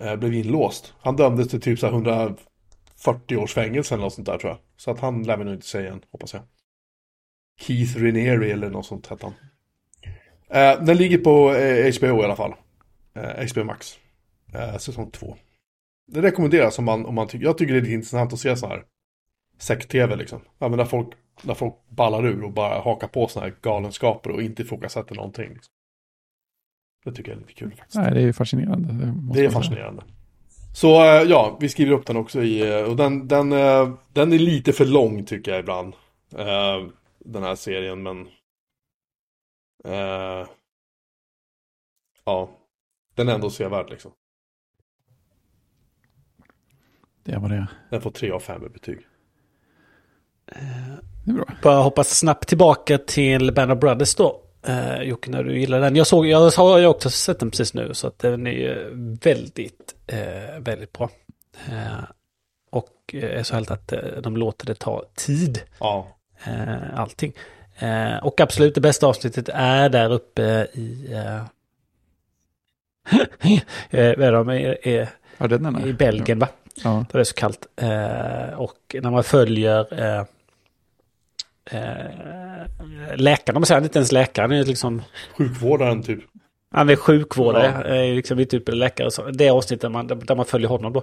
[0.00, 0.94] eh, blev inlåst.
[1.00, 4.58] Han dömdes till typ så 140 års fängelse eller något sånt där tror jag.
[4.76, 6.42] Så att han lär vi nog inte säga än, hoppas jag.
[7.60, 9.34] Keith Raniere eller något sånt hette han.
[10.48, 12.54] Eh, den ligger på eh, HBO i alla fall.
[13.14, 13.98] Eh, HBO Max.
[14.54, 15.36] Eh, säsong 2.
[16.06, 18.56] Det rekommenderas om man, om man tycker, jag tycker det är lite intressant att se
[18.56, 18.84] så här
[19.60, 20.40] sekt-tv liksom.
[20.58, 21.08] Ja, men när folk,
[21.42, 25.48] när folk ballar ur och bara hakar på såna här galenskaper och inte ifrågasätter någonting.
[25.48, 25.72] Liksom.
[27.04, 27.96] Det tycker jag är lite kul faktiskt.
[27.96, 28.92] Nej, det är fascinerande.
[28.92, 30.02] måste Det är fascinerande.
[30.74, 34.32] Så eh, ja, vi skriver upp den också i, eh, och den, den, eh, den
[34.32, 35.94] är lite för lång tycker jag ibland.
[37.24, 38.28] Den här serien, men...
[42.24, 42.50] Ja,
[43.14, 44.12] den är ändå sevärd liksom.
[47.22, 47.66] Det var det.
[47.90, 48.98] Den får 3 av 5 i betyg.
[51.24, 51.44] Det är bra.
[51.62, 54.40] Bara hoppas snabbt tillbaka till Band of Brothers då.
[54.68, 55.96] Uh, Jocke, när du gillar den.
[55.96, 58.90] Jag såg, jag har ju också sett den precis nu, så att den är ju
[59.22, 61.10] väldigt, eh, väldigt bra.
[61.68, 62.04] Eh,
[62.70, 66.08] och eh, är så härligt att eh, de låter det ta tid, Ja,
[66.44, 67.32] eh, allting.
[67.78, 71.12] Eh, och absolut det bästa avsnittet är där uppe i...
[71.12, 71.42] Eh,
[73.90, 74.48] eh, är de?
[74.48, 75.08] Är, är,
[75.38, 76.48] Ja, den är I Belgien va?
[76.84, 76.90] Ja.
[76.90, 77.66] Där det är så kallt.
[77.76, 79.94] Eh, och när man följer
[81.64, 85.02] eh, läkaren, om man säger han inte ens läkare, han är liksom
[85.36, 86.20] sjukvårdaren typ.
[86.74, 87.94] han är sjukvårdare, ja.
[87.94, 89.10] är liksom inte utbildad läkare.
[89.10, 91.02] Så det avsnittet där man, där man följer honom då.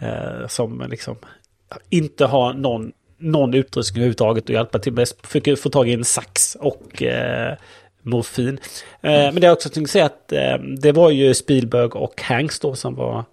[0.00, 1.16] Eh, som liksom
[1.90, 5.08] inte har någon, någon utrustning överhuvudtaget och hjälpa till med.
[5.22, 7.56] Försöker få tag i en sax och eh,
[8.02, 8.58] morfin.
[9.00, 12.60] Eh, men det är också att säga att eh, det var ju Spielberg och Hanks
[12.60, 13.24] då som var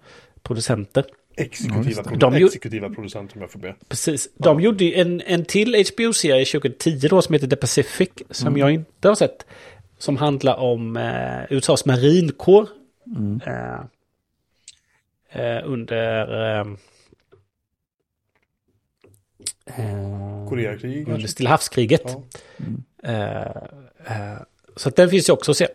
[0.42, 1.04] producenter.
[1.42, 3.74] Exekutiva, produ- De exekutiva producenter om jag får be.
[3.88, 4.28] Precis.
[4.34, 8.08] De gjorde ju en, en till HBO-serie 2010 då som heter The Pacific.
[8.30, 9.46] Som jag inte har sett.
[9.98, 12.68] Som handlar om eh, USAs marinkår.
[13.46, 13.80] Eh,
[15.42, 16.42] eh, under...
[16.60, 16.66] Eh,
[19.66, 21.26] eh, Koreakrig under?
[21.28, 22.02] Stilla havskriget.
[22.04, 22.22] Ja.
[23.04, 23.42] Eh,
[24.16, 24.38] eh,
[24.76, 25.68] så att den finns ju också att se.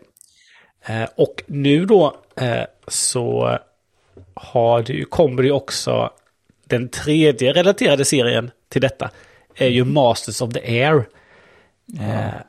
[0.86, 3.58] Eh, och nu då eh, så
[4.42, 6.12] har det ju, kommer det ju också
[6.66, 9.12] den tredje relaterade serien till detta.
[9.56, 11.08] Är ju Masters of the Air.
[12.00, 12.42] Eh,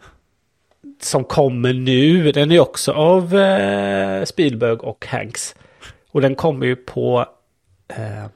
[1.01, 2.33] som kommer nu.
[2.33, 5.55] Den är också av eh, Spielberg och Hanks.
[6.11, 7.27] Och den kommer ju på...
[7.89, 8.27] Eh,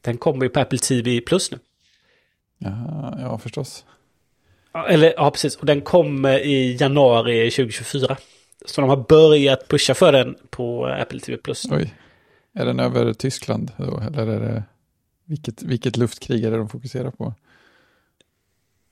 [0.00, 1.58] den kommer ju på Apple TV Plus nu.
[2.58, 3.84] Ja, ja, förstås.
[4.88, 5.56] Eller ja, precis.
[5.56, 8.16] Och den kommer i januari 2024.
[8.64, 11.64] Så de har börjat pusha för den på Apple TV Plus.
[11.70, 11.94] Oj.
[12.54, 14.00] Är den över Tyskland då?
[14.00, 14.62] Eller är det...
[15.24, 17.34] Vilket, vilket luftkrig är det de fokuserar på?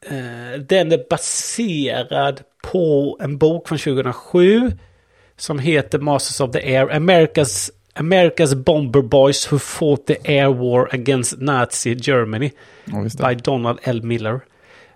[0.06, 4.72] Eh, Den är baserad på en bok från 2007.
[5.36, 6.86] Som heter Masters of the Air.
[6.86, 12.50] America's, America's Bomber Boys Who Fought the Air War Against Nazi Germany.
[12.84, 13.02] Ja.
[13.28, 14.02] By Donald L.
[14.02, 14.40] Miller.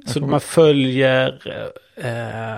[0.07, 1.43] Så man följer...
[1.97, 2.57] Eh,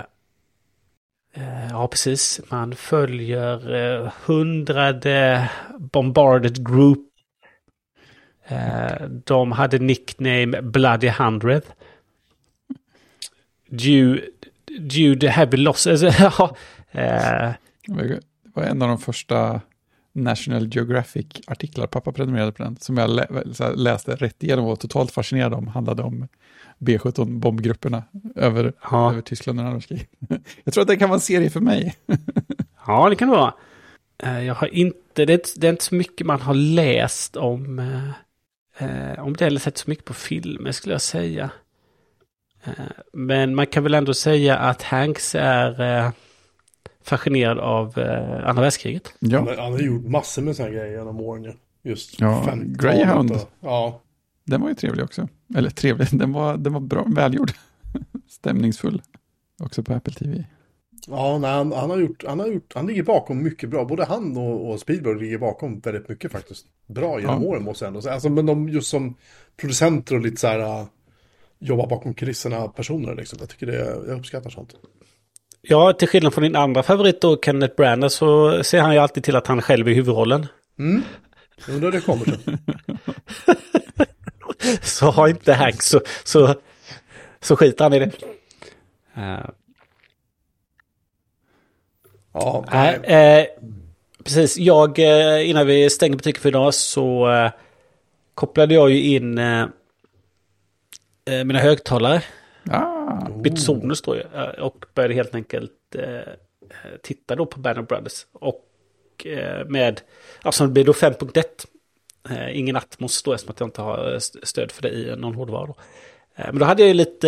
[1.37, 2.41] Eh, ja, precis.
[2.49, 5.49] Man följer eh, hundrade
[5.79, 7.07] Bombarded Group.
[8.47, 11.63] Eh, de hade nickname Bloody Hundred.
[13.69, 14.21] Due,
[14.79, 16.01] due to heavy losses.
[16.19, 16.55] Ja,
[17.01, 17.53] eh,
[17.87, 19.61] Det var en av de första
[20.13, 23.27] National Geographic-artiklar, pappa prenumererade på den, som jag lä
[23.75, 26.27] läste rätt igenom och var totalt fascinerad om, handlade om
[26.85, 28.03] B-17-bombgrupperna
[28.35, 29.11] över, Ja.
[29.11, 30.09] över Tyskland under andra världskriget.
[30.63, 31.95] Jag tror att det kan vara en serie för mig.
[32.87, 33.53] Ja, det kan det vara.
[34.23, 37.35] Eh, Jag har inte, det är inte, det är inte så mycket man har läst
[37.35, 38.09] om, eh,
[39.13, 41.49] eh, om det eller sett så mycket på filmer skulle jag säga.
[42.63, 42.71] Eh,
[43.13, 46.11] Men man kan väl ändå säga att Hanks är eh,
[47.03, 49.13] fascinerad av eh, andra världskriget.
[49.21, 51.53] Han, Ja, har- han har gjort massor med sådana grejer genom åren ju.
[51.89, 53.31] Just Ja, 50-talet Greyhound.
[53.31, 54.01] och- Ja,
[54.45, 55.27] Den var ju trevlig också.
[55.55, 57.51] Eller trevlig, den var, den var bra, välgjord.
[58.29, 59.01] Stämningsfull.
[59.59, 60.45] Också på Apple TV.
[61.07, 63.85] Ja, nej, han, han, har gjort, han, har gjort, han ligger bakom mycket bra.
[63.85, 66.65] Både han och, och Spielberg ligger bakom väldigt mycket faktiskt.
[66.87, 67.49] Bra genom Ja.
[67.49, 68.13] åren måste jag ändå säga.
[68.13, 69.15] Alltså, men de just som
[69.57, 70.85] producenter och lite så här uh,
[71.59, 73.37] jobbar bakom kulisserna personer liksom.
[73.41, 73.75] Jag tycker det,
[74.07, 74.75] jag uppskattar sånt.
[75.61, 79.23] Ja, till skillnad från din andra favorit då, Kenneth Branagh, så ser han ju alltid
[79.23, 80.47] till att han själv är huvudrollen.
[80.79, 81.01] Mm.
[81.69, 82.37] Undrar det kommer sig.
[84.81, 86.55] Så har inte Hank så, så,
[87.41, 88.11] så skiter han i det.
[89.15, 89.49] Eh,
[92.33, 93.41] Ja, Nej, nej.
[93.41, 93.47] eh,
[94.23, 94.57] precis.
[94.57, 97.51] Jag, eh, innan vi stängde butiken för idag så eh,
[98.33, 99.39] kopplade jag ju in
[101.45, 102.21] mina högtalare.
[102.69, 104.21] Ah, Bitsonus då ju.
[104.21, 105.71] eh, Och började helt enkelt
[107.03, 108.25] titta då på Banner Brothers.
[108.33, 108.65] Och
[109.67, 110.01] med,
[110.41, 111.43] alltså det blir då 5.1.
[112.29, 115.15] Eh, ingen Atmos då eftersom att jag inte har eh, st- stöd för det i
[115.17, 115.75] någon hårdvara då.
[116.35, 117.27] Eh, men då hade jag ju lite,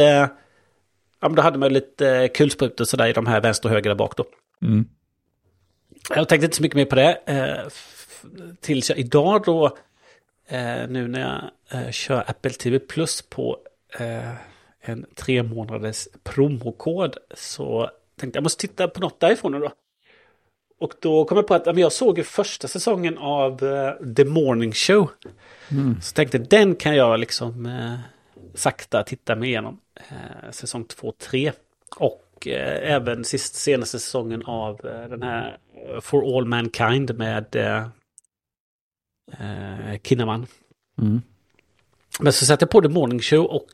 [1.19, 3.95] ja men då hade man lite kulsprutor sådär i de här vänster och höger där
[3.95, 4.25] bak då.
[4.61, 4.85] mm.
[6.09, 7.13] Jag tänkte inte så mycket mer på det.
[7.25, 7.67] Eh,
[8.61, 9.65] tills jag idag då,
[10.47, 13.57] eh, nu när jag eh, kör Apple TV Plus på
[14.81, 19.71] en tre månaders promokod, så tänkte jag måste titta på något därifrån då.
[20.79, 24.73] Och då kom jag på att jag såg ju första säsongen av eh, The Morning
[24.73, 25.09] Show.
[25.71, 26.01] Mm.
[26.01, 27.99] Så tänkte den kan jag liksom eh,
[28.53, 29.79] sakta titta mig igenom.
[29.95, 31.51] Eh, säsong 2, 3.
[31.95, 37.55] Och eh, även sist, senaste säsongen av eh, den här eh, For All Mankind med
[37.55, 37.87] eh,
[40.03, 40.47] Kinnaman.
[41.01, 41.21] Mm.
[42.19, 43.69] Men så satte jag på The Morning Show och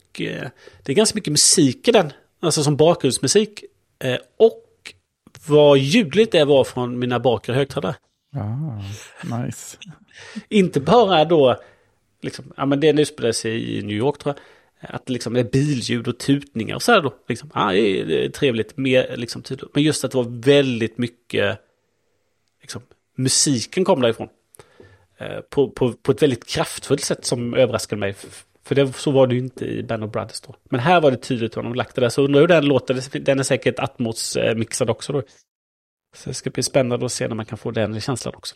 [0.84, 2.12] det är ganska mycket musik i den.
[2.40, 3.64] Alltså som bakgrundsmusik.
[4.38, 4.63] Och
[5.48, 7.96] vad ljudligt det var från mina bakre högtalare.
[8.36, 9.78] Ah, nice.
[10.50, 11.60] Inte bara då,
[12.22, 14.44] liksom, ja men det utspelar sig i New York tror jag.
[14.96, 17.14] Att liksom det är billjud och tutningar och så här då.
[17.28, 19.70] Liksom, ja, är- det är trevligt, mer liksom tydligt.
[19.74, 21.60] Men just att det var väldigt mycket,
[22.62, 22.82] liksom,
[23.18, 24.28] musiken kom därifrån.
[25.18, 28.16] Eh, på, på, på ett väldigt kraftfullt sätt som överraskade mig.
[28.66, 30.56] För det, så var det ju inte i Band of Brothers då.
[30.70, 32.10] Men här var det tydligt hur de lagt det där.
[32.10, 33.20] Så undrar hur den låter.
[33.20, 35.22] Den är säkert Atmos-mixad också då.
[36.16, 38.56] Så det ska bli spännande att se när man kan få den känslan också.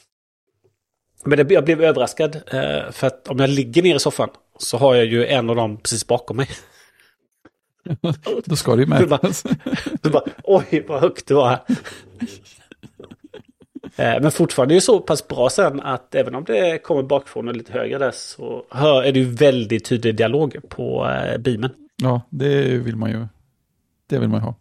[1.26, 2.36] Men det, jag blev överraskad.
[2.36, 4.30] eh, För att om jag ligger ner i soffan
[4.60, 6.50] så har jag ju en av dem precis bakom mig.
[8.46, 9.44] Då ska det ju Det bara- märkas.
[10.04, 11.60] Så bara, oj vad högt det var här.
[13.98, 17.48] Eh, Men fortfarande är det så pass bra sen att även om det kommer bakifrån
[17.48, 21.72] och lite högre där så hör, är det ju väldigt tydlig dialog på eh, beamen.
[21.96, 23.28] Ja, det vill man ju.
[24.08, 24.56] Det vill man ju ha.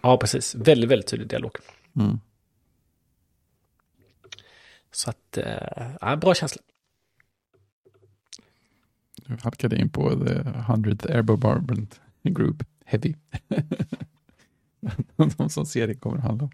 [0.00, 0.54] Ja, precis.
[0.54, 1.52] Väldigt, väldigt tydlig dialog.
[1.96, 2.20] Mm.
[4.92, 6.62] Så att, eh, ja, bra känsla.
[9.26, 13.14] Nu halkade in på The 100th Airbombardment Group Heavy.
[15.36, 16.50] De som serien kommer att handla om.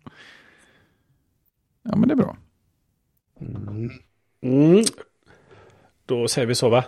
[1.88, 2.36] Ja, men det är bra.
[3.40, 3.90] Mm.
[4.40, 4.84] Mm.
[6.06, 6.84] Då säger vi så va?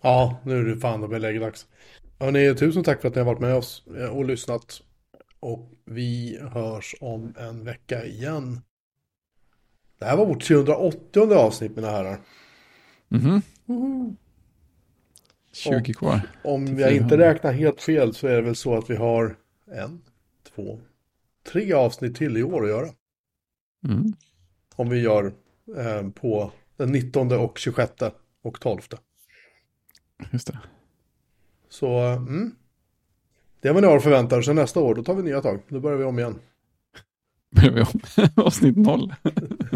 [0.00, 1.66] Ja, nu är det fan det blir läggdags.
[2.18, 4.82] Hörni, tusen tack för att ni har varit med oss eh, och lyssnat.
[5.40, 8.60] Och vi hörs om en vecka igen.
[9.98, 12.20] Det här var vårt 380 avsnitt mina herrar.
[13.08, 13.42] Mhm.
[15.52, 16.20] 20 kvar.
[16.44, 17.16] Om jag inte 400.
[17.16, 19.36] räknar helt fel så är det väl så att vi har
[19.72, 20.02] en,
[20.54, 20.80] två,
[21.52, 22.88] tre avsnitt till i år att göra.
[23.88, 24.12] Mm.
[24.80, 25.32] Om vi gör
[25.76, 27.92] eh, på den 19 och 26
[28.42, 28.80] och 12.
[30.32, 30.58] Just det.
[31.68, 32.54] Så mm,
[33.60, 34.42] det är vad ni har att förvänta er.
[34.42, 35.60] Sen nästa år, då tar vi nya tag.
[35.68, 36.38] Då börjar vi om igen.
[37.50, 38.00] Börjar vi om.
[38.44, 39.14] Avsnitt noll.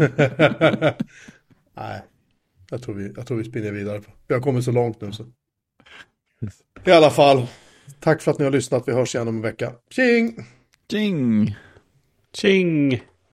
[1.73, 2.01] Nej,
[2.69, 4.01] jag tror, vi, jag tror vi spinner vidare.
[4.27, 5.25] Vi har kommit så långt nu så.
[6.85, 7.47] I alla fall,
[7.99, 8.87] tack för att ni har lyssnat.
[8.87, 9.73] Vi hörs igen om en vecka.
[9.89, 10.45] Tjing!
[10.89, 11.55] Jing!
[12.33, 13.01] Tjing!